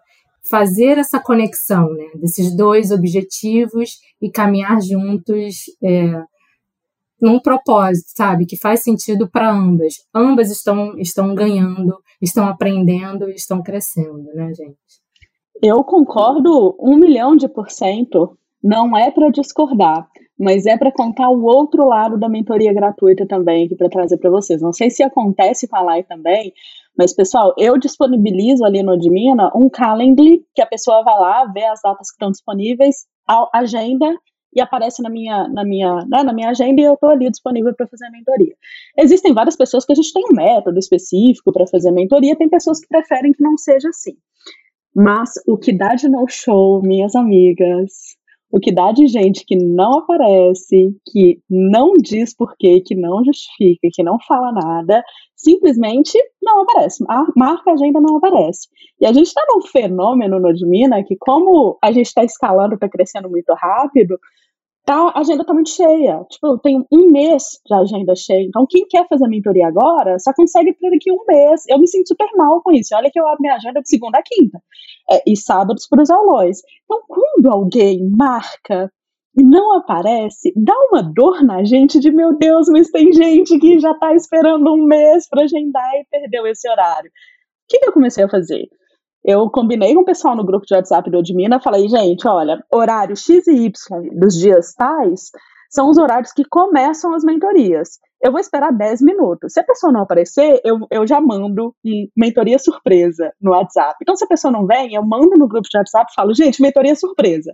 Fazer 0.50 0.97
essa 0.97 1.19
conexão 1.19 1.93
né, 1.93 2.08
desses 2.15 2.56
dois 2.56 2.91
objetivos 2.91 3.97
e 4.21 4.32
caminhar 4.32 4.82
juntos 4.82 5.65
é, 5.84 6.21
num 7.21 7.39
propósito, 7.39 8.12
sabe, 8.15 8.45
que 8.45 8.58
faz 8.58 8.82
sentido 8.84 9.30
para 9.30 9.51
ambas. 9.51 9.95
Ambas 10.13 10.51
estão 10.51 10.97
estão 10.97 11.34
ganhando, 11.34 11.97
estão 12.21 12.47
aprendendo, 12.47 13.30
estão 13.30 13.62
crescendo, 13.62 14.23
né, 14.34 14.53
gente? 14.53 14.77
Eu 15.62 15.84
concordo 15.84 16.75
um 16.80 16.95
milhão 16.95 17.36
de 17.36 17.47
por 17.47 17.69
cento. 17.69 18.38
Não 18.63 18.97
é 18.97 19.12
para 19.12 19.30
discordar, 19.30 20.08
mas 20.38 20.65
é 20.65 20.77
para 20.77 20.91
contar 20.91 21.30
o 21.30 21.43
outro 21.43 21.88
lado 21.88 22.17
da 22.17 22.27
mentoria 22.27 22.73
gratuita 22.73 23.25
também 23.25 23.65
aqui 23.65 23.75
para 23.75 23.89
trazer 23.89 24.17
para 24.17 24.30
vocês. 24.30 24.62
Não 24.62 24.73
sei 24.73 24.89
se 24.89 25.03
acontece 25.03 25.67
com 25.67 25.77
a 25.77 25.82
Lai 25.82 26.03
também, 26.03 26.51
mas 26.97 27.13
pessoal, 27.13 27.53
eu 27.58 27.77
disponibilizo 27.77 28.65
ali 28.65 28.82
no 28.82 28.93
Admina 28.93 29.51
um 29.56 29.69
Calendly 29.69 30.43
que 30.56 30.62
a 30.62 30.65
pessoa 30.65 31.03
vai 31.03 31.17
lá, 31.17 31.45
vê 31.45 31.65
as 31.65 31.80
datas 31.82 32.10
que 32.10 32.15
estão 32.15 32.32
disponíveis, 32.32 33.06
a 33.27 33.47
agenda 33.53 34.12
e 34.57 34.61
aparece 34.61 35.03
na 35.03 35.09
minha, 35.09 35.47
na 35.47 35.63
minha, 35.63 35.97
né, 36.07 36.23
na 36.23 36.33
minha 36.33 36.49
agenda 36.49 36.81
e 36.81 36.83
eu 36.83 36.95
estou 36.95 37.09
ali 37.09 37.29
disponível 37.29 37.75
para 37.75 37.87
fazer 37.87 38.07
a 38.07 38.11
mentoria. 38.11 38.55
Existem 38.97 39.31
várias 39.31 39.55
pessoas 39.55 39.85
que 39.85 39.91
a 39.91 39.95
gente 39.95 40.11
tem 40.11 40.23
um 40.31 40.35
método 40.35 40.79
específico 40.79 41.53
para 41.53 41.67
fazer 41.67 41.89
a 41.89 41.91
mentoria, 41.91 42.35
tem 42.35 42.49
pessoas 42.49 42.79
que 42.79 42.87
preferem 42.87 43.31
que 43.31 43.43
não 43.43 43.55
seja 43.55 43.89
assim. 43.89 44.17
Mas 44.95 45.29
o 45.47 45.58
que 45.58 45.71
dá 45.71 45.93
de 45.93 46.10
no 46.10 46.27
show, 46.27 46.81
minhas 46.81 47.15
amigas, 47.15 48.17
o 48.49 48.60
que 48.60 48.71
dá 48.71 48.91
de 48.91 49.05
gente 49.05 49.45
que 49.45 49.55
não 49.55 49.99
aparece, 49.99 50.95
que 51.12 51.39
não 51.47 51.93
diz 51.93 52.35
porquê, 52.35 52.81
que 52.81 52.95
não 52.95 53.23
justifica, 53.23 53.89
que 53.93 54.01
não 54.01 54.17
fala 54.27 54.51
nada, 54.51 55.03
simplesmente 55.35 56.17
não 56.41 56.62
aparece. 56.62 57.03
A 57.08 57.27
marca 57.35 57.73
agenda 57.73 58.01
não 58.01 58.17
aparece. 58.17 58.67
E 58.99 59.05
a 59.05 59.13
gente 59.13 59.27
está 59.27 59.45
num 59.49 59.62
fenômeno 59.62 60.39
no 60.39 60.47
Admina 60.47 61.03
que, 61.03 61.15
como 61.15 61.77
a 61.83 61.91
gente 61.91 62.08
está 62.08 62.23
escalando, 62.23 62.73
está 62.73 62.89
crescendo 62.89 63.29
muito 63.29 63.53
rápido, 63.53 64.17
tá, 64.88 65.12
a 65.13 65.19
agenda 65.19 65.44
tá 65.44 65.54
muito 65.54 65.69
cheia. 65.69 66.23
Tipo, 66.29 66.48
eu 66.48 66.58
tenho 66.58 66.88
um 66.92 67.12
mês 67.12 67.60
de 67.65 67.75
agenda 67.75 68.15
cheia. 68.15 68.44
Então, 68.44 68.65
quem 68.67 68.88
quer 68.88 69.06
fazer 69.08 69.25
a 69.25 69.27
mentoria 69.27 69.67
agora, 69.67 70.17
só 70.17 70.33
consegue 70.33 70.73
para 70.73 70.90
daqui 70.90 71.12
a 71.12 71.13
um 71.13 71.25
mês. 71.27 71.65
Eu 71.67 71.77
me 71.77 71.88
sinto 71.88 72.08
super 72.08 72.29
mal 72.35 72.62
com 72.63 72.71
isso. 72.71 72.96
Olha 72.96 73.12
que 73.12 73.19
eu 73.19 73.27
abro 73.27 73.42
minha 73.42 73.56
agenda 73.56 73.81
de 73.81 73.90
segunda 73.90 74.17
a 74.17 74.23
quinta. 74.23 74.60
É, 75.12 75.21
e 75.27 75.35
sábados 75.35 75.88
para 75.88 76.02
os 76.02 76.10
aulões. 76.10 76.60
Então, 76.85 77.04
quando 77.06 77.52
alguém 77.52 78.10
marca 78.17 78.90
e 79.38 79.44
não 79.44 79.75
aparece, 79.75 80.54
dá 80.56 80.73
uma 80.90 81.04
dor 81.04 81.44
na 81.44 81.63
gente 81.65 82.00
de, 82.00 82.10
meu 82.10 82.38
Deus, 82.38 82.67
mas 82.69 82.90
tem 82.90 83.12
gente 83.12 83.60
que 83.60 83.79
já 83.79 83.94
tá 83.94 84.15
esperando 84.15 84.73
um 84.73 84.85
mês 84.85 85.27
para 85.29 85.44
agendar 85.44 85.94
e 85.96 86.06
perdeu 86.10 86.48
esse 86.48 86.67
horário. 86.69 87.10
O 87.10 87.13
que, 87.67 87.79
que 87.79 87.90
eu 87.90 87.94
comecei 87.94 88.23
a 88.23 88.29
fazer? 88.29 88.67
Eu 89.23 89.49
combinei 89.49 89.93
com 89.93 90.01
o 90.01 90.05
pessoal 90.05 90.35
no 90.35 90.45
grupo 90.45 90.65
de 90.65 90.73
WhatsApp 90.73 91.09
do 91.09 91.17
Odmina, 91.17 91.59
falei, 91.59 91.87
gente, 91.87 92.27
olha, 92.27 92.63
horário 92.71 93.15
X 93.15 93.47
e 93.47 93.65
Y 93.65 93.71
dos 94.17 94.35
dias 94.35 94.73
tais 94.73 95.31
são 95.69 95.89
os 95.89 95.97
horários 95.97 96.31
que 96.31 96.45
começam 96.45 97.13
as 97.13 97.23
mentorias. 97.23 97.99
Eu 98.21 98.31
vou 98.31 98.39
esperar 98.39 98.71
10 98.71 99.01
minutos. 99.01 99.53
Se 99.53 99.59
a 99.59 99.63
pessoa 99.63 99.91
não 99.91 100.01
aparecer, 100.01 100.59
eu, 100.63 100.79
eu 100.89 101.05
já 101.05 101.19
mando 101.21 101.75
mentoria 102.15 102.57
surpresa 102.57 103.31
no 103.39 103.51
WhatsApp. 103.51 103.95
Então, 104.01 104.15
se 104.15 104.23
a 104.23 104.27
pessoa 104.27 104.51
não 104.51 104.65
vem, 104.65 104.95
eu 104.95 105.03
mando 105.03 105.37
no 105.37 105.47
grupo 105.47 105.67
de 105.69 105.77
WhatsApp 105.77 106.09
e 106.11 106.15
falo, 106.15 106.33
gente, 106.33 106.61
mentoria 106.61 106.95
surpresa 106.95 107.53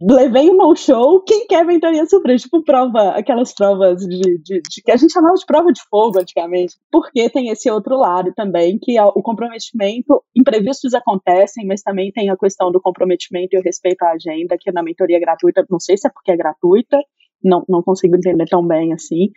levei 0.00 0.48
um 0.50 0.56
no-show, 0.56 1.20
quem 1.22 1.46
quer 1.46 1.66
ventaria 1.66 2.06
surpresa? 2.06 2.44
Tipo, 2.44 2.62
prova, 2.62 3.10
aquelas 3.10 3.52
provas 3.52 4.00
de, 4.00 4.38
de, 4.38 4.60
de, 4.62 4.82
que 4.82 4.92
a 4.92 4.96
gente 4.96 5.12
chamava 5.12 5.34
de 5.34 5.44
prova 5.44 5.72
de 5.72 5.82
fogo 5.90 6.20
antigamente, 6.20 6.76
porque 6.90 7.28
tem 7.28 7.48
esse 7.48 7.70
outro 7.70 7.96
lado 7.96 8.32
também, 8.34 8.78
que 8.78 8.96
é 8.96 9.04
o 9.04 9.22
comprometimento, 9.22 10.22
imprevistos 10.36 10.94
acontecem, 10.94 11.66
mas 11.66 11.82
também 11.82 12.12
tem 12.12 12.30
a 12.30 12.36
questão 12.36 12.70
do 12.70 12.80
comprometimento 12.80 13.56
e 13.56 13.58
o 13.58 13.62
respeito 13.62 14.02
à 14.02 14.12
agenda, 14.12 14.56
que 14.58 14.70
na 14.70 14.82
mentoria 14.82 15.18
gratuita, 15.18 15.66
não 15.68 15.80
sei 15.80 15.96
se 15.96 16.06
é 16.06 16.10
porque 16.10 16.30
é 16.30 16.36
gratuita, 16.36 16.98
não, 17.42 17.64
não 17.68 17.82
consigo 17.82 18.16
entender 18.16 18.46
tão 18.46 18.66
bem 18.66 18.92
assim, 18.92 19.30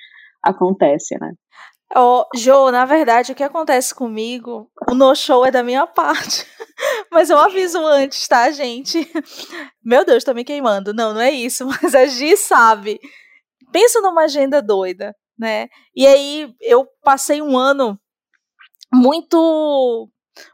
acontece, 0.43 1.17
né? 1.19 1.33
Oh, 1.95 2.25
Jo, 2.35 2.71
na 2.71 2.85
verdade, 2.85 3.33
o 3.33 3.35
que 3.35 3.43
acontece 3.43 3.93
comigo, 3.93 4.71
o 4.89 4.93
no-show 4.93 5.45
é 5.45 5.51
da 5.51 5.61
minha 5.61 5.85
parte. 5.85 6.45
Mas 7.11 7.29
eu 7.29 7.37
aviso 7.37 7.85
antes, 7.85 8.27
tá, 8.27 8.49
gente? 8.51 8.99
Meu 9.83 10.05
Deus, 10.05 10.23
tô 10.23 10.33
me 10.33 10.45
queimando. 10.45 10.93
Não, 10.93 11.13
não 11.13 11.21
é 11.21 11.31
isso, 11.31 11.65
mas 11.83 11.93
a 11.93 12.05
Gi 12.05 12.37
sabe. 12.37 12.99
Pensa 13.71 14.01
numa 14.01 14.23
agenda 14.23 14.61
doida, 14.61 15.15
né? 15.37 15.67
E 15.95 16.07
aí 16.07 16.53
eu 16.61 16.87
passei 17.03 17.41
um 17.41 17.57
ano 17.57 17.99
muito 18.93 20.09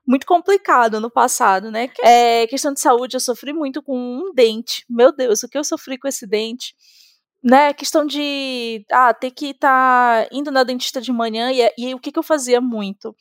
muito 0.07 0.25
complicado 0.25 0.99
no 0.99 1.09
passado, 1.09 1.71
né? 1.71 1.89
É, 2.01 2.47
questão 2.47 2.73
de 2.73 2.79
saúde, 2.79 3.15
eu 3.15 3.19
sofri 3.19 3.53
muito 3.53 3.81
com 3.81 3.95
um 3.95 4.33
dente. 4.33 4.83
Meu 4.89 5.15
Deus, 5.15 5.43
o 5.43 5.47
que 5.47 5.57
eu 5.57 5.63
sofri 5.63 5.97
com 5.99 6.07
esse 6.07 6.25
dente? 6.27 6.73
Né, 7.47 7.73
questão 7.73 8.05
de 8.05 8.85
ah, 8.91 9.13
ter 9.13 9.31
que 9.31 9.51
estar 9.51 10.25
tá 10.25 10.29
indo 10.33 10.51
na 10.51 10.63
dentista 10.65 10.99
de 10.99 11.13
manhã 11.13 11.49
e, 11.49 11.71
e 11.77 11.95
o 11.95 11.99
que, 11.99 12.11
que 12.11 12.19
eu 12.19 12.23
fazia 12.23 12.59
muito? 12.59 13.15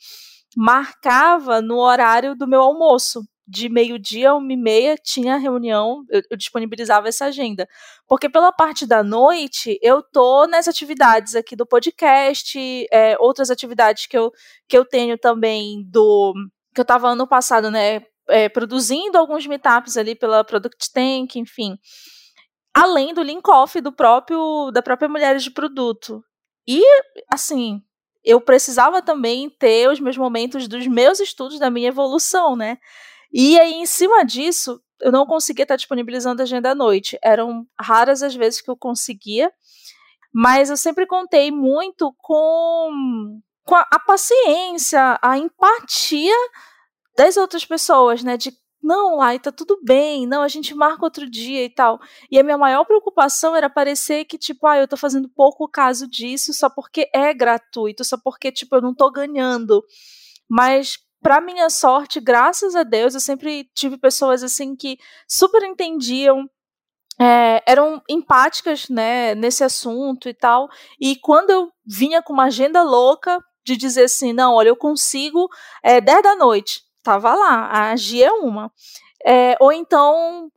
Marcava 0.55 1.61
no 1.61 1.77
horário 1.77 2.35
do 2.35 2.47
meu 2.47 2.61
almoço. 2.61 3.21
De 3.49 3.69
meio-dia 3.69 4.31
a 4.31 4.35
uma 4.35 4.51
e 4.51 4.57
meia 4.57 4.97
tinha 5.01 5.37
reunião, 5.37 6.03
eu, 6.09 6.21
eu, 6.31 6.37
disponibilizava 6.37 7.07
essa 7.07 7.27
agenda. 7.27 7.65
Porque 8.05 8.27
pela 8.27 8.51
parte 8.51 8.85
da 8.85 9.01
noite, 9.01 9.79
eu 9.81 10.03
tô 10.03 10.45
nas 10.47 10.67
atividades 10.67 11.33
aqui 11.33 11.55
do 11.55 11.65
podcast, 11.65 12.59
é, 12.91 13.15
outras 13.21 13.49
atividades 13.49 14.05
que 14.05 14.17
eu, 14.17 14.33
que 14.67 14.77
eu 14.77 14.83
tenho 14.83 15.17
também 15.17 15.81
do. 15.89 16.33
que 16.75 16.81
eu 16.81 16.83
estava 16.83 17.07
ano 17.07 17.25
passado, 17.25 17.71
né? 17.71 18.01
É, 18.27 18.49
produzindo 18.49 19.17
alguns 19.17 19.47
meetups 19.47 19.95
ali 19.95 20.13
pela 20.13 20.43
Product 20.43 20.91
Tank, 20.91 21.37
enfim 21.37 21.77
além 22.77 23.11
do 23.11 23.23
link 23.23 23.49
off 23.49 23.81
do 23.81 23.91
próprio 23.91 24.69
da 24.71 24.83
própria 24.83 25.09
Mulheres 25.09 25.43
de 25.43 25.49
Produto. 25.49 26.23
E 26.67 26.83
assim, 27.31 27.81
eu 28.23 28.39
precisava 28.39 29.01
também 29.01 29.49
ter 29.49 29.89
os 29.89 29.99
meus 29.99 30.15
momentos 30.15 30.67
dos 30.67 30.85
meus 30.85 31.19
estudos 31.19 31.57
da 31.57 31.71
minha 31.71 31.87
evolução, 31.87 32.55
né? 32.55 32.77
E 33.33 33.59
aí 33.59 33.73
em 33.73 33.85
cima 33.87 34.23
disso, 34.23 34.79
eu 35.01 35.11
não 35.11 35.25
conseguia 35.25 35.63
estar 35.63 35.75
disponibilizando 35.75 36.41
a 36.41 36.43
agenda 36.43 36.71
à 36.71 36.75
noite. 36.75 37.17
Eram 37.23 37.65
raras 37.79 38.21
as 38.21 38.35
vezes 38.35 38.61
que 38.61 38.69
eu 38.69 38.77
conseguia, 38.77 39.51
mas 40.31 40.69
eu 40.69 40.77
sempre 40.77 41.07
contei 41.07 41.49
muito 41.49 42.13
com, 42.19 43.39
com 43.63 43.75
a, 43.75 43.85
a 43.91 43.99
paciência, 43.99 45.17
a 45.19 45.35
empatia 45.37 46.35
das 47.17 47.37
outras 47.37 47.65
pessoas, 47.65 48.23
né? 48.23 48.37
De 48.37 48.51
não, 48.81 49.21
ai, 49.21 49.39
tá 49.39 49.51
tudo 49.51 49.79
bem, 49.83 50.25
não, 50.27 50.41
a 50.41 50.47
gente 50.47 50.73
marca 50.75 51.03
outro 51.03 51.29
dia 51.29 51.63
e 51.63 51.69
tal. 51.69 51.99
E 52.31 52.39
a 52.39 52.43
minha 52.43 52.57
maior 52.57 52.85
preocupação 52.85 53.55
era 53.55 53.69
parecer 53.69 54.25
que, 54.25 54.37
tipo, 54.37 54.65
ah, 54.67 54.77
eu 54.77 54.87
tô 54.87 54.95
fazendo 54.95 55.29
pouco 55.29 55.67
caso 55.67 56.07
disso 56.07 56.53
só 56.53 56.69
porque 56.69 57.09
é 57.13 57.33
gratuito, 57.33 58.03
só 58.03 58.17
porque, 58.23 58.51
tipo, 58.51 58.75
eu 58.75 58.81
não 58.81 58.93
tô 58.95 59.11
ganhando. 59.11 59.83
Mas, 60.49 60.97
para 61.21 61.41
minha 61.41 61.69
sorte, 61.69 62.19
graças 62.21 62.75
a 62.75 62.83
Deus, 62.83 63.13
eu 63.13 63.19
sempre 63.19 63.69
tive 63.75 63.97
pessoas, 63.97 64.43
assim, 64.43 64.75
que 64.75 64.97
super 65.27 65.63
entendiam 65.63 66.47
é, 67.19 67.63
eram 67.65 68.01
empáticas 68.07 68.89
né, 68.89 69.33
nesse 69.35 69.63
assunto 69.63 70.29
e 70.29 70.33
tal. 70.33 70.69
E 70.99 71.15
quando 71.17 71.49
eu 71.49 71.71
vinha 71.85 72.21
com 72.21 72.33
uma 72.33 72.45
agenda 72.45 72.83
louca 72.83 73.43
de 73.65 73.75
dizer 73.75 74.05
assim, 74.05 74.33
não, 74.33 74.53
olha, 74.53 74.69
eu 74.69 74.75
consigo 74.75 75.49
é, 75.83 75.99
10 75.99 76.23
da 76.23 76.35
noite 76.35 76.86
tava 77.07 77.33
lá, 77.33 77.69
a 77.71 77.95
Gi 77.95 78.21
é 78.21 78.31
uma. 78.31 78.69
É, 79.25 79.55
ou 79.61 79.71
então, 79.71 80.51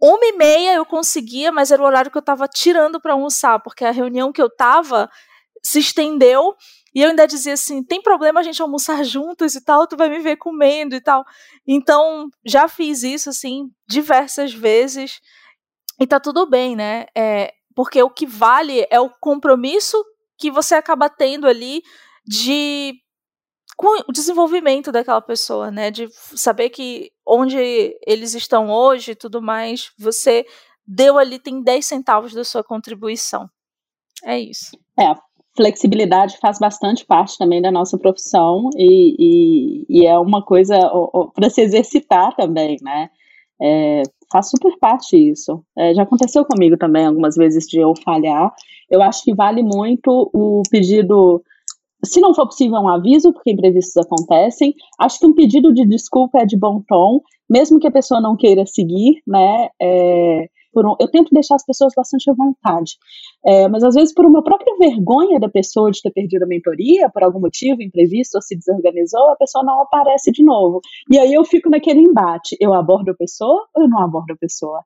uma 0.00 0.24
e 0.24 0.32
meia 0.32 0.74
eu 0.74 0.86
conseguia, 0.86 1.50
mas 1.50 1.72
era 1.72 1.82
o 1.82 1.84
horário 1.84 2.10
que 2.12 2.16
eu 2.16 2.20
estava 2.20 2.46
tirando 2.46 3.00
para 3.00 3.12
almoçar, 3.12 3.58
porque 3.60 3.84
a 3.84 3.90
reunião 3.90 4.32
que 4.32 4.40
eu 4.40 4.46
estava 4.46 5.10
se 5.64 5.80
estendeu 5.80 6.54
e 6.94 7.02
eu 7.02 7.10
ainda 7.10 7.26
dizia 7.26 7.54
assim: 7.54 7.82
tem 7.82 8.00
problema 8.00 8.38
a 8.38 8.42
gente 8.44 8.62
almoçar 8.62 9.02
juntos 9.04 9.56
e 9.56 9.64
tal, 9.64 9.86
tu 9.88 9.96
vai 9.96 10.08
me 10.08 10.20
ver 10.20 10.36
comendo 10.36 10.94
e 10.94 11.00
tal. 11.00 11.24
Então, 11.66 12.28
já 12.44 12.68
fiz 12.68 13.02
isso, 13.02 13.28
assim, 13.30 13.68
diversas 13.88 14.54
vezes 14.54 15.20
e 16.00 16.06
tá 16.06 16.20
tudo 16.20 16.48
bem, 16.48 16.76
né? 16.76 17.06
É, 17.16 17.52
porque 17.74 18.00
o 18.00 18.10
que 18.10 18.26
vale 18.26 18.86
é 18.90 19.00
o 19.00 19.10
compromisso 19.20 20.02
que 20.38 20.52
você 20.52 20.76
acaba 20.76 21.08
tendo 21.10 21.48
ali 21.48 21.82
de 22.24 22.94
com 23.76 24.02
o 24.08 24.12
desenvolvimento 24.12 24.90
daquela 24.90 25.20
pessoa, 25.20 25.70
né? 25.70 25.90
De 25.90 26.08
saber 26.34 26.70
que 26.70 27.10
onde 27.26 27.58
eles 28.06 28.34
estão 28.34 28.70
hoje 28.70 29.12
e 29.12 29.16
tudo 29.16 29.42
mais, 29.42 29.90
você 29.98 30.46
deu 30.86 31.18
ali, 31.18 31.38
tem 31.38 31.62
10 31.62 31.84
centavos 31.84 32.32
da 32.32 32.44
sua 32.44 32.64
contribuição. 32.64 33.48
É 34.24 34.38
isso. 34.38 34.78
É, 34.98 35.14
flexibilidade 35.56 36.38
faz 36.38 36.58
bastante 36.58 37.04
parte 37.04 37.36
também 37.36 37.60
da 37.60 37.70
nossa 37.70 37.98
profissão 37.98 38.70
e, 38.76 39.16
e, 39.18 39.86
e 39.88 40.06
é 40.06 40.18
uma 40.18 40.42
coisa 40.42 40.78
para 41.34 41.50
se 41.50 41.60
exercitar 41.60 42.34
também, 42.34 42.78
né? 42.82 43.10
É, 43.60 44.02
faz 44.30 44.50
super 44.50 44.76
parte 44.78 45.16
isso. 45.16 45.62
É, 45.76 45.94
já 45.94 46.02
aconteceu 46.02 46.44
comigo 46.44 46.76
também 46.76 47.06
algumas 47.06 47.36
vezes 47.36 47.66
de 47.66 47.78
eu 47.78 47.92
falhar. 48.04 48.54
Eu 48.90 49.02
acho 49.02 49.22
que 49.24 49.34
vale 49.34 49.62
muito 49.62 50.30
o 50.32 50.62
pedido 50.70 51.42
se 52.04 52.20
não 52.20 52.34
for 52.34 52.46
possível 52.46 52.78
um 52.78 52.88
aviso, 52.88 53.32
porque 53.32 53.52
imprevistos 53.52 53.96
acontecem, 53.96 54.74
acho 54.98 55.18
que 55.18 55.26
um 55.26 55.34
pedido 55.34 55.72
de 55.72 55.86
desculpa 55.86 56.40
é 56.40 56.46
de 56.46 56.56
bom 56.56 56.82
tom, 56.86 57.20
mesmo 57.48 57.78
que 57.78 57.86
a 57.86 57.92
pessoa 57.92 58.20
não 58.20 58.36
queira 58.36 58.66
seguir, 58.66 59.22
né? 59.26 59.68
É, 59.80 60.48
um, 60.76 60.96
eu 61.00 61.08
tento 61.10 61.30
deixar 61.32 61.54
as 61.54 61.64
pessoas 61.64 61.92
bastante 61.96 62.30
à 62.30 62.34
vontade, 62.34 62.96
é, 63.46 63.68
mas 63.68 63.82
às 63.82 63.94
vezes 63.94 64.12
por 64.12 64.26
uma 64.26 64.42
própria 64.42 64.76
vergonha 64.78 65.40
da 65.40 65.48
pessoa 65.48 65.90
de 65.90 66.02
ter 66.02 66.10
perdido 66.10 66.42
a 66.42 66.46
mentoria, 66.46 67.08
por 67.08 67.22
algum 67.22 67.40
motivo 67.40 67.82
imprevisto 67.82 68.34
ou 68.34 68.42
se 68.42 68.56
desorganizou, 68.56 69.30
a 69.30 69.36
pessoa 69.36 69.64
não 69.64 69.80
aparece 69.80 70.30
de 70.32 70.44
novo. 70.44 70.80
E 71.10 71.18
aí 71.18 71.32
eu 71.32 71.44
fico 71.44 71.70
naquele 71.70 72.00
embate: 72.00 72.56
eu 72.60 72.74
abordo 72.74 73.10
a 73.10 73.14
pessoa 73.14 73.66
ou 73.74 73.84
eu 73.84 73.88
não 73.88 74.00
abordo 74.00 74.32
a 74.32 74.36
pessoa? 74.36 74.82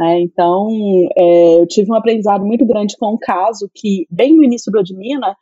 É, 0.00 0.20
então, 0.20 0.68
é, 1.16 1.60
eu 1.60 1.66
tive 1.66 1.90
um 1.90 1.94
aprendizado 1.94 2.44
muito 2.44 2.64
grande 2.66 2.96
com 2.96 3.14
um 3.14 3.18
caso 3.18 3.70
que, 3.74 4.06
bem 4.10 4.34
no 4.34 4.42
início 4.42 4.72
do 4.72 4.78
Admina, 4.78 5.36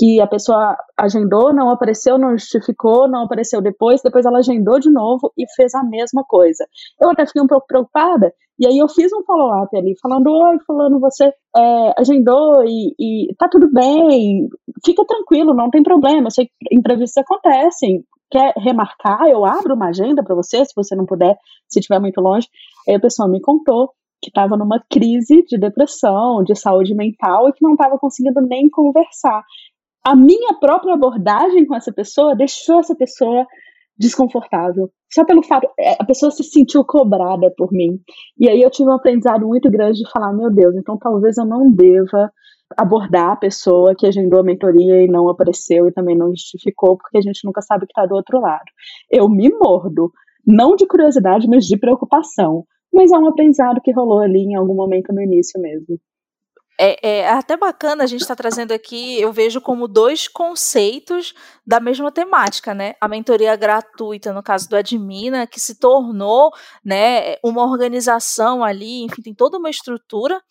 que 0.00 0.18
a 0.18 0.26
pessoa 0.26 0.78
agendou, 0.98 1.52
não 1.52 1.68
apareceu, 1.68 2.16
não 2.16 2.30
justificou, 2.30 3.06
não 3.06 3.24
apareceu 3.24 3.60
depois, 3.60 4.00
depois 4.00 4.24
ela 4.24 4.38
agendou 4.38 4.80
de 4.80 4.90
novo 4.90 5.30
e 5.36 5.44
fez 5.54 5.74
a 5.74 5.84
mesma 5.84 6.24
coisa. 6.26 6.64
Eu 6.98 7.10
até 7.10 7.26
fiquei 7.26 7.42
um 7.42 7.46
pouco 7.46 7.66
preocupada, 7.66 8.32
e 8.58 8.66
aí 8.66 8.78
eu 8.78 8.88
fiz 8.88 9.12
um 9.12 9.22
follow-up 9.24 9.76
ali, 9.76 9.94
falando, 10.00 10.30
oi, 10.30 10.58
fulano, 10.66 10.98
você 10.98 11.30
é, 11.54 12.00
agendou 12.00 12.64
e, 12.64 12.94
e 12.98 13.34
tá 13.36 13.46
tudo 13.46 13.70
bem, 13.70 14.48
fica 14.82 15.04
tranquilo, 15.04 15.52
não 15.52 15.68
tem 15.68 15.82
problema, 15.82 16.28
eu 16.28 16.30
sei 16.30 16.46
que 16.46 16.74
imprevistos 16.74 17.22
acontecem, 17.22 18.02
quer 18.30 18.54
remarcar, 18.56 19.26
eu 19.26 19.44
abro 19.44 19.74
uma 19.74 19.90
agenda 19.90 20.24
para 20.24 20.34
você, 20.34 20.64
se 20.64 20.72
você 20.74 20.96
não 20.96 21.04
puder, 21.04 21.36
se 21.68 21.78
estiver 21.78 22.00
muito 22.00 22.22
longe. 22.22 22.48
Aí 22.88 22.94
a 22.94 23.00
pessoa 23.00 23.28
me 23.28 23.40
contou 23.42 23.90
que 24.22 24.28
estava 24.28 24.56
numa 24.56 24.82
crise 24.90 25.42
de 25.46 25.58
depressão, 25.58 26.44
de 26.44 26.54
saúde 26.54 26.94
mental 26.94 27.48
e 27.48 27.52
que 27.52 27.62
não 27.62 27.72
estava 27.72 27.98
conseguindo 27.98 28.40
nem 28.42 28.68
conversar 28.68 29.42
a 30.04 30.16
minha 30.16 30.54
própria 30.54 30.94
abordagem 30.94 31.66
com 31.66 31.74
essa 31.74 31.92
pessoa 31.92 32.34
deixou 32.34 32.80
essa 32.80 32.94
pessoa 32.94 33.46
desconfortável. 33.98 34.90
Só 35.12 35.24
pelo 35.24 35.42
fato, 35.42 35.68
é, 35.78 35.96
a 36.00 36.04
pessoa 36.04 36.30
se 36.30 36.42
sentiu 36.42 36.82
cobrada 36.84 37.52
por 37.56 37.70
mim. 37.70 38.00
E 38.38 38.48
aí 38.48 38.62
eu 38.62 38.70
tive 38.70 38.88
um 38.88 38.94
aprendizado 38.94 39.46
muito 39.46 39.70
grande 39.70 40.02
de 40.02 40.10
falar, 40.10 40.32
meu 40.32 40.50
Deus, 40.50 40.74
então 40.74 40.96
talvez 40.96 41.36
eu 41.36 41.44
não 41.44 41.70
deva 41.70 42.32
abordar 42.76 43.32
a 43.32 43.36
pessoa 43.36 43.94
que 43.94 44.06
agendou 44.06 44.40
a 44.40 44.44
mentoria 44.44 45.02
e 45.04 45.08
não 45.08 45.28
apareceu 45.28 45.86
e 45.86 45.92
também 45.92 46.16
não 46.16 46.30
justificou, 46.30 46.96
porque 46.96 47.18
a 47.18 47.20
gente 47.20 47.44
nunca 47.44 47.60
sabe 47.60 47.84
o 47.84 47.86
que 47.86 47.92
está 47.92 48.06
do 48.06 48.14
outro 48.14 48.40
lado. 48.40 48.64
Eu 49.10 49.28
me 49.28 49.50
mordo, 49.50 50.10
não 50.46 50.76
de 50.76 50.86
curiosidade, 50.86 51.46
mas 51.48 51.66
de 51.66 51.76
preocupação. 51.76 52.64
Mas 52.92 53.12
é 53.12 53.18
um 53.18 53.28
aprendizado 53.28 53.80
que 53.82 53.92
rolou 53.92 54.20
ali 54.20 54.40
em 54.40 54.54
algum 54.54 54.74
momento 54.74 55.12
no 55.12 55.20
início 55.20 55.60
mesmo. 55.60 55.98
É, 56.78 57.08
é, 57.08 57.28
até 57.28 57.58
bacana 57.58 58.04
a 58.04 58.06
gente 58.06 58.22
estar 58.22 58.34
tá 58.34 58.42
trazendo 58.42 58.72
aqui, 58.72 59.20
eu 59.20 59.30
vejo 59.32 59.60
como 59.60 59.86
dois 59.86 60.26
conceitos 60.26 61.34
da 61.66 61.78
mesma 61.78 62.10
temática, 62.10 62.72
né? 62.72 62.94
A 62.98 63.06
mentoria 63.06 63.54
gratuita, 63.54 64.32
no 64.32 64.42
caso 64.42 64.66
do 64.68 64.76
Admina, 64.76 65.46
que 65.46 65.60
se 65.60 65.78
tornou 65.78 66.50
né, 66.82 67.36
uma 67.44 67.64
organização 67.64 68.64
ali, 68.64 69.02
enfim, 69.02 69.20
tem 69.20 69.34
toda 69.34 69.58
uma 69.58 69.68
estrutura. 69.68 70.42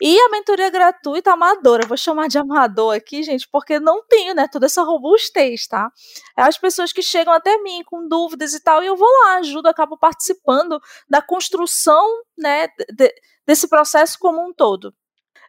E 0.00 0.18
a 0.20 0.28
mentoria 0.28 0.68
gratuita 0.68 1.32
amadora, 1.32 1.86
vou 1.86 1.96
chamar 1.96 2.28
de 2.28 2.38
amador 2.38 2.94
aqui, 2.94 3.22
gente, 3.22 3.48
porque 3.50 3.80
não 3.80 4.02
tenho, 4.06 4.34
né, 4.34 4.46
toda 4.46 4.66
essa 4.66 4.82
robustez, 4.82 5.66
tá? 5.66 5.90
É 6.36 6.42
as 6.42 6.58
pessoas 6.58 6.92
que 6.92 7.02
chegam 7.02 7.32
até 7.32 7.56
mim 7.62 7.82
com 7.84 8.06
dúvidas 8.06 8.52
e 8.52 8.60
tal, 8.62 8.82
e 8.82 8.86
eu 8.86 8.96
vou 8.96 9.08
lá, 9.22 9.36
ajudo, 9.36 9.68
acabo 9.68 9.96
participando 9.96 10.78
da 11.08 11.22
construção, 11.22 12.04
né, 12.36 12.68
de, 12.94 13.14
desse 13.46 13.68
processo 13.68 14.18
como 14.18 14.46
um 14.46 14.52
todo. 14.52 14.94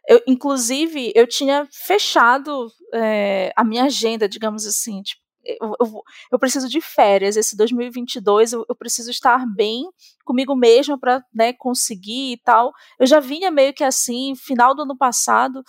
Eu, 0.08 0.22
inclusive, 0.26 1.12
eu 1.14 1.26
tinha 1.26 1.68
fechado 1.70 2.72
é, 2.94 3.52
a 3.54 3.62
minha 3.62 3.84
agenda, 3.84 4.26
digamos 4.26 4.66
assim, 4.66 5.02
tipo, 5.02 5.20
eu, 5.44 5.74
eu, 5.80 6.02
eu, 6.32 6.38
preciso 6.38 6.68
de 6.68 6.80
férias. 6.80 7.36
Esse 7.36 7.56
2022 7.56 8.54
eu, 8.54 8.64
eu 8.68 8.74
preciso 8.74 9.10
estar 9.10 9.46
bem 9.46 9.88
comigo 10.24 10.54
mesma 10.54 10.98
para 10.98 11.22
né, 11.32 11.52
conseguir 11.52 12.32
e 12.32 12.36
tal. 12.38 12.72
Eu 12.98 13.06
já 13.06 13.20
vinha 13.20 13.50
meio 13.50 13.72
que 13.74 13.84
assim, 13.84 14.34
final 14.34 14.74
do 14.74 14.82
ano 14.82 14.96
passado. 14.96 15.62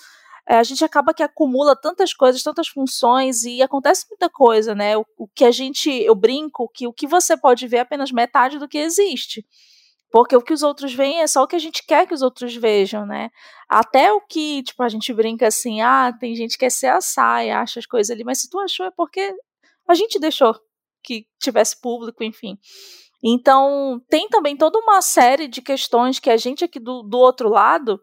É, 0.47 0.57
a 0.57 0.63
gente 0.63 0.83
acaba 0.83 1.13
que 1.13 1.21
acumula 1.21 1.75
tantas 1.75 2.13
coisas, 2.13 2.41
tantas 2.41 2.67
funções 2.67 3.43
e 3.43 3.61
acontece 3.61 4.05
muita 4.09 4.29
coisa, 4.29 4.73
né? 4.73 4.97
O, 4.97 5.05
o 5.17 5.27
que 5.27 5.45
a 5.45 5.51
gente, 5.51 5.89
eu 5.89 6.15
brinco 6.15 6.69
que 6.73 6.87
o 6.87 6.93
que 6.93 7.05
você 7.05 7.37
pode 7.37 7.67
ver 7.67 7.77
é 7.77 7.81
apenas 7.81 8.11
metade 8.11 8.57
do 8.57 8.67
que 8.67 8.77
existe. 8.77 9.45
Porque 10.11 10.35
o 10.35 10.41
que 10.41 10.53
os 10.53 10.63
outros 10.63 10.93
veem 10.93 11.21
é 11.21 11.27
só 11.27 11.43
o 11.43 11.47
que 11.47 11.55
a 11.55 11.59
gente 11.59 11.83
quer 11.85 12.07
que 12.07 12.13
os 12.13 12.21
outros 12.21 12.55
vejam, 12.55 13.05
né? 13.05 13.29
Até 13.67 14.11
o 14.11 14.21
que, 14.21 14.63
tipo, 14.63 14.81
a 14.81 14.89
gente 14.89 15.13
brinca 15.13 15.47
assim, 15.47 15.81
ah, 15.81 16.11
tem 16.19 16.35
gente 16.35 16.53
que 16.53 16.59
quer 16.59 16.71
ser 16.71 16.87
a 16.87 16.99
saia, 16.99 17.59
acha 17.59 17.79
as 17.79 17.85
coisas 17.85 18.09
ali, 18.09 18.23
mas 18.23 18.39
se 18.39 18.49
tu 18.49 18.59
achou 18.59 18.87
é 18.87 18.91
porque 18.91 19.35
a 19.87 19.93
gente 19.93 20.19
deixou 20.19 20.55
que 21.03 21.27
tivesse 21.39 21.79
público, 21.79 22.23
enfim. 22.23 22.57
Então, 23.23 24.01
tem 24.09 24.27
também 24.29 24.55
toda 24.55 24.79
uma 24.79 25.01
série 25.01 25.47
de 25.47 25.61
questões 25.61 26.19
que 26.19 26.29
a 26.29 26.37
gente 26.37 26.63
aqui 26.63 26.79
do, 26.79 27.03
do 27.03 27.17
outro 27.17 27.49
lado 27.49 28.01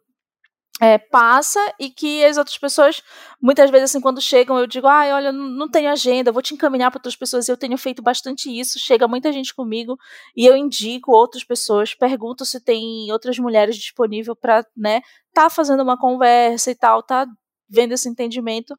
é, 0.80 0.98
passa 0.98 1.58
e 1.80 1.88
que 1.88 2.24
as 2.24 2.36
outras 2.36 2.58
pessoas, 2.58 3.02
muitas 3.40 3.70
vezes, 3.70 3.90
assim, 3.90 4.00
quando 4.00 4.20
chegam, 4.20 4.58
eu 4.58 4.66
digo, 4.66 4.86
ah, 4.86 5.06
olha, 5.14 5.32
não 5.32 5.70
tenho 5.70 5.90
agenda, 5.90 6.30
vou 6.30 6.42
te 6.42 6.52
encaminhar 6.52 6.90
para 6.90 6.98
outras 6.98 7.16
pessoas. 7.16 7.48
Eu 7.48 7.56
tenho 7.56 7.78
feito 7.78 8.02
bastante 8.02 8.50
isso, 8.50 8.78
chega 8.78 9.08
muita 9.08 9.32
gente 9.32 9.54
comigo 9.54 9.96
e 10.36 10.44
eu 10.44 10.56
indico 10.56 11.12
outras 11.12 11.44
pessoas, 11.44 11.94
pergunto 11.94 12.44
se 12.44 12.60
tem 12.60 13.10
outras 13.10 13.38
mulheres 13.38 13.76
disponíveis 13.76 14.36
para, 14.38 14.66
né, 14.76 15.00
tá 15.32 15.48
fazendo 15.48 15.82
uma 15.82 15.98
conversa 15.98 16.70
e 16.70 16.74
tal, 16.74 17.02
tá 17.02 17.26
vendo 17.68 17.92
esse 17.92 18.08
entendimento, 18.08 18.76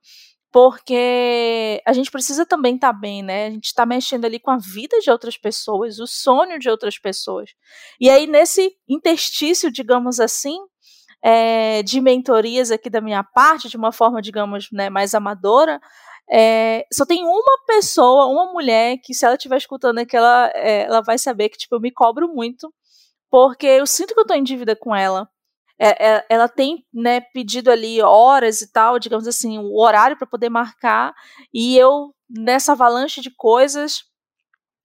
porque 0.51 1.81
a 1.85 1.93
gente 1.93 2.09
precisa 2.09 2.45
também 2.45 2.75
estar 2.75 2.93
tá 2.93 2.99
bem, 2.99 3.21
né? 3.21 3.47
A 3.47 3.49
gente 3.49 3.65
está 3.65 3.85
mexendo 3.85 4.25
ali 4.25 4.39
com 4.39 4.49
a 4.49 4.57
vida 4.57 4.97
de 4.99 5.11
outras 5.11 5.37
pessoas, 5.37 5.99
o 5.99 6.07
sonho 6.07 6.57
de 6.57 6.69
outras 6.69 6.97
pessoas. 6.97 7.51
E 7.99 8.09
aí, 8.09 8.25
nesse 8.25 8.71
interstício, 8.87 9.69
digamos 9.69 10.19
assim, 10.19 10.57
é, 11.23 11.83
de 11.83 11.99
mentorias 12.01 12.71
aqui 12.71 12.89
da 12.89 13.01
minha 13.01 13.23
parte, 13.23 13.69
de 13.69 13.77
uma 13.77 13.91
forma, 13.91 14.21
digamos, 14.21 14.69
né, 14.71 14.89
mais 14.89 15.15
amadora, 15.15 15.79
é, 16.29 16.85
só 16.91 17.05
tem 17.05 17.23
uma 17.23 17.65
pessoa, 17.65 18.25
uma 18.25 18.51
mulher, 18.51 18.97
que 19.03 19.13
se 19.13 19.25
ela 19.25 19.35
estiver 19.35 19.57
escutando 19.57 19.99
aqui, 19.99 20.15
ela, 20.15 20.51
é, 20.53 20.83
ela 20.83 21.01
vai 21.01 21.17
saber 21.17 21.49
que, 21.49 21.57
tipo, 21.57 21.75
eu 21.75 21.79
me 21.79 21.91
cobro 21.91 22.27
muito, 22.27 22.73
porque 23.29 23.65
eu 23.67 23.87
sinto 23.87 24.13
que 24.13 24.19
eu 24.19 24.23
estou 24.23 24.35
em 24.35 24.43
dívida 24.43 24.75
com 24.75 24.95
ela. 24.95 25.29
É, 25.79 26.25
ela 26.27 26.49
tem, 26.49 26.83
né, 26.93 27.21
pedido 27.21 27.69
ali 27.71 28.01
horas 28.01 28.61
e 28.61 28.71
tal, 28.71 28.97
digamos 28.99 29.27
assim, 29.27 29.59
o 29.59 29.79
horário 29.79 30.17
para 30.17 30.27
poder 30.27 30.49
marcar, 30.49 31.13
e 31.53 31.77
eu, 31.77 32.13
nessa 32.29 32.73
avalanche 32.73 33.21
de 33.21 33.31
coisas, 33.35 34.03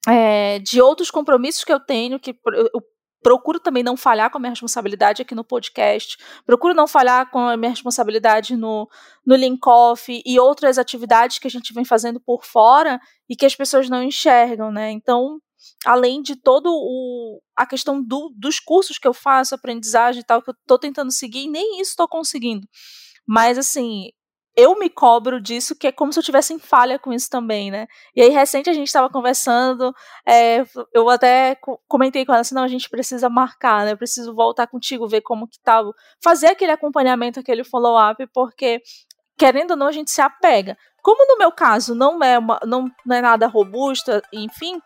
é, 0.06 0.58
de 0.58 0.82
outros 0.82 1.10
compromissos 1.10 1.64
que 1.64 1.72
eu 1.72 1.80
tenho, 1.80 2.20
que 2.20 2.36
eu 2.74 2.82
procuro 3.22 3.60
também 3.60 3.82
não 3.82 3.96
falhar 3.96 4.30
com 4.30 4.38
a 4.38 4.40
minha 4.40 4.50
responsabilidade 4.50 5.22
aqui 5.22 5.34
no 5.34 5.44
podcast, 5.44 6.16
procuro 6.44 6.74
não 6.74 6.86
falhar 6.86 7.30
com 7.30 7.38
a 7.38 7.56
minha 7.56 7.70
responsabilidade 7.70 8.56
no, 8.56 8.88
no 9.24 9.36
Linkoff 9.36 10.22
e 10.24 10.38
outras 10.38 10.78
atividades 10.78 11.38
que 11.38 11.46
a 11.46 11.50
gente 11.50 11.72
vem 11.72 11.84
fazendo 11.84 12.20
por 12.20 12.44
fora 12.44 13.00
e 13.28 13.36
que 13.36 13.46
as 13.46 13.54
pessoas 13.54 13.88
não 13.88 14.02
enxergam, 14.02 14.72
né? 14.72 14.90
Então, 14.90 15.38
além 15.86 16.22
de 16.22 16.36
todo 16.36 16.66
o 16.66 17.40
a 17.56 17.66
questão 17.66 18.02
do, 18.02 18.32
dos 18.36 18.58
cursos 18.58 18.98
que 18.98 19.06
eu 19.06 19.14
faço, 19.14 19.54
aprendizagem 19.54 20.20
e 20.20 20.24
tal, 20.24 20.42
que 20.42 20.50
eu 20.50 20.54
estou 20.60 20.78
tentando 20.78 21.12
seguir, 21.12 21.48
nem 21.48 21.80
isso 21.80 21.90
estou 21.90 22.08
conseguindo. 22.08 22.66
Mas 23.26 23.56
assim, 23.58 24.10
eu 24.56 24.78
me 24.78 24.90
cobro 24.90 25.40
disso, 25.40 25.74
que 25.76 25.86
é 25.86 25.92
como 25.92 26.12
se 26.12 26.18
eu 26.18 26.22
tivesse 26.22 26.52
em 26.52 26.58
falha 26.58 26.98
com 26.98 27.12
isso 27.12 27.28
também, 27.30 27.70
né? 27.70 27.86
E 28.14 28.20
aí, 28.20 28.28
recente, 28.28 28.68
a 28.68 28.72
gente 28.72 28.88
estava 28.88 29.08
conversando, 29.08 29.94
é, 30.26 30.64
eu 30.92 31.08
até 31.08 31.56
comentei 31.88 32.26
com 32.26 32.32
ela 32.32 32.42
assim, 32.42 32.54
não, 32.54 32.62
a 32.62 32.68
gente 32.68 32.88
precisa 32.90 33.28
marcar, 33.30 33.84
né? 33.84 33.92
Eu 33.92 33.96
preciso 33.96 34.34
voltar 34.34 34.66
contigo, 34.66 35.08
ver 35.08 35.22
como 35.22 35.48
que 35.48 35.58
tá, 35.60 35.82
fazer 36.22 36.48
aquele 36.48 36.72
acompanhamento, 36.72 37.40
aquele 37.40 37.64
follow-up, 37.64 38.26
porque, 38.34 38.82
querendo 39.38 39.72
ou 39.72 39.76
não, 39.76 39.86
a 39.86 39.92
gente 39.92 40.10
se 40.10 40.20
apega. 40.20 40.76
Como 41.02 41.26
no 41.26 41.38
meu 41.38 41.50
caso 41.50 41.94
não 41.94 42.22
é, 42.22 42.38
uma, 42.38 42.60
não, 42.64 42.88
não 43.04 43.16
é 43.16 43.20
nada 43.20 43.48
robusto, 43.48 44.10
enfim, 44.32 44.80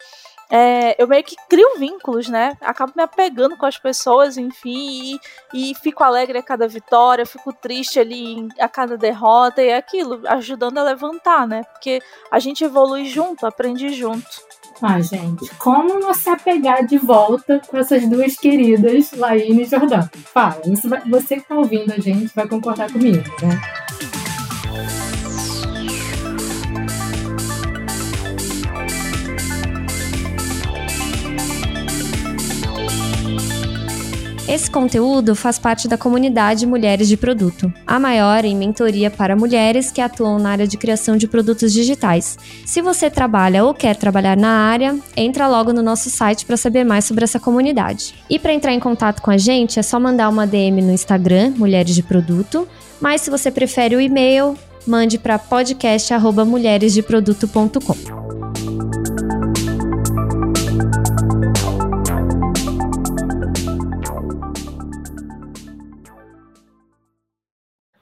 é, 0.50 1.00
eu 1.00 1.08
meio 1.08 1.24
que 1.24 1.36
crio 1.48 1.78
vínculos, 1.78 2.28
né? 2.28 2.56
Acabo 2.60 2.92
me 2.96 3.02
apegando 3.02 3.56
com 3.56 3.66
as 3.66 3.78
pessoas, 3.78 4.36
enfim, 4.36 5.18
e, 5.52 5.70
e 5.70 5.74
fico 5.74 6.04
alegre 6.04 6.38
a 6.38 6.42
cada 6.42 6.68
vitória, 6.68 7.26
fico 7.26 7.52
triste 7.52 7.98
ali 7.98 8.48
a 8.58 8.68
cada 8.68 8.96
derrota 8.96 9.62
e 9.62 9.68
é 9.68 9.76
aquilo, 9.76 10.20
ajudando 10.28 10.78
a 10.78 10.84
levantar, 10.84 11.46
né? 11.46 11.62
Porque 11.72 12.00
a 12.30 12.38
gente 12.38 12.64
evolui 12.64 13.06
junto, 13.06 13.46
aprende 13.46 13.88
junto. 13.90 14.46
Ah, 14.82 15.00
gente, 15.00 15.48
como 15.56 15.98
não 15.98 16.12
se 16.12 16.28
apegar 16.28 16.84
de 16.84 16.98
volta 16.98 17.60
com 17.66 17.78
essas 17.78 18.06
duas 18.06 18.36
queridas, 18.36 19.10
Laine 19.12 19.62
e 19.62 19.64
Jordão? 19.64 20.08
Fala, 20.32 20.60
você 21.06 21.36
que 21.36 21.48
tá 21.48 21.54
ouvindo 21.54 21.92
a 21.92 21.98
gente 21.98 22.34
vai 22.34 22.46
concordar 22.46 22.92
comigo, 22.92 23.24
né? 23.40 23.85
Esse 34.48 34.70
conteúdo 34.70 35.34
faz 35.34 35.58
parte 35.58 35.88
da 35.88 35.98
comunidade 35.98 36.66
Mulheres 36.66 37.08
de 37.08 37.16
Produto, 37.16 37.72
a 37.84 37.98
maior 37.98 38.44
em 38.44 38.54
mentoria 38.54 39.10
para 39.10 39.34
mulheres 39.34 39.90
que 39.90 40.00
atuam 40.00 40.38
na 40.38 40.50
área 40.50 40.68
de 40.68 40.76
criação 40.76 41.16
de 41.16 41.26
produtos 41.26 41.72
digitais. 41.72 42.38
Se 42.64 42.80
você 42.80 43.10
trabalha 43.10 43.64
ou 43.64 43.74
quer 43.74 43.96
trabalhar 43.96 44.36
na 44.36 44.48
área, 44.48 44.96
entra 45.16 45.48
logo 45.48 45.72
no 45.72 45.82
nosso 45.82 46.08
site 46.10 46.46
para 46.46 46.56
saber 46.56 46.84
mais 46.84 47.04
sobre 47.04 47.24
essa 47.24 47.40
comunidade. 47.40 48.14
E 48.30 48.38
para 48.38 48.52
entrar 48.52 48.72
em 48.72 48.78
contato 48.78 49.20
com 49.20 49.32
a 49.32 49.36
gente, 49.36 49.80
é 49.80 49.82
só 49.82 49.98
mandar 49.98 50.28
uma 50.28 50.46
DM 50.46 50.80
no 50.80 50.92
Instagram, 50.92 51.54
Mulheres 51.56 51.96
de 51.96 52.04
Produto, 52.04 52.68
mas 53.00 53.22
se 53.22 53.30
você 53.30 53.50
prefere 53.50 53.96
o 53.96 54.00
e-mail, 54.00 54.56
mande 54.86 55.18
para 55.18 55.40
podcast@mulheresdeproduto.com. 55.40 58.25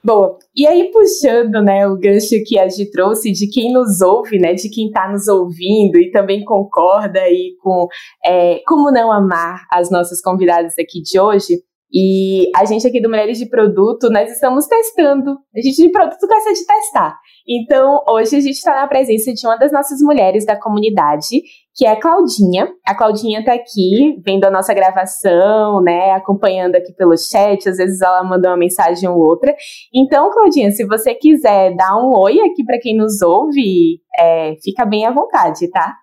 Boa. 0.05 0.37
E 0.55 0.67
aí, 0.67 0.91
puxando 0.91 1.63
né, 1.63 1.87
o 1.87 1.97
gancho 1.97 2.35
que 2.45 2.59
a 2.59 2.69
Gi 2.69 2.91
trouxe 2.91 3.31
de 3.31 3.49
quem 3.49 3.73
nos 3.73 4.01
ouve, 4.01 4.37
né, 4.37 4.53
de 4.53 4.69
quem 4.69 4.85
está 4.85 5.11
nos 5.11 5.27
ouvindo 5.27 5.97
e 5.97 6.11
também 6.11 6.43
concorda 6.43 7.19
aí 7.19 7.55
com 7.59 7.87
é, 8.23 8.61
como 8.67 8.91
não 8.91 9.11
amar 9.11 9.65
as 9.71 9.89
nossas 9.89 10.21
convidadas 10.21 10.75
aqui 10.77 11.01
de 11.01 11.19
hoje, 11.19 11.55
e 11.91 12.51
a 12.55 12.65
gente 12.65 12.85
aqui 12.85 13.01
do 13.01 13.09
Mulheres 13.09 13.37
de 13.39 13.47
Produto, 13.47 14.09
nós 14.11 14.29
estamos 14.29 14.67
testando. 14.67 15.37
A 15.55 15.61
gente 15.61 15.81
de 15.81 15.89
produto 15.89 16.27
gosta 16.27 16.53
de 16.53 16.65
testar. 16.67 17.17
Então, 17.47 18.03
hoje 18.09 18.35
a 18.35 18.41
gente 18.41 18.55
está 18.57 18.75
na 18.75 18.87
presença 18.87 19.33
de 19.33 19.47
uma 19.47 19.55
das 19.55 19.71
nossas 19.71 20.01
mulheres 20.01 20.45
da 20.45 20.59
comunidade, 20.59 21.41
que 21.75 21.85
é 21.85 21.91
a 21.91 21.99
Claudinha. 21.99 22.69
A 22.85 22.95
Claudinha 22.95 23.39
está 23.39 23.53
aqui, 23.53 24.21
vendo 24.25 24.45
a 24.45 24.51
nossa 24.51 24.73
gravação, 24.73 25.81
né, 25.81 26.11
acompanhando 26.11 26.75
aqui 26.75 26.93
pelo 26.93 27.17
chat, 27.17 27.67
às 27.67 27.77
vezes 27.77 28.01
ela 28.01 28.23
manda 28.23 28.49
uma 28.49 28.57
mensagem 28.57 29.09
ou 29.09 29.17
outra. 29.17 29.53
Então, 29.93 30.31
Claudinha, 30.31 30.71
se 30.71 30.85
você 30.85 31.13
quiser 31.13 31.75
dar 31.75 31.97
um 31.97 32.17
oi 32.17 32.39
aqui 32.39 32.63
para 32.63 32.79
quem 32.79 32.95
nos 32.95 33.21
ouve, 33.21 33.99
é, 34.17 34.55
fica 34.63 34.85
bem 34.85 35.05
à 35.05 35.11
vontade, 35.11 35.69
tá? 35.69 35.93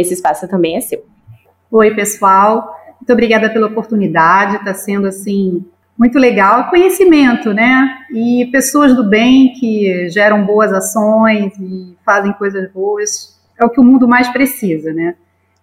esse 0.00 0.14
espaço 0.14 0.46
também 0.48 0.76
é 0.76 0.80
seu. 0.80 1.04
Oi, 1.70 1.94
pessoal. 1.94 2.74
Muito 3.00 3.12
obrigada 3.12 3.50
pela 3.50 3.66
oportunidade. 3.66 4.56
Está 4.56 4.74
sendo 4.74 5.08
assim 5.08 5.64
muito 5.98 6.18
legal. 6.18 6.70
Conhecimento, 6.70 7.52
né? 7.52 7.98
E 8.12 8.48
pessoas 8.52 8.94
do 8.94 9.04
bem 9.08 9.52
que 9.54 10.08
geram 10.08 10.46
boas 10.46 10.72
ações 10.72 11.52
e 11.58 11.96
fazem 12.04 12.32
coisas 12.34 12.70
boas. 12.72 13.37
É 13.58 13.64
o 13.64 13.70
que 13.70 13.80
o 13.80 13.84
mundo 13.84 14.06
mais 14.06 14.28
precisa, 14.28 14.92
né? 14.92 15.14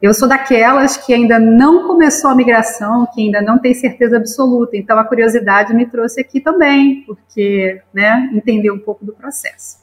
Eu 0.02 0.14
sou 0.14 0.28
daquelas 0.28 0.98
que 0.98 1.14
ainda 1.14 1.40
não 1.40 1.88
começou 1.88 2.30
a 2.30 2.36
migração, 2.36 3.08
que 3.14 3.22
ainda 3.22 3.42
não 3.42 3.58
tem 3.58 3.74
certeza 3.74 4.18
absoluta. 4.18 4.76
Então 4.76 5.00
a 5.00 5.06
curiosidade 5.06 5.74
me 5.74 5.86
trouxe 5.86 6.20
aqui 6.20 6.42
também, 6.42 7.04
porque, 7.08 7.82
né, 7.94 8.30
entender 8.34 8.70
um 8.72 8.78
pouco 8.78 9.06
do 9.06 9.14
processo. 9.14 9.78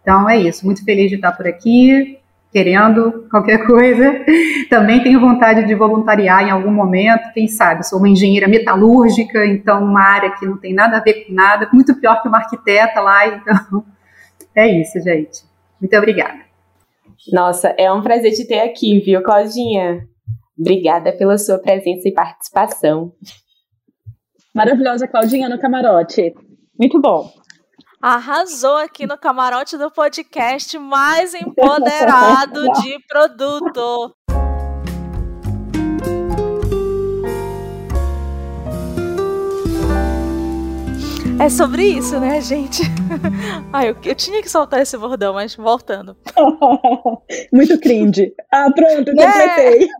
Então 0.00 0.28
é 0.28 0.38
isso. 0.38 0.64
Muito 0.64 0.84
feliz 0.84 1.10
de 1.10 1.16
estar 1.16 1.32
por 1.32 1.46
aqui, 1.46 2.18
querendo 2.50 3.26
qualquer 3.30 3.66
coisa. 3.66 4.24
Também 4.68 5.02
tenho 5.02 5.20
vontade 5.20 5.66
de 5.66 5.74
voluntariar 5.74 6.42
em 6.42 6.50
algum 6.50 6.72
momento, 6.72 7.32
quem 7.32 7.46
sabe. 7.46 7.86
Sou 7.86 7.98
uma 7.98 8.08
engenheira 8.08 8.48
metalúrgica, 8.48 9.46
então 9.46 9.84
uma 9.84 10.02
área 10.02 10.30
que 10.30 10.46
não 10.46 10.56
tem 10.56 10.74
nada 10.74 10.96
a 10.96 11.00
ver 11.00 11.26
com 11.26 11.34
nada, 11.34 11.68
muito 11.72 11.94
pior 11.94 12.20
que 12.20 12.28
uma 12.28 12.38
arquiteta 12.38 13.00
lá. 13.00 13.26
Então 13.28 13.84
é 14.54 14.66
isso, 14.66 14.98
gente. 15.00 15.44
Muito 15.80 15.96
obrigada. 15.96 16.41
Nossa, 17.30 17.68
é 17.78 17.92
um 17.92 18.02
prazer 18.02 18.32
te 18.32 18.46
ter 18.46 18.60
aqui, 18.60 19.00
viu, 19.00 19.22
Claudinha? 19.22 20.06
Obrigada 20.58 21.12
pela 21.12 21.38
sua 21.38 21.58
presença 21.58 22.08
e 22.08 22.12
participação. 22.12 23.12
Maravilhosa, 24.54 25.06
Claudinha, 25.06 25.48
no 25.48 25.60
camarote. 25.60 26.34
Muito 26.78 27.00
bom. 27.00 27.32
Arrasou 28.00 28.76
aqui 28.78 29.06
no 29.06 29.16
camarote 29.16 29.78
do 29.78 29.88
podcast 29.90 30.76
mais 30.76 31.34
empoderado 31.34 32.64
de 32.82 32.98
produto. 33.06 34.12
É 41.42 41.48
sobre 41.48 41.82
isso, 41.82 42.20
né, 42.20 42.40
gente? 42.40 42.84
Ai, 43.72 43.90
eu, 43.90 43.96
eu, 44.04 44.14
tinha 44.14 44.40
que 44.40 44.48
soltar 44.48 44.80
esse 44.80 44.96
bordão, 44.96 45.34
mas 45.34 45.56
voltando. 45.56 46.16
Muito 47.52 47.80
cringe. 47.80 48.32
Ah, 48.48 48.70
pronto, 48.72 49.10
completei. 49.10 49.82
É. 49.82 49.88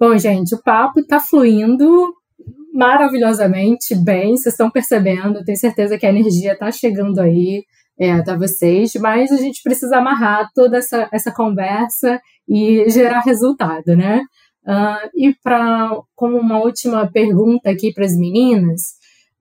Bom, 0.00 0.18
gente, 0.18 0.56
o 0.56 0.60
papo 0.60 1.06
tá 1.06 1.20
fluindo 1.20 2.12
maravilhosamente 2.74 3.94
bem, 3.94 4.36
vocês 4.36 4.54
estão 4.54 4.72
percebendo, 4.72 5.44
tenho 5.44 5.56
certeza 5.56 5.96
que 5.96 6.04
a 6.04 6.10
energia 6.10 6.58
tá 6.58 6.72
chegando 6.72 7.20
aí 7.20 7.62
é, 7.96 8.10
até 8.10 8.36
vocês, 8.36 8.92
mas 8.96 9.30
a 9.30 9.36
gente 9.36 9.62
precisa 9.62 9.98
amarrar 9.98 10.50
toda 10.52 10.78
essa, 10.78 11.08
essa 11.12 11.32
conversa 11.32 12.20
e 12.48 12.90
gerar 12.90 13.20
resultado, 13.20 13.96
né? 13.96 14.24
Uh, 14.66 15.10
e 15.14 15.34
para 15.42 15.90
como 16.14 16.38
uma 16.38 16.58
última 16.58 17.06
pergunta 17.10 17.70
aqui 17.70 17.92
para 17.92 18.04
as 18.04 18.16
meninas, 18.16 18.94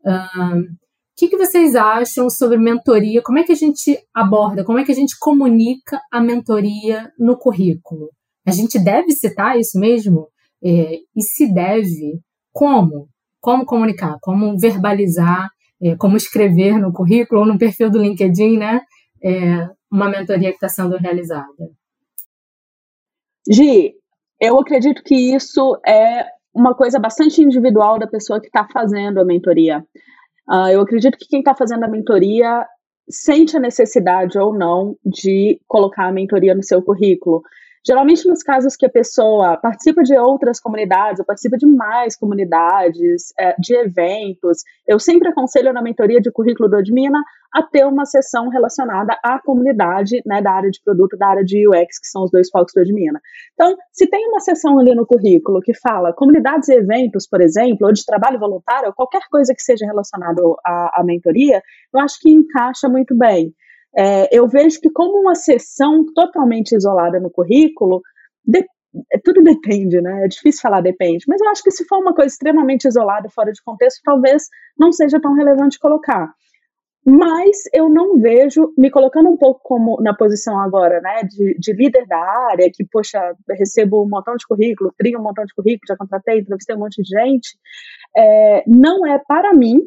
uh, 0.06 0.84
o 1.14 1.16
que, 1.16 1.30
que 1.30 1.38
vocês 1.38 1.76
acham 1.76 2.30
sobre 2.30 2.58
mentoria? 2.58 3.22
Como 3.22 3.38
é 3.38 3.44
que 3.44 3.52
a 3.52 3.56
gente 3.56 3.98
aborda? 4.14 4.64
Como 4.66 4.80
é 4.80 4.84
que 4.84 4.92
a 4.92 4.96
gente 4.96 5.18
comunica 5.20 6.02
a 6.12 6.20
mentoria 6.20 7.12
no 7.20 7.38
currículo? 7.38 8.10
A 8.46 8.52
gente 8.52 8.78
deve 8.80 9.12
citar 9.12 9.58
isso 9.60 9.80
mesmo? 9.80 10.28
É, 10.62 10.96
e 11.16 11.22
se 11.22 11.54
deve, 11.54 12.20
como? 12.52 13.08
Como 13.40 13.64
comunicar? 13.64 14.18
Como 14.22 14.58
verbalizar? 14.58 15.50
É, 15.82 15.96
como 15.98 16.18
escrever 16.18 16.80
no 16.80 16.92
currículo 16.92 17.42
ou 17.42 17.48
no 17.48 17.60
perfil 17.60 17.92
do 17.92 18.02
LinkedIn, 18.02 18.58
né? 18.58 18.82
É, 19.24 19.70
uma 19.92 20.10
mentoria 20.10 20.50
que 20.50 20.56
está 20.56 20.68
sendo 20.68 20.98
realizada. 20.98 21.70
Gi, 23.48 23.94
eu 24.44 24.60
acredito 24.60 25.02
que 25.04 25.16
isso 25.34 25.80
é 25.88 26.26
uma 26.54 26.76
coisa 26.76 27.00
bastante 27.00 27.42
individual 27.42 27.98
da 27.98 28.06
pessoa 28.06 28.42
que 28.42 28.48
está 28.48 28.68
fazendo 28.68 29.22
a 29.22 29.26
mentoria. 29.26 29.80
Uh, 30.50 30.68
eu 30.68 30.82
acredito 30.82 31.18
que 31.18 31.30
quem 31.30 31.40
está 31.40 31.56
fazendo 31.56 31.86
a 31.86 31.88
mentoria 31.88 32.66
sente 33.10 33.56
a 33.56 33.60
necessidade 33.62 34.38
ou 34.38 34.54
não 34.54 34.98
de 35.06 35.62
colocar 35.66 36.08
a 36.08 36.12
mentoria 36.12 36.54
no 36.54 36.62
seu 36.62 36.82
currículo. 36.82 37.42
Geralmente, 37.86 38.26
nos 38.28 38.42
casos 38.42 38.78
que 38.78 38.86
a 38.86 38.90
pessoa 38.90 39.58
participa 39.58 40.04
de 40.04 40.18
outras 40.18 40.58
comunidades, 40.60 41.20
ou 41.20 41.26
participa 41.26 41.58
de 41.58 41.66
mais 41.66 42.16
comunidades, 42.16 43.34
é, 43.38 43.54
de 43.60 43.76
eventos, 43.76 44.60
eu 44.88 44.98
sempre 44.98 45.28
aconselho 45.28 45.74
na 45.74 45.82
mentoria 45.82 46.22
de 46.22 46.32
currículo 46.32 46.70
do 46.70 46.78
Admina 46.78 47.22
a 47.54 47.62
ter 47.62 47.86
uma 47.86 48.06
sessão 48.06 48.48
relacionada 48.48 49.18
à 49.22 49.38
comunidade, 49.40 50.22
né, 50.26 50.42
da 50.42 50.52
área 50.52 50.72
de 50.72 50.82
produto, 50.82 51.18
da 51.18 51.28
área 51.28 51.44
de 51.44 51.68
UX, 51.68 52.00
que 52.00 52.08
são 52.08 52.24
os 52.24 52.32
dois 52.32 52.50
focos 52.50 52.74
do 52.74 52.82
Admina. 52.82 53.20
Então, 53.54 53.76
se 53.92 54.08
tem 54.08 54.28
uma 54.30 54.40
sessão 54.40 54.80
ali 54.80 54.96
no 54.96 55.06
currículo 55.06 55.60
que 55.62 55.74
fala 55.74 56.14
comunidades 56.14 56.70
e 56.70 56.76
eventos, 56.76 57.28
por 57.28 57.42
exemplo, 57.42 57.88
ou 57.88 57.94
de 57.94 58.06
trabalho 58.06 58.40
voluntário, 58.40 58.88
ou 58.88 58.94
qualquer 58.94 59.24
coisa 59.30 59.54
que 59.54 59.62
seja 59.62 59.86
relacionado 59.86 60.58
à, 60.66 61.02
à 61.02 61.04
mentoria, 61.04 61.62
eu 61.94 62.00
acho 62.00 62.18
que 62.20 62.30
encaixa 62.30 62.88
muito 62.88 63.16
bem. 63.16 63.54
É, 63.96 64.36
eu 64.36 64.48
vejo 64.48 64.80
que 64.82 64.90
como 64.90 65.20
uma 65.20 65.36
sessão 65.36 66.06
totalmente 66.14 66.76
isolada 66.76 67.20
no 67.20 67.30
currículo, 67.30 68.02
de, 68.44 68.66
é, 69.12 69.20
tudo 69.24 69.42
depende, 69.44 70.02
né? 70.02 70.26
É 70.26 70.28
difícil 70.28 70.62
falar 70.62 70.82
depende, 70.82 71.26
mas 71.28 71.42
eu 71.42 71.50
acho 71.50 71.64
que 71.64 71.72
se 71.72 71.86
for 71.86 72.00
uma 72.00 72.14
coisa 72.14 72.34
extremamente 72.34 72.88
isolada, 72.88 73.30
fora 73.30 73.52
de 73.52 73.62
contexto, 73.64 74.02
talvez 74.04 74.48
não 74.78 74.92
seja 74.92 75.20
tão 75.22 75.34
relevante 75.34 75.80
colocar. 75.80 76.34
Mas 77.06 77.64
eu 77.74 77.90
não 77.90 78.18
vejo, 78.18 78.74
me 78.78 78.90
colocando 78.90 79.30
um 79.30 79.36
pouco 79.36 79.60
como 79.62 80.02
na 80.02 80.16
posição 80.16 80.58
agora, 80.58 81.02
né, 81.02 81.24
de, 81.24 81.54
de 81.60 81.74
líder 81.74 82.08
da 82.08 82.18
área, 82.18 82.72
que, 82.74 82.86
poxa, 82.90 83.20
recebo 83.50 84.02
um 84.02 84.10
montão 84.10 84.38
de 84.38 84.48
currículo, 84.48 84.94
trio 84.98 85.20
um 85.20 85.24
montão 85.24 85.44
de 85.44 85.54
currículo, 85.54 85.86
já 85.86 85.98
contratei, 85.98 86.40
entrevistei 86.40 86.76
um 86.76 86.80
monte 86.80 87.04
de 87.04 87.10
gente, 87.10 87.58
é, 88.16 88.64
não 88.66 89.06
é 89.06 89.20
para 89.20 89.54
mim 89.54 89.82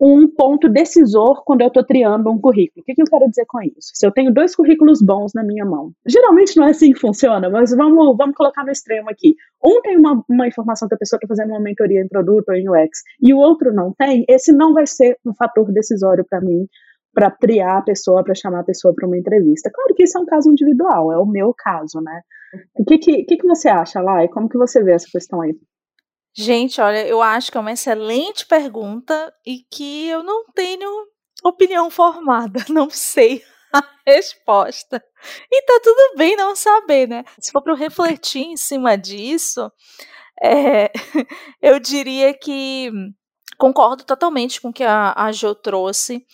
um 0.00 0.28
ponto 0.28 0.68
decisor 0.68 1.42
quando 1.44 1.60
eu 1.60 1.68
estou 1.68 1.84
triando 1.84 2.30
um 2.30 2.38
currículo. 2.38 2.82
O 2.82 2.84
que, 2.84 2.94
que, 2.94 3.02
eu 3.02 3.06
quero 3.06 3.28
dizer 3.28 3.44
com 3.46 3.62
isso? 3.62 3.92
Se 3.94 4.06
eu 4.06 4.10
tenho 4.10 4.32
dois 4.32 4.54
currículos 4.54 5.00
bons 5.00 5.32
na 5.34 5.44
minha 5.44 5.64
mão, 5.64 5.92
geralmente 6.06 6.56
não 6.56 6.66
é 6.66 6.70
assim 6.70 6.92
que 6.92 6.98
funciona, 6.98 7.48
mas 7.48 7.70
vamos, 7.70 8.16
vamos 8.16 8.34
colocar 8.34 8.64
no 8.64 8.70
extremo 8.70 9.08
aqui. 9.08 9.36
Um 9.64 9.80
tem 9.82 9.96
uma, 9.96 10.22
uma 10.28 10.48
informação 10.48 10.88
que 10.88 10.94
a 10.94 10.98
pessoa 10.98 11.18
está 11.18 11.28
fazendo 11.28 11.50
uma 11.50 11.60
mentoria 11.60 12.00
em 12.00 12.08
produto 12.08 12.48
ou 12.48 12.54
em 12.54 12.68
UX, 12.68 13.02
e 13.22 13.32
o 13.32 13.38
outro 13.38 13.72
não 13.72 13.92
tem, 13.92 14.24
esse 14.28 14.52
não 14.52 14.74
vai 14.74 14.86
ser 14.86 15.16
um 15.24 15.34
fator 15.34 15.72
decisório 15.72 16.24
para 16.28 16.40
mim 16.40 16.66
para 17.14 17.30
triar 17.30 17.78
a 17.78 17.82
pessoa, 17.82 18.24
para 18.24 18.34
chamar 18.34 18.60
a 18.60 18.64
pessoa 18.64 18.92
para 18.92 19.06
uma 19.06 19.16
entrevista. 19.16 19.70
Claro 19.72 19.94
que 19.94 20.02
isso 20.02 20.18
é 20.18 20.20
um 20.20 20.26
caso 20.26 20.50
individual, 20.50 21.12
é 21.12 21.18
o 21.18 21.24
meu 21.24 21.54
caso, 21.56 22.00
né? 22.00 22.22
O 22.74 22.84
que, 22.84 22.98
que, 22.98 23.24
que, 23.24 23.36
que 23.36 23.46
você 23.46 23.68
acha? 23.68 24.00
E 24.22 24.28
como 24.28 24.48
que 24.48 24.58
você 24.58 24.82
vê 24.82 24.92
essa 24.92 25.06
questão 25.10 25.40
aí? 25.40 25.56
Gente, 26.36 26.80
olha, 26.80 27.06
eu 27.06 27.22
acho 27.22 27.50
que 27.52 27.56
é 27.56 27.60
uma 27.60 27.72
excelente 27.72 28.44
pergunta 28.44 29.32
e 29.46 29.58
que 29.70 30.08
eu 30.08 30.22
não 30.22 30.44
tenho 30.52 30.90
opinião 31.44 31.88
formada, 31.90 32.64
não 32.68 32.90
sei 32.90 33.42
a 33.72 33.84
resposta. 34.04 35.02
E 35.50 35.62
tá 35.62 35.80
tudo 35.82 36.16
bem 36.16 36.36
não 36.36 36.56
saber, 36.56 37.08
né? 37.08 37.24
Se 37.38 37.52
for 37.52 37.62
para 37.62 37.74
refletir 37.74 38.42
em 38.42 38.56
cima 38.56 38.96
disso, 38.98 39.70
é, 40.42 40.90
eu 41.62 41.78
diria 41.78 42.34
que 42.34 42.90
concordo 43.56 44.04
totalmente 44.04 44.60
com 44.60 44.70
o 44.70 44.72
que 44.72 44.82
a, 44.82 45.14
a 45.16 45.30
Jo 45.30 45.54
trouxe. 45.54 46.26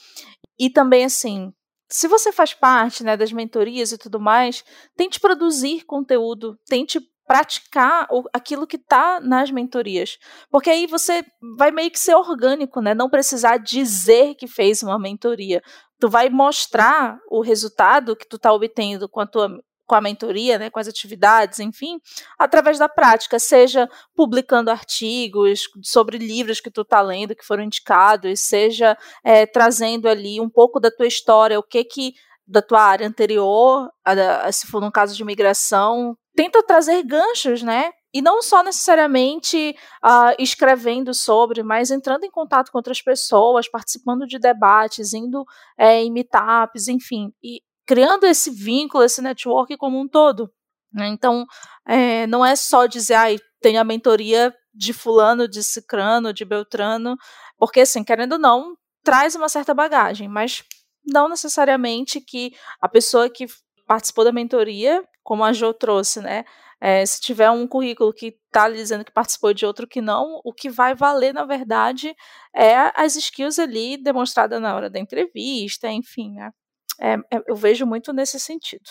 E 0.58 0.70
também, 0.70 1.04
assim, 1.04 1.52
se 1.90 2.06
você 2.08 2.32
faz 2.32 2.54
parte 2.54 3.02
né, 3.02 3.16
das 3.16 3.32
mentorias 3.32 3.92
e 3.92 3.98
tudo 3.98 4.20
mais, 4.20 4.64
tente 4.96 5.18
produzir 5.18 5.84
conteúdo, 5.84 6.58
tente 6.66 7.00
praticar 7.30 8.08
aquilo 8.32 8.66
que 8.66 8.74
está 8.74 9.20
nas 9.20 9.52
mentorias. 9.52 10.18
Porque 10.50 10.68
aí 10.68 10.88
você 10.88 11.24
vai 11.56 11.70
meio 11.70 11.88
que 11.88 11.98
ser 12.00 12.16
orgânico, 12.16 12.80
né? 12.80 12.92
Não 12.92 13.08
precisar 13.08 13.58
dizer 13.58 14.34
que 14.34 14.48
fez 14.48 14.82
uma 14.82 14.98
mentoria. 14.98 15.62
Tu 16.00 16.08
vai 16.08 16.28
mostrar 16.28 17.20
o 17.30 17.40
resultado 17.40 18.16
que 18.16 18.26
tu 18.26 18.34
está 18.34 18.52
obtendo 18.52 19.08
com 19.08 19.20
a 19.20 19.26
tua 19.28 19.48
com 19.86 19.94
a 19.94 20.00
mentoria, 20.00 20.56
né, 20.56 20.70
com 20.70 20.78
as 20.78 20.86
atividades, 20.86 21.58
enfim, 21.58 21.98
através 22.38 22.78
da 22.78 22.88
prática, 22.88 23.40
seja 23.40 23.88
publicando 24.14 24.70
artigos 24.70 25.62
sobre 25.82 26.16
livros 26.16 26.60
que 26.60 26.70
tu 26.70 26.82
está 26.82 27.00
lendo, 27.00 27.34
que 27.34 27.44
foram 27.44 27.64
indicados, 27.64 28.38
seja 28.38 28.96
é, 29.24 29.46
trazendo 29.46 30.08
ali 30.08 30.40
um 30.40 30.48
pouco 30.48 30.78
da 30.78 30.92
tua 30.92 31.08
história, 31.08 31.58
o 31.58 31.62
que 31.62 31.82
que 31.82 32.14
da 32.46 32.62
tua 32.62 32.82
área 32.82 33.06
anterior, 33.06 33.88
a, 34.04 34.12
a, 34.46 34.52
se 34.52 34.68
for 34.68 34.80
no 34.80 34.92
caso 34.92 35.16
de 35.16 35.24
migração, 35.24 36.16
tenta 36.40 36.62
trazer 36.62 37.02
ganchos, 37.02 37.62
né? 37.62 37.92
E 38.14 38.22
não 38.22 38.40
só 38.40 38.62
necessariamente 38.62 39.76
uh, 40.02 40.34
escrevendo 40.38 41.12
sobre, 41.12 41.62
mas 41.62 41.90
entrando 41.90 42.24
em 42.24 42.30
contato 42.30 42.72
com 42.72 42.78
outras 42.78 43.02
pessoas, 43.02 43.68
participando 43.68 44.26
de 44.26 44.38
debates, 44.38 45.12
indo 45.12 45.44
é, 45.76 46.02
em 46.02 46.10
meetups, 46.10 46.88
enfim, 46.88 47.30
e 47.44 47.60
criando 47.86 48.24
esse 48.24 48.50
vínculo, 48.50 49.04
esse 49.04 49.20
network 49.20 49.76
como 49.76 50.00
um 50.00 50.08
todo. 50.08 50.50
Né? 50.90 51.08
Então, 51.08 51.44
é, 51.86 52.26
não 52.26 52.44
é 52.44 52.56
só 52.56 52.86
dizer, 52.86 53.14
ai, 53.14 53.38
tem 53.60 53.76
a 53.76 53.84
mentoria 53.84 54.50
de 54.72 54.94
fulano, 54.94 55.46
de 55.46 55.62
cicrano, 55.62 56.32
de 56.32 56.46
beltrano, 56.46 57.18
porque, 57.58 57.80
assim, 57.80 58.02
querendo 58.02 58.32
ou 58.32 58.38
não, 58.38 58.74
traz 59.04 59.34
uma 59.34 59.50
certa 59.50 59.74
bagagem, 59.74 60.26
mas 60.26 60.64
não 61.04 61.28
necessariamente 61.28 62.18
que 62.18 62.54
a 62.80 62.88
pessoa 62.88 63.28
que 63.28 63.46
participou 63.86 64.24
da 64.24 64.32
mentoria, 64.32 65.04
como 65.22 65.44
a 65.44 65.52
Jo 65.52 65.72
trouxe, 65.72 66.20
né? 66.20 66.44
É, 66.80 67.04
se 67.04 67.20
tiver 67.20 67.50
um 67.50 67.66
currículo 67.66 68.12
que 68.12 68.38
está 68.46 68.70
dizendo 68.70 69.04
que 69.04 69.12
participou 69.12 69.52
de 69.52 69.66
outro 69.66 69.86
que 69.86 70.00
não, 70.00 70.40
o 70.42 70.52
que 70.52 70.70
vai 70.70 70.94
valer, 70.94 71.34
na 71.34 71.44
verdade, 71.44 72.14
é 72.54 72.74
as 72.94 73.16
skills 73.16 73.58
ali 73.58 73.98
demonstradas 74.02 74.60
na 74.62 74.74
hora 74.74 74.88
da 74.88 74.98
entrevista, 74.98 75.90
enfim, 75.90 76.32
né? 76.32 76.50
É, 76.98 77.14
é, 77.14 77.42
eu 77.46 77.54
vejo 77.54 77.86
muito 77.86 78.12
nesse 78.12 78.40
sentido. 78.40 78.84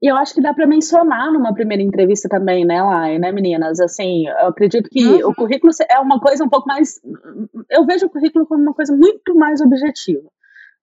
E 0.00 0.06
eu 0.06 0.16
acho 0.16 0.32
que 0.32 0.40
dá 0.40 0.54
para 0.54 0.66
mencionar 0.66 1.32
numa 1.32 1.52
primeira 1.52 1.82
entrevista 1.82 2.28
também, 2.28 2.64
né, 2.64 2.80
Lai, 2.80 3.18
né, 3.18 3.32
meninas? 3.32 3.80
Assim, 3.80 4.28
eu 4.28 4.46
acredito 4.46 4.88
que 4.88 5.04
uhum. 5.04 5.30
o 5.30 5.34
currículo 5.34 5.72
é 5.90 5.98
uma 5.98 6.20
coisa 6.20 6.44
um 6.44 6.48
pouco 6.48 6.68
mais. 6.68 7.00
Eu 7.68 7.84
vejo 7.84 8.06
o 8.06 8.10
currículo 8.10 8.46
como 8.46 8.62
uma 8.62 8.74
coisa 8.74 8.96
muito 8.96 9.34
mais 9.34 9.60
objetiva. 9.60 10.28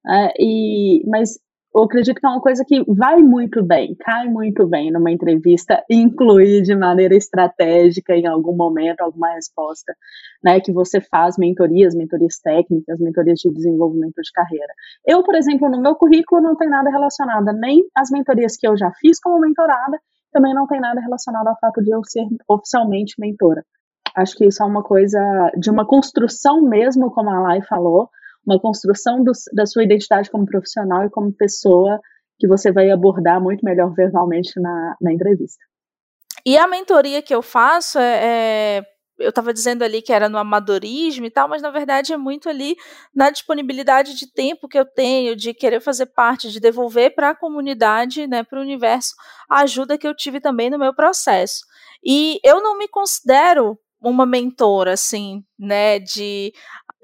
É, 0.08 0.34
e, 0.38 1.04
mas 1.08 1.40
eu 1.76 1.84
acredito 1.84 2.22
que 2.22 2.26
é 2.26 2.30
uma 2.30 2.40
coisa 2.40 2.64
que 2.66 2.84
vai 2.88 3.18
muito 3.18 3.62
bem, 3.62 3.96
cai 4.00 4.30
muito 4.30 4.66
bem 4.66 4.92
numa 4.92 5.12
entrevista, 5.12 5.84
incluir 5.92 6.62
de 6.62 6.74
maneira 6.74 7.14
estratégica 7.14 8.16
em 8.16 8.26
algum 8.26 8.56
momento 8.56 9.02
alguma 9.02 9.34
resposta, 9.34 9.94
né, 10.42 10.62
que 10.62 10.72
você 10.72 11.02
faz 11.02 11.38
mentorias, 11.38 11.94
mentorias 11.94 12.40
técnicas, 12.40 12.98
mentorias 13.02 13.40
de 13.40 13.52
desenvolvimento 13.52 14.22
de 14.22 14.32
carreira. 14.32 14.74
Eu, 15.06 15.22
por 15.22 15.36
exemplo, 15.36 15.70
no 15.70 15.82
meu 15.82 15.96
currículo 15.96 16.42
não 16.42 16.56
tem 16.56 16.70
nada 16.70 16.90
relacionado 16.90 17.52
nem 17.52 17.84
às 17.94 18.10
mentorias 18.10 18.56
que 18.56 18.66
eu 18.66 18.78
já 18.78 18.90
fiz 19.02 19.20
como 19.20 19.42
mentorada, 19.42 20.00
também 20.32 20.54
não 20.54 20.68
tem 20.68 20.80
nada 20.80 21.02
relacionado 21.02 21.48
ao 21.48 21.60
fato 21.60 21.82
de 21.84 21.94
eu 21.94 22.02
ser 22.06 22.26
oficialmente 22.48 23.16
mentora. 23.20 23.66
Acho 24.16 24.38
que 24.38 24.46
isso 24.46 24.64
é 24.64 24.66
uma 24.66 24.82
coisa 24.82 25.20
de 25.58 25.70
uma 25.70 25.86
construção 25.86 26.62
mesmo, 26.62 27.12
como 27.12 27.30
a 27.30 27.40
Lai 27.42 27.62
falou, 27.62 28.10
uma 28.46 28.60
construção 28.60 29.24
do, 29.24 29.32
da 29.54 29.66
sua 29.66 29.84
identidade 29.84 30.30
como 30.30 30.46
profissional 30.46 31.06
e 31.06 31.10
como 31.10 31.34
pessoa 31.34 32.00
que 32.38 32.48
você 32.48 32.72
vai 32.72 32.92
abordar 32.92 33.42
muito 33.42 33.64
melhor 33.64 33.94
verbalmente 33.94 34.60
na, 34.60 34.96
na 35.02 35.14
entrevista. 35.14 35.64
E 36.46 36.58
a 36.58 36.68
mentoria 36.68 37.22
que 37.22 37.34
eu 37.34 37.42
faço 37.42 37.98
é, 37.98 38.80
é 38.80 38.86
eu 39.18 39.30
estava 39.30 39.54
dizendo 39.54 39.84
ali 39.84 40.02
que 40.02 40.12
era 40.12 40.28
no 40.28 40.38
amadorismo 40.38 41.26
e 41.26 41.30
tal, 41.30 41.48
mas 41.48 41.62
na 41.62 41.72
verdade 41.72 42.14
é 42.14 42.18
muito 42.18 42.50
ali 42.50 42.76
na 43.14 43.30
disponibilidade 43.30 44.14
de 44.16 44.32
tempo 44.32 44.68
que 44.68 44.78
eu 44.78 44.86
tenho, 44.86 45.36
de 45.36 45.54
querer 45.54 45.80
fazer 45.80 46.08
parte, 46.08 46.52
de 46.52 46.60
devolver 46.60 47.16
para 47.16 47.30
a 47.30 47.36
comunidade, 47.36 48.28
né, 48.28 48.44
para 48.44 48.60
o 48.60 48.62
universo, 48.62 49.16
a 49.50 49.62
ajuda 49.62 49.98
que 49.98 50.08
eu 50.08 50.16
tive 50.16 50.42
também 50.42 50.70
no 50.70 50.78
meu 50.78 50.94
processo. 50.94 51.64
E 52.04 52.40
eu 52.44 52.62
não 52.62 52.78
me 52.78 52.88
considero 52.88 53.80
uma 54.02 54.26
mentora, 54.26 54.94
assim, 54.94 55.44
né, 55.58 55.98
de 55.98 56.54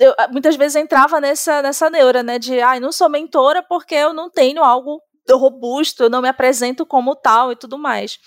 eu, 0.02 0.16
muitas 0.32 0.56
vezes 0.56 0.76
entrava 0.76 1.22
nessa, 1.22 1.62
nessa 1.62 1.90
neura, 1.90 2.24
né? 2.24 2.40
De, 2.40 2.60
ai, 2.60 2.78
ah, 2.78 2.80
não 2.80 2.92
sou 2.92 3.08
mentora 3.08 3.62
porque 3.62 3.94
eu 3.94 4.14
não 4.14 4.30
tenho 4.30 4.64
algo 4.64 5.00
robusto, 5.30 6.04
eu 6.04 6.10
não 6.10 6.22
me 6.22 6.28
apresento 6.28 6.86
como 6.86 7.16
tal 7.16 7.52
e 7.52 7.56
tudo 7.56 7.78
mais. 7.78 8.18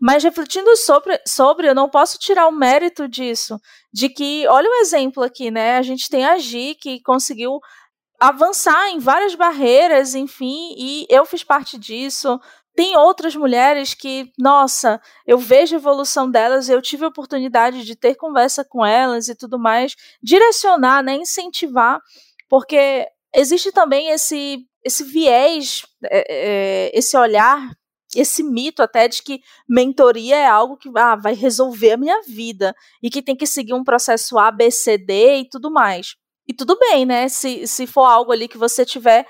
Mas 0.00 0.22
refletindo 0.22 0.74
sobre, 0.76 1.20
sobre, 1.26 1.68
eu 1.68 1.74
não 1.74 1.90
posso 1.90 2.18
tirar 2.18 2.46
o 2.46 2.52
mérito 2.52 3.08
disso, 3.08 3.60
de 3.92 4.08
que, 4.08 4.46
olha 4.46 4.70
o 4.70 4.80
exemplo 4.80 5.24
aqui, 5.24 5.50
né? 5.50 5.76
A 5.76 5.82
gente 5.82 6.08
tem 6.08 6.24
a 6.24 6.38
Gi 6.38 6.76
que 6.76 7.02
conseguiu 7.02 7.58
avançar 8.20 8.88
em 8.90 9.00
várias 9.00 9.34
barreiras, 9.34 10.14
enfim, 10.14 10.74
e 10.78 11.06
eu 11.10 11.26
fiz 11.26 11.42
parte 11.42 11.76
disso 11.76 12.40
tem 12.78 12.96
outras 12.96 13.34
mulheres 13.34 13.92
que, 13.92 14.30
nossa, 14.38 15.00
eu 15.26 15.36
vejo 15.36 15.74
a 15.74 15.80
evolução 15.80 16.30
delas, 16.30 16.68
eu 16.68 16.80
tive 16.80 17.04
a 17.04 17.08
oportunidade 17.08 17.84
de 17.84 17.96
ter 17.96 18.14
conversa 18.14 18.64
com 18.64 18.86
elas 18.86 19.26
e 19.26 19.34
tudo 19.34 19.58
mais, 19.58 19.96
direcionar, 20.22 21.02
né, 21.02 21.16
incentivar, 21.16 22.00
porque 22.48 23.04
existe 23.34 23.72
também 23.72 24.10
esse, 24.10 24.64
esse 24.84 25.02
viés, 25.02 25.84
é, 26.04 26.24
é, 26.28 26.90
esse 26.96 27.16
olhar, 27.16 27.68
esse 28.14 28.44
mito 28.44 28.80
até 28.80 29.08
de 29.08 29.24
que 29.24 29.40
mentoria 29.68 30.36
é 30.36 30.46
algo 30.46 30.76
que 30.76 30.88
ah, 30.94 31.16
vai 31.16 31.34
resolver 31.34 31.90
a 31.90 31.96
minha 31.96 32.22
vida 32.22 32.72
e 33.02 33.10
que 33.10 33.20
tem 33.20 33.34
que 33.34 33.44
seguir 33.44 33.74
um 33.74 33.82
processo 33.82 34.38
A, 34.38 34.52
B, 34.52 34.70
C, 34.70 34.96
D 34.96 35.38
e 35.38 35.48
tudo 35.48 35.68
mais. 35.68 36.14
E 36.46 36.54
tudo 36.54 36.78
bem, 36.78 37.04
né? 37.04 37.28
Se, 37.28 37.66
se 37.66 37.88
for 37.88 38.04
algo 38.04 38.30
ali 38.30 38.46
que 38.46 38.56
você 38.56 38.86
tiver 38.86 39.26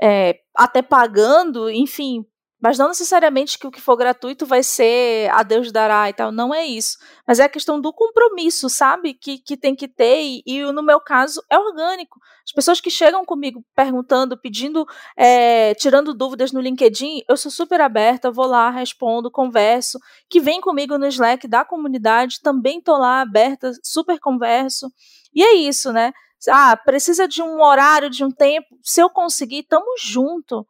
é, 0.00 0.38
até 0.54 0.82
pagando, 0.82 1.68
enfim, 1.68 2.24
mas 2.62 2.78
não 2.78 2.86
necessariamente 2.86 3.58
que 3.58 3.66
o 3.66 3.72
que 3.72 3.80
for 3.80 3.96
gratuito 3.96 4.46
vai 4.46 4.62
ser 4.62 5.28
a 5.32 5.42
Deus 5.42 5.72
dará 5.72 6.08
e 6.08 6.12
tal. 6.12 6.30
Não 6.30 6.54
é 6.54 6.64
isso. 6.64 6.96
Mas 7.26 7.40
é 7.40 7.44
a 7.44 7.48
questão 7.48 7.80
do 7.80 7.92
compromisso, 7.92 8.70
sabe? 8.70 9.14
Que, 9.14 9.38
que 9.38 9.56
tem 9.56 9.74
que 9.74 9.88
ter. 9.88 10.22
E, 10.22 10.42
e 10.46 10.62
no 10.70 10.80
meu 10.80 11.00
caso, 11.00 11.42
é 11.50 11.58
orgânico. 11.58 12.20
As 12.46 12.52
pessoas 12.52 12.80
que 12.80 12.88
chegam 12.88 13.24
comigo 13.24 13.64
perguntando, 13.74 14.38
pedindo, 14.38 14.86
é, 15.16 15.74
tirando 15.74 16.14
dúvidas 16.14 16.52
no 16.52 16.60
LinkedIn, 16.60 17.24
eu 17.28 17.36
sou 17.36 17.50
super 17.50 17.80
aberta, 17.80 18.30
vou 18.30 18.46
lá, 18.46 18.70
respondo, 18.70 19.28
converso. 19.28 19.98
Que 20.30 20.38
vem 20.38 20.60
comigo 20.60 20.96
no 20.96 21.06
Slack 21.06 21.48
da 21.48 21.64
comunidade, 21.64 22.40
também 22.40 22.80
tô 22.80 22.96
lá 22.96 23.22
aberta, 23.22 23.72
super 23.82 24.20
converso. 24.20 24.86
E 25.34 25.42
é 25.42 25.54
isso, 25.54 25.92
né? 25.92 26.12
Ah, 26.48 26.76
precisa 26.76 27.26
de 27.26 27.42
um 27.42 27.60
horário, 27.60 28.08
de 28.08 28.24
um 28.24 28.30
tempo. 28.30 28.68
Se 28.84 29.00
eu 29.00 29.10
conseguir, 29.10 29.64
tamo 29.64 29.96
junto. 30.00 30.64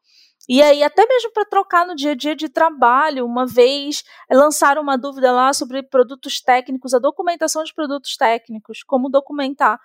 E 0.48 0.60
aí, 0.60 0.82
até 0.82 1.06
mesmo 1.06 1.32
para 1.32 1.44
trocar 1.44 1.86
no 1.86 1.94
dia 1.94 2.12
a 2.12 2.14
dia 2.14 2.34
de 2.34 2.48
trabalho, 2.48 3.24
uma 3.24 3.46
vez 3.46 4.02
lançaram 4.30 4.82
uma 4.82 4.98
dúvida 4.98 5.30
lá 5.30 5.52
sobre 5.52 5.82
produtos 5.82 6.40
técnicos, 6.40 6.92
a 6.94 6.98
documentação 6.98 7.62
de 7.62 7.72
produtos 7.72 8.16
técnicos, 8.16 8.82
como 8.82 9.08
documentar. 9.08 9.78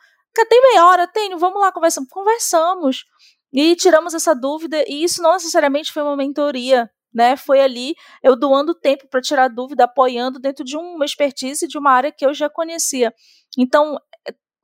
Tem 0.49 0.61
meia 0.61 0.85
hora? 0.85 1.07
Tenho, 1.07 1.37
vamos 1.37 1.59
lá, 1.61 1.71
conversamos. 1.71 2.09
Conversamos. 2.09 3.05
E 3.53 3.75
tiramos 3.75 4.13
essa 4.13 4.35
dúvida, 4.35 4.83
e 4.87 5.03
isso 5.03 5.21
não 5.21 5.33
necessariamente 5.33 5.91
foi 5.91 6.03
uma 6.03 6.17
mentoria, 6.17 6.89
né? 7.13 7.37
Foi 7.37 7.61
ali 7.61 7.95
eu 8.21 8.35
doando 8.35 8.75
tempo 8.75 9.07
para 9.09 9.21
tirar 9.21 9.47
dúvida, 9.47 9.85
apoiando 9.85 10.39
dentro 10.39 10.65
de 10.65 10.75
uma 10.75 11.05
expertise 11.05 11.67
de 11.67 11.77
uma 11.77 11.91
área 11.91 12.11
que 12.11 12.25
eu 12.25 12.33
já 12.33 12.49
conhecia. 12.49 13.13
Então, 13.57 13.97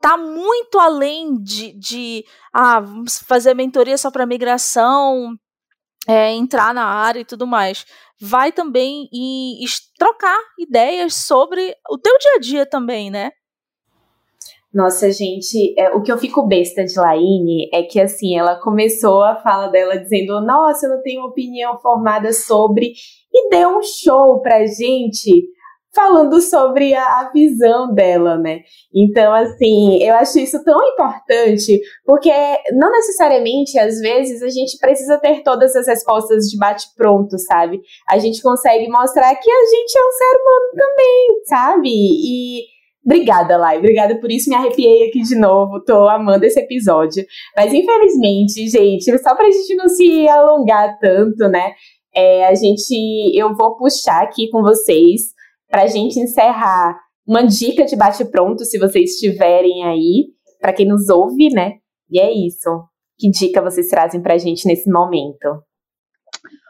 tá 0.02 0.18
muito 0.18 0.80
além 0.80 1.42
de, 1.42 1.72
de 1.80 2.26
ah, 2.54 2.84
fazer 3.26 3.54
mentoria 3.54 3.98
só 3.98 4.12
para 4.12 4.26
migração, 4.26 5.38
é, 6.08 6.32
entrar 6.32 6.74
na 6.74 6.86
área 6.86 7.20
e 7.20 7.26
tudo 7.26 7.48
mais. 7.48 7.86
Vai 8.20 8.52
também 8.52 9.10
em, 9.14 9.64
trocar 9.98 10.38
ideias 10.58 11.14
sobre 11.14 11.76
o 11.90 11.98
teu 11.98 12.18
dia 12.18 12.36
a 12.36 12.40
dia 12.40 12.66
também, 12.66 13.10
né? 13.10 13.32
Nossa, 14.74 15.12
gente, 15.12 15.76
é, 15.78 15.92
o 15.92 16.02
que 16.02 16.12
eu 16.12 16.18
fico 16.18 16.48
besta 16.48 16.84
de 16.84 17.00
Laine 17.00 17.70
é 17.72 17.84
que, 17.84 18.00
assim, 18.00 18.36
ela 18.36 18.56
começou 18.56 19.22
a 19.22 19.36
fala 19.36 19.68
dela 19.68 19.98
dizendo: 19.98 20.42
Nossa, 20.42 20.88
eu 20.88 20.96
não 20.96 21.02
tenho 21.04 21.24
opinião 21.24 21.78
formada 21.80 22.34
sobre. 22.34 22.94
E 23.32 23.50
deu 23.50 23.78
um 23.78 23.84
show 23.84 24.42
pra 24.42 24.66
gente 24.66 25.48
falando 25.94 26.42
sobre 26.42 26.94
a, 26.94 27.04
a, 27.04 27.32
visão 27.32 27.94
dela, 27.94 28.38
né? 28.38 28.62
Então, 28.94 29.34
assim, 29.34 30.02
eu 30.04 30.16
acho 30.16 30.40
isso 30.40 30.62
tão 30.64 30.78
importante, 30.90 31.80
porque 32.04 32.32
não 32.72 32.92
necessariamente, 32.92 33.78
às 33.78 34.00
vezes, 34.00 34.42
a 34.42 34.50
gente 34.50 34.78
precisa 34.80 35.18
ter 35.20 35.44
todas 35.44 35.76
as 35.76 35.88
respostas 35.88 36.46
de 36.50 36.58
bate-pronto, 36.58 37.38
sabe? 37.38 37.80
A 38.10 38.18
gente 38.18 38.42
consegue 38.42 38.90
mostrar 38.90 39.36
que 39.36 39.52
a 39.52 39.66
gente 39.66 39.98
é 39.98 40.02
um 40.02 40.12
ser 40.12 40.42
humano 40.42 40.72
também, 40.76 41.44
sabe? 41.46 41.90
E. 41.90 42.74
Obrigada, 43.06 43.58
Lai. 43.58 43.80
Obrigada 43.80 44.18
por 44.18 44.32
isso. 44.32 44.50
Me 44.50 44.56
arrepiei 44.56 45.10
aqui 45.10 45.22
de 45.22 45.36
novo. 45.36 45.84
Tô 45.84 46.08
amando 46.08 46.46
esse 46.46 46.58
episódio. 46.58 47.26
Mas, 47.56 47.74
infelizmente, 47.74 48.66
gente, 48.70 49.18
só 49.20 49.36
pra 49.36 49.52
gente 49.52 49.76
não 49.76 49.90
se 49.90 50.26
alongar 50.30 50.98
tanto, 51.00 51.50
né? 51.50 51.74
É, 52.16 52.48
a 52.48 52.56
gente. 52.56 52.96
Eu 53.38 53.54
vou 53.56 53.76
puxar 53.76 54.24
aqui 54.24 54.50
com 54.50 54.62
vocês 54.62 55.34
para 55.74 55.86
a 55.86 55.88
gente 55.88 56.20
encerrar, 56.20 56.96
uma 57.28 57.42
dica 57.42 57.84
de 57.84 57.96
bate-pronto, 57.96 58.64
se 58.64 58.78
vocês 58.78 59.16
tiverem 59.16 59.84
aí, 59.84 60.28
para 60.62 60.72
quem 60.72 60.88
nos 60.88 61.10
ouve, 61.10 61.50
né? 61.52 61.78
E 62.12 62.20
é 62.20 62.32
isso. 62.32 62.70
Que 63.18 63.28
dica 63.32 63.60
vocês 63.60 63.90
trazem 63.90 64.22
para 64.22 64.36
a 64.36 64.38
gente 64.38 64.68
nesse 64.68 64.88
momento? 64.88 65.64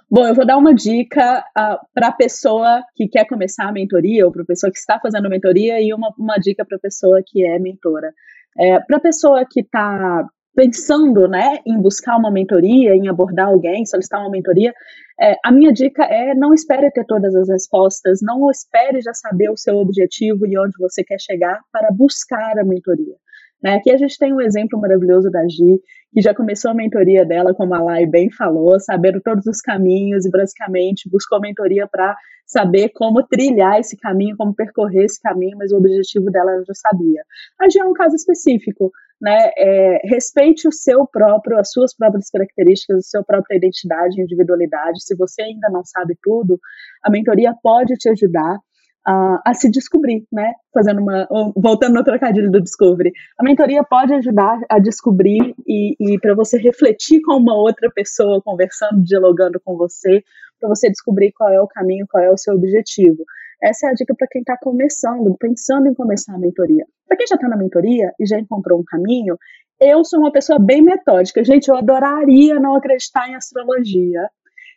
Bom, 0.09 0.25
eu 0.25 0.33
vou 0.33 0.45
dar 0.45 0.55
uma 0.55 0.73
dica 0.73 1.39
uh, 1.39 1.43
ah, 1.53 1.81
para 1.93 2.07
a 2.07 2.11
pessoa 2.13 2.81
que 2.95 3.09
quer 3.09 3.27
começar 3.27 3.67
a 3.67 3.73
mentoria, 3.73 4.25
ou 4.25 4.31
para 4.31 4.43
a 4.43 4.45
pessoa 4.45 4.71
que 4.71 4.79
está 4.79 4.97
fazendo 5.01 5.29
mentoria, 5.29 5.81
e 5.81 5.93
uma, 5.93 6.13
uma 6.17 6.37
dica 6.37 6.63
para 6.63 6.77
a 6.77 6.81
pessoa 6.81 7.21
que 7.27 7.45
é 7.45 7.59
mentora. 7.59 8.09
É, 8.57 8.79
para 8.79 8.97
a 8.97 9.01
pessoa 9.01 9.45
que 9.45 9.59
está 9.59 10.25
pensando 10.55 11.27
né, 11.27 11.59
em 11.67 11.77
buscar 11.81 12.15
uma 12.15 12.31
mentoria, 12.31 12.95
em 12.95 13.09
abordar 13.09 13.47
alguém, 13.47 13.85
solicitar 13.85 14.21
uma 14.21 14.29
mentoria, 14.29 14.73
é, 15.21 15.35
a 15.43 15.51
minha 15.51 15.71
dica 15.71 16.03
é 16.03 16.33
não 16.33 16.53
espere 16.53 16.91
ter 16.91 17.05
todas 17.05 17.35
as 17.35 17.49
respostas, 17.49 18.19
não 18.21 18.49
espere 18.49 19.01
já 19.01 19.13
saber 19.13 19.49
o 19.49 19.57
seu 19.57 19.77
objetivo 19.77 20.45
e 20.45 20.57
onde 20.57 20.77
você 20.79 21.03
quer 21.03 21.19
chegar 21.19 21.61
para 21.71 21.91
buscar 21.91 22.57
a 22.57 22.63
mentoria. 22.63 23.15
Né? 23.63 23.75
Aqui 23.75 23.91
a 23.91 23.97
gente 23.97 24.17
tem 24.17 24.33
um 24.33 24.41
exemplo 24.41 24.79
maravilhoso 24.79 25.31
da 25.31 25.47
Gi, 25.47 25.79
que 26.11 26.21
já 26.21 26.35
começou 26.35 26.71
a 26.71 26.73
mentoria 26.73 27.25
dela, 27.25 27.53
como 27.53 27.73
a 27.73 27.81
Lai 27.81 28.05
bem 28.05 28.29
falou, 28.29 28.77
sabendo 28.79 29.21
todos 29.21 29.45
os 29.47 29.61
caminhos 29.61 30.25
e 30.25 30.31
basicamente 30.31 31.09
buscou 31.09 31.39
mentoria 31.39 31.87
para 31.87 32.15
saber 32.45 32.89
como 32.89 33.23
trilhar 33.23 33.79
esse 33.79 33.97
caminho, 33.97 34.35
como 34.35 34.53
percorrer 34.53 35.05
esse 35.05 35.21
caminho, 35.21 35.57
mas 35.57 35.71
o 35.71 35.77
objetivo 35.77 36.29
dela 36.29 36.51
ela 36.51 36.63
já 36.65 36.73
sabia. 36.73 37.23
A 37.59 37.69
Gi 37.69 37.79
é 37.79 37.85
um 37.85 37.93
caso 37.93 38.15
específico, 38.15 38.91
né? 39.23 39.51
É, 39.57 40.01
respeite 40.03 40.67
o 40.67 40.71
seu 40.71 41.07
próprio, 41.07 41.57
as 41.57 41.71
suas 41.71 41.95
próprias 41.95 42.29
características, 42.29 42.97
a 42.97 43.01
sua 43.09 43.23
própria 43.23 43.55
identidade, 43.55 44.21
individualidade. 44.21 45.01
Se 45.01 45.15
você 45.15 45.43
ainda 45.43 45.69
não 45.69 45.81
sabe 45.85 46.17
tudo, 46.21 46.59
a 47.01 47.09
mentoria 47.09 47.55
pode 47.63 47.95
te 47.95 48.09
ajudar 48.09 48.57
a, 49.05 49.41
a, 49.45 49.53
se 49.53 49.71
descobrir, 49.71 50.27
né? 50.29 50.51
Fazendo 50.73 51.01
uma. 51.01 51.25
Voltando 51.55 51.93
no 51.93 52.03
trocadilho 52.03 52.51
do 52.51 52.61
Discovery. 52.61 53.13
A 53.39 53.43
mentoria 53.43 53.81
pode 53.81 54.13
ajudar 54.13 54.59
a 54.69 54.77
descobrir 54.77 55.55
e, 55.65 55.95
e 55.97 56.19
para 56.19 56.35
você 56.35 56.57
refletir 56.57 57.21
com 57.21 57.37
uma 57.37 57.55
outra 57.55 57.89
pessoa, 57.89 58.41
conversando, 58.41 59.01
dialogando 59.01 59.57
com 59.63 59.77
você, 59.77 60.21
para 60.59 60.67
você 60.67 60.89
descobrir 60.89 61.31
qual 61.31 61.49
é 61.49 61.61
o 61.61 61.67
caminho, 61.67 62.05
qual 62.09 62.21
é 62.21 62.29
o 62.29 62.37
seu 62.37 62.55
objetivo. 62.55 63.23
Essa 63.63 63.87
é 63.87 63.89
a 63.91 63.93
dica 63.93 64.13
para 64.13 64.27
quem 64.27 64.41
está 64.41 64.57
começando, 64.57 65.35
pensando 65.39 65.87
em 65.87 65.93
começar 65.93 66.35
a 66.35 66.39
mentoria. 66.39 66.85
Para 67.07 67.17
quem 67.17 67.27
já 67.27 67.35
está 67.35 67.47
na 67.47 67.55
mentoria 67.55 68.11
e 68.19 68.25
já 68.25 68.37
encontrou 68.37 68.79
um 68.79 68.83
caminho, 68.85 69.37
eu 69.79 70.03
sou 70.03 70.19
uma 70.19 70.31
pessoa 70.31 70.59
bem 70.59 70.81
metódica. 70.81 71.43
Gente, 71.43 71.69
eu 71.69 71.77
adoraria 71.77 72.59
não 72.59 72.75
acreditar 72.75 73.29
em 73.29 73.35
astrologia, 73.35 74.29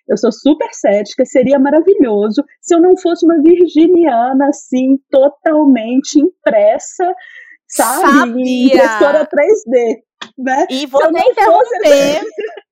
eu 0.08 0.16
sou 0.16 0.30
super 0.30 0.72
cética, 0.72 1.24
seria 1.24 1.58
maravilhoso 1.58 2.44
se 2.60 2.74
eu 2.74 2.80
não 2.80 2.96
fosse 2.96 3.26
uma 3.26 3.42
virginiana, 3.42 4.48
assim, 4.48 4.98
totalmente 5.10 6.20
impressa, 6.20 7.12
sabe? 7.66 8.18
Sabia. 8.20 8.66
Impressora 8.66 9.26
3D, 9.26 9.96
né? 10.38 10.66
E 10.70 10.86
vou 10.86 11.10
nem 11.10 11.28
interromper. 11.28 12.22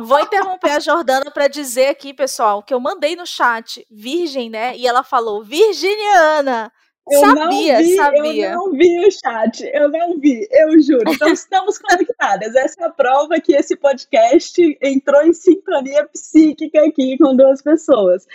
Vou 0.00 0.20
interromper 0.20 0.70
a 0.72 0.80
Jordana 0.80 1.30
para 1.30 1.48
dizer 1.48 1.88
aqui, 1.88 2.14
pessoal, 2.14 2.62
que 2.62 2.72
eu 2.72 2.80
mandei 2.80 3.16
no 3.16 3.26
chat 3.26 3.86
virgem, 3.90 4.48
né? 4.48 4.76
E 4.76 4.86
ela 4.86 5.02
falou 5.02 5.42
virginiana. 5.42 6.72
Eu 7.10 7.20
sabia, 7.20 7.34
não 7.34 7.50
vi, 7.50 7.96
sabia. 7.96 8.50
Eu 8.50 8.56
não 8.56 8.72
vi 8.72 9.06
o 9.06 9.10
chat, 9.10 9.70
eu 9.72 9.90
não 9.90 10.18
vi, 10.20 10.46
eu 10.50 10.80
juro. 10.82 11.04
Então 11.08 11.28
estamos 11.28 11.78
conectadas. 11.78 12.54
Essa 12.54 12.82
é 12.82 12.84
a 12.84 12.90
prova 12.90 13.40
que 13.40 13.54
esse 13.54 13.76
podcast 13.76 14.78
entrou 14.82 15.22
em 15.22 15.32
sintonia 15.32 16.06
psíquica 16.08 16.84
aqui 16.84 17.16
com 17.16 17.34
duas 17.34 17.62
pessoas. 17.62 18.26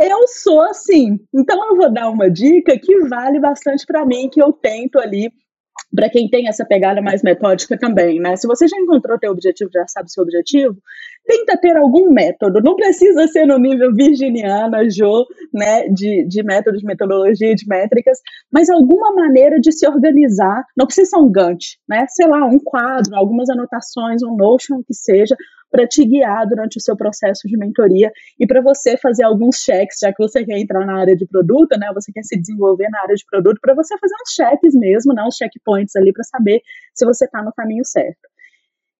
Eu 0.00 0.26
sou 0.28 0.60
assim, 0.62 1.18
então 1.32 1.64
eu 1.70 1.76
vou 1.76 1.92
dar 1.92 2.08
uma 2.08 2.30
dica 2.30 2.78
que 2.78 3.00
vale 3.06 3.40
bastante 3.40 3.86
para 3.86 4.04
mim, 4.04 4.28
que 4.28 4.42
eu 4.42 4.52
tento 4.52 4.98
ali 4.98 5.32
para 5.94 6.10
quem 6.10 6.28
tem 6.28 6.48
essa 6.48 6.64
pegada 6.64 7.00
mais 7.00 7.22
metódica 7.22 7.78
também, 7.78 8.20
né? 8.20 8.36
Se 8.36 8.46
você 8.46 8.68
já 8.68 8.76
encontrou 8.78 9.18
teu 9.18 9.32
objetivo, 9.32 9.70
já 9.72 9.86
sabe 9.86 10.10
seu 10.10 10.22
objetivo, 10.22 10.76
tenta 11.26 11.56
ter 11.56 11.76
algum 11.76 12.10
método. 12.10 12.60
Não 12.62 12.76
precisa 12.76 13.26
ser 13.28 13.46
no 13.46 13.58
nível 13.58 13.94
virginiana, 13.94 14.88
Jo, 14.90 15.26
né, 15.52 15.88
de, 15.88 16.26
de 16.26 16.42
método 16.42 16.78
de 16.78 16.84
metodologia, 16.84 17.54
de 17.54 17.66
métricas, 17.66 18.18
mas 18.52 18.68
alguma 18.68 19.14
maneira 19.14 19.58
de 19.60 19.72
se 19.72 19.86
organizar. 19.86 20.64
Não 20.76 20.86
precisa 20.86 21.10
ser 21.10 21.18
um 21.18 21.30
Gantt, 21.30 21.78
né? 21.88 22.06
Sei 22.08 22.26
lá, 22.26 22.44
um 22.44 22.58
quadro, 22.58 23.14
algumas 23.14 23.48
anotações, 23.48 24.22
um 24.22 24.36
Notion, 24.36 24.82
que 24.86 24.94
seja, 24.94 25.36
para 25.70 25.86
te 25.86 26.04
guiar 26.04 26.46
durante 26.48 26.78
o 26.78 26.80
seu 26.80 26.96
processo 26.96 27.46
de 27.46 27.56
mentoria 27.56 28.10
e 28.38 28.46
para 28.46 28.60
você 28.60 28.96
fazer 28.96 29.24
alguns 29.24 29.56
cheques, 29.56 29.98
já 30.00 30.12
que 30.12 30.22
você 30.22 30.44
quer 30.44 30.58
entrar 30.58 30.84
na 30.86 30.98
área 30.98 31.16
de 31.16 31.26
produto, 31.26 31.78
né? 31.78 31.90
Você 31.94 32.12
quer 32.12 32.22
se 32.22 32.38
desenvolver 32.38 32.88
na 32.90 33.02
área 33.02 33.14
de 33.14 33.24
produto, 33.30 33.58
para 33.60 33.74
você 33.74 33.96
fazer 33.98 34.14
uns 34.14 34.34
cheques 34.34 34.74
mesmo, 34.74 35.12
né? 35.12 35.22
Uns 35.22 35.36
checkpoints 35.36 35.94
ali 35.96 36.12
para 36.12 36.24
saber 36.24 36.62
se 36.94 37.04
você 37.04 37.24
está 37.24 37.42
no 37.42 37.52
caminho 37.52 37.84
certo. 37.84 38.18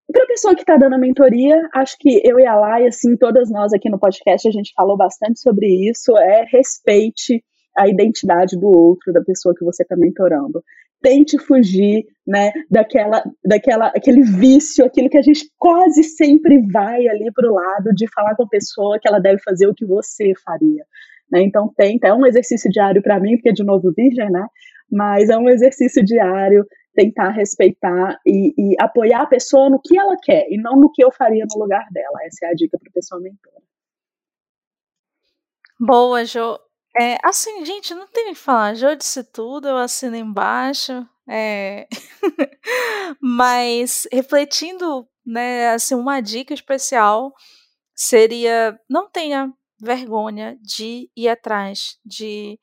E 0.09 0.13
para 0.13 0.25
a 0.25 0.27
pessoa 0.27 0.55
que 0.55 0.63
está 0.63 0.77
dando 0.77 0.95
a 0.95 0.99
mentoria, 0.99 1.69
acho 1.75 1.97
que 1.99 2.21
eu 2.25 2.39
e 2.39 2.47
a 2.47 2.55
Lai, 2.55 2.87
assim, 2.87 3.15
todas 3.17 3.51
nós 3.51 3.75
aqui 3.75 3.91
no 3.91 3.99
podcast, 3.99 4.49
a 4.49 4.51
gente 4.51 4.73
falou 4.75 4.97
bastante 4.97 5.39
sobre 5.39 5.67
isso, 5.89 6.17
é 6.17 6.47
respeite 6.51 7.45
a 7.77 7.87
identidade 7.87 8.59
do 8.59 8.67
outro, 8.67 9.13
da 9.13 9.23
pessoa 9.23 9.55
que 9.55 9.65
você 9.65 9.83
está 9.83 9.97
mentorando 9.97 10.63
tente 11.01 11.39
fugir, 11.39 12.05
né, 12.27 12.53
daquela, 12.71 13.23
daquela, 13.45 13.87
aquele 13.89 14.23
vício, 14.23 14.85
aquilo 14.85 15.09
que 15.09 15.17
a 15.17 15.23
gente 15.23 15.49
quase 15.57 16.03
sempre 16.03 16.61
vai 16.71 17.09
ali 17.09 17.33
para 17.33 17.51
o 17.51 17.55
lado 17.55 17.95
de 17.95 18.07
falar 18.13 18.35
com 18.35 18.43
a 18.43 18.49
pessoa 18.49 18.99
que 19.01 19.09
ela 19.09 19.19
deve 19.19 19.41
fazer 19.43 19.67
o 19.67 19.75
que 19.75 19.87
você 19.87 20.33
faria. 20.45 20.85
Né? 21.31 21.43
Então 21.43 21.73
tenta, 21.77 22.09
é 22.09 22.15
um 22.15 22.27
exercício 22.27 22.71
diário 22.71 23.03
para 23.03 23.21
mim, 23.21 23.37
porque 23.37 23.53
de 23.53 23.65
novo 23.65 23.93
virgem, 23.97 24.31
né? 24.31 24.47
Mas 24.91 25.29
é 25.29 25.37
um 25.37 25.49
exercício 25.49 26.05
diário 26.05 26.67
tentar 26.95 27.31
respeitar 27.31 28.19
e, 28.27 28.55
e, 28.59 28.77
apoiar 28.81 29.23
a 29.23 29.27
pessoa 29.27 29.71
no 29.71 29.81
que 29.81 29.97
ela 29.97 30.17
quer 30.21 30.47
e 30.51 30.61
não 30.61 30.75
no 30.75 30.91
que 30.91 31.05
eu 31.05 31.13
faria 31.13 31.45
no 31.49 31.63
lugar 31.63 31.87
dela. 31.93 32.19
Essa 32.25 32.47
é 32.47 32.49
a 32.49 32.55
dica 32.55 32.77
para 32.79 32.89
a 32.89 32.93
pessoa 32.93 33.21
mentora. 33.21 33.63
Boa, 35.79 36.25
Jo. 36.25 36.68
É, 37.01 37.17
assim, 37.25 37.65
gente, 37.65 37.95
não 37.95 38.07
tem 38.09 38.27
o 38.27 38.29
que 38.31 38.35
falar. 38.35 38.75
Já 38.75 38.95
disse 38.95 39.23
tudo, 39.25 39.69
eu 39.69 39.77
assino 39.77 40.17
embaixo. 40.17 41.07
É... 41.29 41.87
Mas 43.21 44.07
refletindo, 44.13 45.07
né, 45.25 45.71
assim, 45.71 45.95
uma 45.95 46.21
dica 46.21 46.55
especial 46.55 47.33
seria 47.95 48.79
não 48.89 49.09
tenha 49.11 49.53
vergonha 49.81 50.59
de 50.63 51.11
ir 51.17 51.29
atrás, 51.29 51.99
de 52.05 52.59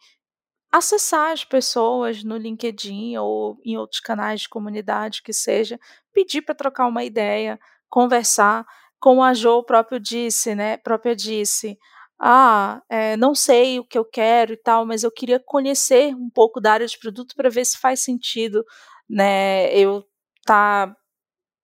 acessar 0.71 1.31
as 1.31 1.45
pessoas 1.45 2.23
no 2.23 2.37
LinkedIn 2.37 3.17
ou 3.17 3.57
em 3.65 3.77
outros 3.77 4.01
canais 4.01 4.41
de 4.41 4.49
comunidade 4.49 5.23
que 5.23 5.33
seja, 5.33 5.79
pedir 6.13 6.41
para 6.43 6.55
trocar 6.55 6.87
uma 6.87 7.03
ideia, 7.03 7.59
conversar, 7.89 8.65
como 8.99 9.23
a 9.23 9.33
Jo 9.33 9.63
próprio 9.63 9.99
disse, 9.99 10.55
né, 10.55 10.77
própria 10.77 11.15
disse, 11.15 11.77
ah, 12.19 12.81
é, 12.89 13.17
não 13.17 13.35
sei 13.35 13.79
o 13.79 13.85
que 13.85 13.97
eu 13.97 14.05
quero 14.05 14.53
e 14.53 14.57
tal, 14.57 14.85
mas 14.85 15.03
eu 15.03 15.11
queria 15.11 15.39
conhecer 15.39 16.15
um 16.15 16.29
pouco 16.29 16.61
da 16.61 16.73
área 16.73 16.87
de 16.87 16.97
produto 16.97 17.35
para 17.35 17.49
ver 17.49 17.65
se 17.65 17.77
faz 17.77 18.01
sentido, 18.01 18.63
né, 19.09 19.73
eu 19.77 20.03
tá 20.45 20.95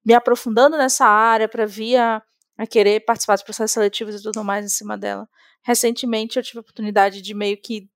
me 0.06 0.14
aprofundando 0.14 0.78
nessa 0.78 1.06
área 1.06 1.48
para 1.48 1.66
vir 1.66 1.98
a, 1.98 2.22
a, 2.58 2.68
querer 2.68 3.02
participar 3.06 3.36
dos 3.36 3.44
processos 3.44 3.72
seletivos 3.72 4.16
e 4.16 4.24
tudo 4.24 4.44
mais 4.44 4.66
em 4.66 4.70
cima 4.70 4.98
dela. 4.98 5.28
Recentemente 5.64 6.38
eu 6.38 6.44
tive 6.44 6.60
a 6.60 6.62
oportunidade 6.62 7.22
de 7.22 7.34
meio 7.34 7.58
que 7.62 7.88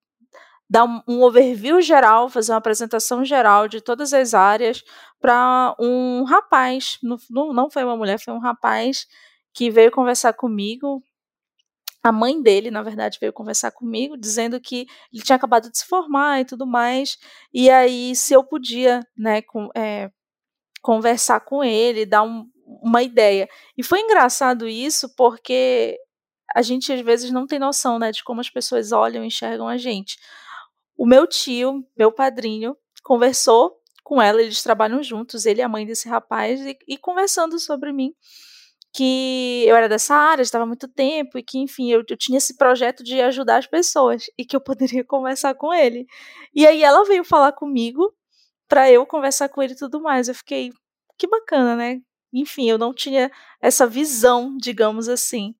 dar 0.69 0.85
um, 0.85 1.01
um 1.07 1.23
overview 1.23 1.81
geral, 1.81 2.29
fazer 2.29 2.51
uma 2.51 2.57
apresentação 2.57 3.23
geral 3.23 3.67
de 3.67 3.81
todas 3.81 4.13
as 4.13 4.33
áreas 4.33 4.83
para 5.19 5.75
um 5.79 6.23
rapaz, 6.23 6.97
não, 7.03 7.53
não 7.53 7.69
foi 7.69 7.83
uma 7.83 7.97
mulher, 7.97 8.19
foi 8.19 8.33
um 8.33 8.39
rapaz 8.39 9.07
que 9.53 9.69
veio 9.69 9.91
conversar 9.91 10.33
comigo, 10.33 11.03
a 12.05 12.11
mãe 12.11 12.39
dele, 12.39 12.69
na 12.69 12.83
verdade, 12.83 13.17
veio 13.19 13.33
conversar 13.33 13.71
comigo, 13.71 14.15
dizendo 14.15 14.61
que 14.61 14.85
ele 15.11 15.23
tinha 15.23 15.35
acabado 15.35 15.71
de 15.71 15.79
se 15.79 15.87
formar 15.87 16.39
e 16.39 16.45
tudo 16.45 16.67
mais, 16.67 17.17
e 17.51 17.67
aí 17.67 18.15
se 18.15 18.31
eu 18.31 18.43
podia, 18.43 19.01
né, 19.17 19.41
com, 19.41 19.71
é, 19.75 20.11
conversar 20.83 21.39
com 21.39 21.63
ele, 21.63 22.05
dar 22.05 22.21
um, 22.21 22.47
uma 22.63 23.01
ideia. 23.01 23.49
E 23.75 23.81
foi 23.81 24.01
engraçado 24.01 24.67
isso 24.67 25.15
porque 25.15 25.97
a 26.53 26.61
gente 26.61 26.93
às 26.93 27.01
vezes 27.01 27.31
não 27.31 27.47
tem 27.47 27.57
noção, 27.57 27.97
né, 27.97 28.11
de 28.11 28.23
como 28.23 28.39
as 28.39 28.51
pessoas 28.51 28.91
olham 28.91 29.23
e 29.23 29.27
enxergam 29.27 29.67
a 29.67 29.75
gente. 29.75 30.19
O 30.95 31.07
meu 31.07 31.25
tio, 31.25 31.83
meu 31.97 32.11
padrinho, 32.11 32.77
conversou 33.03 33.81
com 34.03 34.21
ela, 34.21 34.43
eles 34.43 34.61
trabalham 34.61 35.01
juntos, 35.01 35.47
ele 35.47 35.59
e 35.59 35.63
a 35.63 35.67
mãe 35.67 35.87
desse 35.87 36.07
rapaz, 36.07 36.61
e, 36.61 36.77
e 36.87 36.99
conversando 36.99 37.57
sobre 37.57 37.91
mim 37.91 38.13
que 38.95 39.65
eu 39.67 39.75
era 39.75 39.89
dessa 39.89 40.15
área, 40.15 40.41
estava 40.41 40.63
há 40.63 40.67
muito 40.67 40.87
tempo 40.87 41.37
e 41.37 41.43
que, 41.43 41.59
enfim, 41.59 41.91
eu, 41.91 42.01
eu, 42.09 42.17
tinha 42.17 42.37
esse 42.37 42.55
projeto 42.55 43.03
de 43.03 43.19
ajudar 43.21 43.57
as 43.57 43.67
pessoas 43.67 44.23
e 44.39 44.45
que 44.45 44.55
eu 44.55 44.61
poderia 44.61 45.03
conversar 45.05 45.53
com 45.55 45.73
ele. 45.73 46.07
E 46.53 46.65
aí 46.65 46.81
ela 46.81 47.03
veio 47.03 47.25
falar 47.25 47.51
comigo 47.51 48.13
para 48.69 48.89
eu 48.89 49.05
conversar 49.05 49.49
com 49.49 49.61
ele 49.61 49.73
e 49.73 49.77
tudo 49.77 50.01
mais. 50.01 50.29
Eu 50.29 50.35
fiquei, 50.35 50.71
que 51.17 51.27
bacana, 51.27 51.75
né? 51.75 51.99
Enfim, 52.33 52.69
eu 52.69 52.77
não 52.77 52.93
tinha 52.93 53.29
essa 53.61 53.85
visão, 53.85 54.55
digamos 54.57 55.09
assim. 55.09 55.53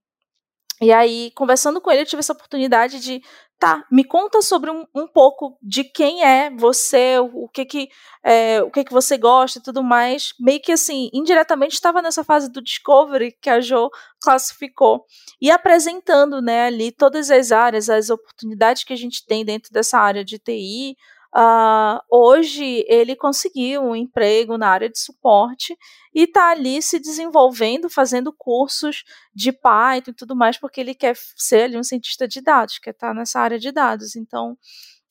E 0.81 0.91
aí, 0.91 1.31
conversando 1.35 1.81
com 1.81 1.91
ele, 1.91 2.01
eu 2.01 2.05
tive 2.05 2.19
essa 2.21 2.33
oportunidade 2.33 2.99
de 3.01 3.21
Tá, 3.57 3.85
me 3.89 4.03
conta 4.03 4.41
sobre 4.41 4.69
um, 4.69 4.85
um 4.93 5.07
pouco 5.07 5.57
de 5.61 5.85
quem 5.85 6.23
é 6.23 6.49
você, 6.51 7.17
o, 7.19 7.45
o 7.45 7.49
que 7.49 7.63
que 7.63 7.89
é, 8.21 8.61
o 8.61 8.69
que 8.69 8.83
que 8.83 8.91
você 8.91 9.17
gosta 9.17 9.59
e 9.59 9.61
tudo 9.61 9.81
mais. 9.81 10.33
Meio 10.37 10.59
que 10.61 10.73
assim, 10.73 11.09
indiretamente 11.13 11.73
estava 11.73 12.01
nessa 12.01 12.23
fase 12.23 12.51
do 12.51 12.61
discovery 12.61 13.31
que 13.41 13.49
a 13.49 13.61
Jo 13.61 13.89
classificou 14.19 15.05
e 15.41 15.49
apresentando, 15.49 16.41
né, 16.41 16.65
ali 16.65 16.91
todas 16.91 17.31
as 17.31 17.51
áreas, 17.53 17.89
as 17.89 18.09
oportunidades 18.09 18.83
que 18.83 18.91
a 18.91 18.97
gente 18.97 19.25
tem 19.25 19.45
dentro 19.45 19.71
dessa 19.71 19.99
área 19.99 20.25
de 20.25 20.37
TI, 20.37 20.97
Uh, 21.37 21.99
hoje 22.09 22.85
ele 22.87 23.13
conseguiu 23.13 23.81
um 23.81 23.93
emprego 23.93 24.57
na 24.57 24.69
área 24.69 24.89
de 24.89 24.97
suporte 24.97 25.77
e 26.13 26.23
está 26.23 26.51
ali 26.51 26.81
se 26.81 26.97
desenvolvendo, 26.97 27.89
fazendo 27.89 28.31
cursos 28.31 29.03
de 29.33 29.51
Python 29.51 30.11
e 30.11 30.13
tudo 30.13 30.33
mais, 30.33 30.57
porque 30.57 30.79
ele 30.79 30.95
quer 30.95 31.13
ser 31.35 31.63
ali 31.63 31.77
um 31.77 31.83
cientista 31.83 32.25
de 32.25 32.39
dados, 32.39 32.79
quer 32.79 32.91
estar 32.91 33.09
tá 33.09 33.13
nessa 33.13 33.41
área 33.41 33.59
de 33.59 33.69
dados. 33.69 34.15
Então 34.15 34.57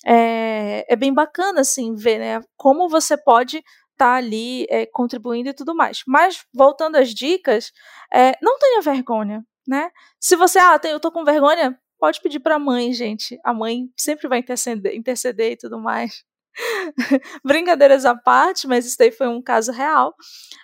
é, 0.07 0.87
é 0.91 0.97
bem 0.97 1.13
bacana 1.13 1.61
assim 1.61 1.95
ver 1.95 2.19
né, 2.19 2.41
como 2.57 2.89
você 2.89 3.19
pode 3.19 3.59
estar 3.59 3.67
tá 3.97 4.15
ali 4.15 4.67
é, 4.71 4.87
contribuindo 4.87 5.51
e 5.51 5.55
tudo 5.55 5.75
mais. 5.75 6.03
Mas 6.07 6.43
voltando 6.55 6.97
às 6.97 7.11
dicas, 7.11 7.71
é, 8.11 8.33
não 8.41 8.59
tenha 8.59 8.81
vergonha, 8.81 9.45
né? 9.69 9.91
Se 10.19 10.37
você, 10.37 10.59
ah, 10.59 10.81
eu 10.85 10.99
tô 10.99 11.13
com 11.13 11.23
vergonha, 11.23 11.79
pode 12.05 12.21
pedir 12.21 12.39
para 12.39 12.57
a 12.57 12.59
mãe, 12.59 12.93
gente. 12.93 13.41
A 13.43 13.55
mãe 13.55 13.91
sempre 13.97 14.29
vai 14.29 14.39
interceder, 14.39 14.95
interceder 14.95 15.53
e 15.53 15.57
tudo 15.57 15.81
mais. 15.81 16.23
Brincadeiras 17.43 18.05
à 18.05 18.15
parte, 18.15 18.67
mas 18.67 18.85
isso 18.85 18.99
daí 18.99 19.11
foi 19.11 19.27
um 19.27 19.41
caso 19.41 19.73
real. 19.73 20.15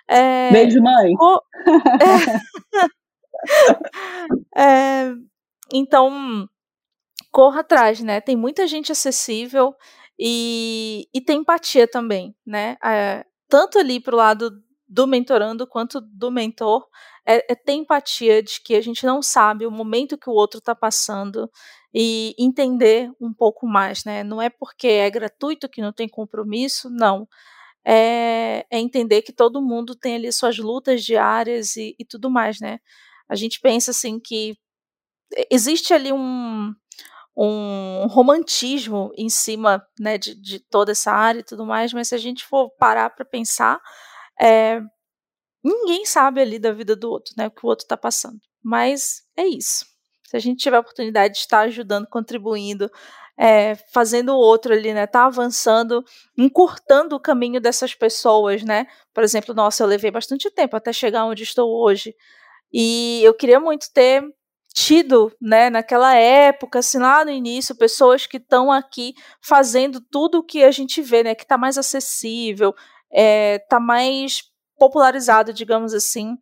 É, 0.07 0.51
Beijo, 0.51 0.79
mãe. 0.79 1.15
O... 1.19 1.41
É... 1.99 2.85
é... 4.55 5.13
Então, 5.73 6.47
corra 7.31 7.61
atrás, 7.61 7.99
né? 8.01 8.21
Tem 8.21 8.35
muita 8.35 8.67
gente 8.67 8.91
acessível 8.91 9.73
e, 10.19 11.07
e 11.11 11.21
tem 11.21 11.39
empatia 11.39 11.87
também, 11.87 12.35
né? 12.45 12.77
É, 12.85 13.25
tanto 13.49 13.79
ali 13.79 13.99
pro 13.99 14.15
lado 14.15 14.51
do 14.91 15.07
mentorando 15.07 15.65
quanto 15.65 16.01
do 16.01 16.29
mentor, 16.29 16.85
é, 17.25 17.53
é 17.53 17.55
ter 17.55 17.71
empatia 17.73 18.43
de 18.43 18.61
que 18.61 18.75
a 18.75 18.81
gente 18.81 19.05
não 19.05 19.21
sabe 19.21 19.65
o 19.65 19.71
momento 19.71 20.17
que 20.17 20.29
o 20.29 20.33
outro 20.33 20.57
está 20.59 20.75
passando 20.75 21.49
e 21.93 22.35
entender 22.37 23.09
um 23.19 23.33
pouco 23.33 23.65
mais, 23.65 24.03
né? 24.03 24.21
Não 24.21 24.41
é 24.41 24.49
porque 24.49 24.87
é 24.87 25.09
gratuito 25.09 25.69
que 25.69 25.81
não 25.81 25.93
tem 25.93 26.09
compromisso, 26.09 26.89
não. 26.89 27.25
É, 27.85 28.65
é 28.69 28.79
entender 28.79 29.21
que 29.21 29.31
todo 29.31 29.61
mundo 29.61 29.95
tem 29.95 30.15
ali 30.15 30.31
suas 30.33 30.57
lutas 30.57 31.03
diárias 31.03 31.77
e, 31.77 31.95
e 31.97 32.03
tudo 32.03 32.29
mais, 32.29 32.59
né? 32.59 32.79
A 33.29 33.35
gente 33.35 33.61
pensa 33.61 33.91
assim 33.91 34.19
que 34.19 34.57
existe 35.49 35.93
ali 35.93 36.11
um, 36.11 36.73
um 37.35 38.07
romantismo 38.07 39.11
em 39.17 39.29
cima 39.29 39.81
né, 39.97 40.17
de, 40.17 40.35
de, 40.35 40.59
toda 40.59 40.91
essa 40.91 41.13
área 41.13 41.39
e 41.39 41.43
tudo 41.43 41.65
mais, 41.65 41.93
mas 41.93 42.09
se 42.09 42.15
a 42.15 42.17
gente 42.17 42.45
for 42.45 42.69
parar 42.71 43.09
para 43.11 43.23
pensar, 43.23 43.79
é, 44.41 44.81
ninguém 45.63 46.05
sabe 46.05 46.41
ali 46.41 46.57
da 46.57 46.71
vida 46.71 46.95
do 46.95 47.09
outro, 47.09 47.33
né, 47.37 47.47
o 47.47 47.51
que 47.51 47.65
o 47.65 47.69
outro 47.69 47.83
está 47.83 47.95
passando. 47.95 48.39
Mas 48.63 49.23
é 49.37 49.45
isso. 49.45 49.85
Se 50.27 50.37
a 50.37 50.39
gente 50.39 50.59
tiver 50.61 50.77
a 50.77 50.79
oportunidade 50.79 51.33
de 51.33 51.39
estar 51.41 51.61
ajudando, 51.61 52.07
contribuindo, 52.07 52.89
é, 53.37 53.75
fazendo 53.91 54.33
o 54.33 54.37
outro 54.37 54.73
ali, 54.73 54.93
né, 54.93 55.05
tá 55.07 55.25
avançando, 55.25 56.03
encurtando 56.37 57.15
o 57.15 57.19
caminho 57.19 57.59
dessas 57.59 57.93
pessoas, 57.93 58.63
né? 58.63 58.85
Por 59.13 59.23
exemplo, 59.23 59.53
nossa, 59.53 59.83
eu 59.83 59.87
levei 59.87 60.11
bastante 60.11 60.49
tempo 60.51 60.75
até 60.75 60.93
chegar 60.93 61.25
onde 61.25 61.43
estou 61.43 61.69
hoje. 61.83 62.15
E 62.71 63.21
eu 63.23 63.33
queria 63.33 63.59
muito 63.59 63.87
ter 63.93 64.23
tido, 64.73 65.35
né, 65.41 65.69
naquela 65.69 66.15
época, 66.15 66.79
assim, 66.79 66.97
lá 66.97 67.25
no 67.25 67.31
início, 67.31 67.75
pessoas 67.75 68.25
que 68.25 68.37
estão 68.37 68.71
aqui 68.71 69.13
fazendo 69.41 69.99
tudo 69.99 70.39
o 70.39 70.43
que 70.43 70.63
a 70.63 70.71
gente 70.71 71.01
vê, 71.01 71.23
né, 71.23 71.35
que 71.35 71.43
está 71.43 71.57
mais 71.57 71.77
acessível, 71.77 72.73
é, 73.13 73.59
mais 73.79 74.43
popularizado, 74.77 75.53
digamos 75.53 75.93
assim, 75.93 76.35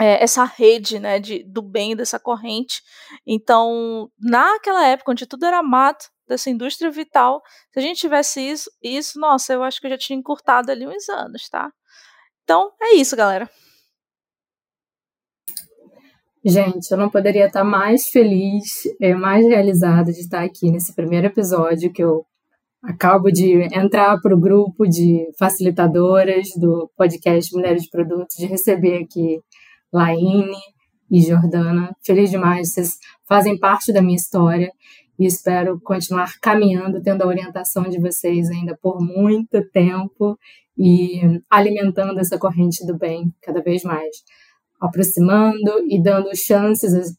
é, 0.00 0.22
essa 0.22 0.44
rede, 0.44 0.98
né, 0.98 1.20
de, 1.20 1.44
do 1.44 1.62
bem, 1.62 1.94
dessa 1.94 2.18
corrente. 2.18 2.82
Então, 3.26 4.10
naquela 4.18 4.86
época, 4.86 5.12
onde 5.12 5.26
tudo 5.26 5.44
era 5.46 5.62
mato, 5.62 6.06
dessa 6.26 6.50
indústria 6.50 6.90
vital, 6.90 7.42
se 7.72 7.78
a 7.78 7.82
gente 7.82 8.00
tivesse 8.00 8.40
isso, 8.40 8.70
isso, 8.82 9.20
nossa, 9.20 9.52
eu 9.52 9.62
acho 9.62 9.80
que 9.80 9.86
eu 9.86 9.90
já 9.90 9.98
tinha 9.98 10.18
encurtado 10.18 10.70
ali 10.70 10.86
uns 10.86 11.08
anos, 11.08 11.48
tá? 11.48 11.70
Então, 12.42 12.72
é 12.80 12.94
isso, 12.94 13.14
galera. 13.14 13.50
Gente, 16.44 16.90
eu 16.90 16.98
não 16.98 17.08
poderia 17.08 17.46
estar 17.46 17.62
mais 17.62 18.08
feliz, 18.08 18.82
é, 19.00 19.14
mais 19.14 19.46
realizada 19.46 20.12
de 20.12 20.20
estar 20.20 20.42
aqui 20.42 20.72
nesse 20.72 20.92
primeiro 20.92 21.28
episódio 21.28 21.92
que 21.92 22.02
eu 22.02 22.26
acabo 22.82 23.30
de 23.30 23.62
entrar 23.72 24.20
para 24.20 24.34
o 24.34 24.40
grupo 24.40 24.86
de 24.86 25.28
facilitadoras 25.38 26.48
do 26.56 26.90
podcast 26.96 27.54
Mulheres 27.54 27.84
de 27.84 27.90
Produtos, 27.90 28.36
de 28.36 28.46
receber 28.46 29.04
aqui 29.04 29.40
Laine 29.92 30.56
e 31.10 31.20
Jordana. 31.20 31.94
Feliz 32.04 32.30
demais, 32.30 32.72
vocês 32.72 32.98
fazem 33.28 33.58
parte 33.58 33.92
da 33.92 34.02
minha 34.02 34.16
história 34.16 34.72
e 35.18 35.26
espero 35.26 35.80
continuar 35.80 36.32
caminhando, 36.40 37.00
tendo 37.00 37.22
a 37.22 37.26
orientação 37.26 37.84
de 37.84 38.00
vocês 38.00 38.50
ainda 38.50 38.76
por 38.82 39.00
muito 39.00 39.62
tempo 39.70 40.36
e 40.76 41.20
alimentando 41.48 42.18
essa 42.18 42.38
corrente 42.38 42.84
do 42.84 42.98
bem 42.98 43.32
cada 43.40 43.62
vez 43.62 43.84
mais 43.84 44.08
aproximando 44.80 45.86
e 45.88 46.02
dando 46.02 46.36
chances, 46.36 47.14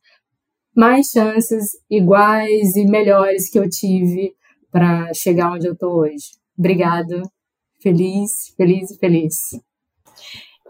mais 0.75 1.07
chances 1.07 1.69
iguais 1.89 2.75
e 2.75 2.83
melhores 2.85 3.49
que 3.49 3.57
eu 3.57 3.69
tive 3.69 4.33
para 4.73 5.13
chegar 5.13 5.53
onde 5.53 5.67
eu 5.67 5.73
estou 5.73 5.99
hoje. 5.99 6.31
Obrigada. 6.57 7.21
Feliz, 7.81 8.53
feliz 8.57 8.89
e 8.91 8.97
feliz. 8.97 9.35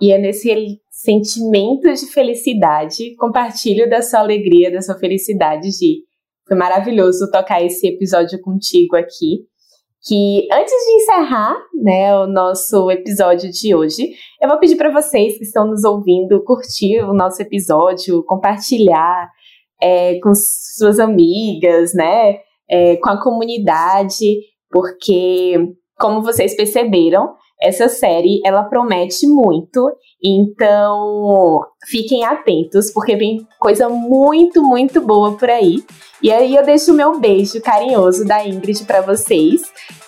E 0.02 0.12
é 0.12 0.18
nesse 0.18 0.80
sentimento 0.92 1.92
de 1.94 2.06
felicidade, 2.08 3.16
compartilho 3.16 3.90
da 3.90 4.02
sua 4.02 4.20
alegria, 4.20 4.72
da 4.72 4.82
sua 4.82 4.96
felicidade, 4.96 5.72
Gi. 5.72 6.04
Foi 6.46 6.58
maravilhoso 6.58 7.32
tocar 7.32 7.64
esse 7.64 7.88
episódio 7.88 8.42
contigo 8.42 8.98
aqui 8.98 9.48
que 10.06 10.48
antes 10.52 10.74
de 10.86 10.92
encerrar 10.96 11.56
né, 11.82 12.14
o 12.18 12.28
nosso 12.28 12.92
episódio 12.92 13.50
de 13.50 13.74
hoje, 13.74 14.12
eu 14.42 14.50
vou 14.50 14.60
pedir 14.60 14.76
para 14.76 14.92
vocês 14.92 15.38
que 15.38 15.46
estão 15.46 15.66
nos 15.66 15.86
ouvindo 15.86 16.44
curtir 16.44 17.00
o 17.04 17.14
nosso 17.14 17.42
episódio, 17.42 18.22
compartilhar 18.26 19.30
é, 19.82 20.20
com 20.20 20.34
suas 20.36 21.00
amigas, 21.00 21.94
né, 21.94 22.40
é, 22.70 22.98
com 22.98 23.10
a 23.10 23.22
comunidade, 23.22 24.26
porque, 24.70 25.56
como 25.98 26.22
vocês 26.22 26.56
perceberam, 26.56 27.36
essa 27.62 27.88
série 27.88 28.42
ela 28.46 28.64
promete 28.64 29.26
muito, 29.26 29.90
então 30.22 31.62
fiquem 31.88 32.26
atentos, 32.26 32.92
porque 32.92 33.16
vem 33.16 33.48
coisa 33.60 33.88
muito, 33.88 34.62
muito 34.62 35.00
boa 35.00 35.38
por 35.38 35.50
aí. 35.50 35.84
E 36.22 36.32
aí 36.32 36.56
eu 36.56 36.64
deixo 36.64 36.92
o 36.92 36.96
meu 36.96 37.20
beijo 37.20 37.62
carinhoso 37.62 38.26
da 38.26 38.46
Ingrid 38.46 38.84
para 38.86 39.02
vocês. 39.02 39.62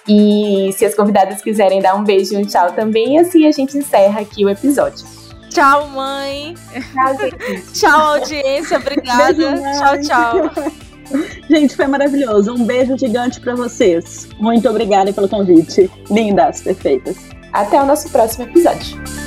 E 0.08 0.72
se 0.74 0.86
as 0.86 0.96
convidadas 0.96 1.42
quiserem 1.42 1.82
dar 1.82 1.96
um 1.96 2.04
beijo 2.04 2.34
e 2.34 2.38
um 2.38 2.46
tchau 2.46 2.72
também, 2.74 3.20
assim 3.20 3.48
a 3.48 3.52
gente 3.52 3.78
encerra 3.78 4.22
aqui 4.22 4.46
o 4.46 4.50
episódio. 4.50 5.06
Tchau, 5.50 5.88
mãe. 5.88 6.54
Tchau, 6.94 7.18
gente. 7.18 7.72
tchau, 7.80 8.16
audiência. 8.16 8.78
Obrigada. 8.78 9.34
Beijo, 9.34 9.64
tchau, 9.80 10.02
tchau. 10.02 10.86
Gente, 11.50 11.76
foi 11.76 11.88
maravilhoso. 11.88 12.54
Um 12.54 12.66
beijo 12.66 12.98
gigante 12.98 13.40
para 13.40 13.56
vocês. 13.56 14.28
Muito 14.40 14.68
obrigada 14.70 15.12
pelo 15.14 15.30
convite. 15.30 15.90
Lindas, 16.10 16.62
perfeitas. 16.62 17.16
Até 17.52 17.82
o 17.82 17.86
nosso 17.86 18.10
próximo 18.10 18.46
episódio. 18.46 19.25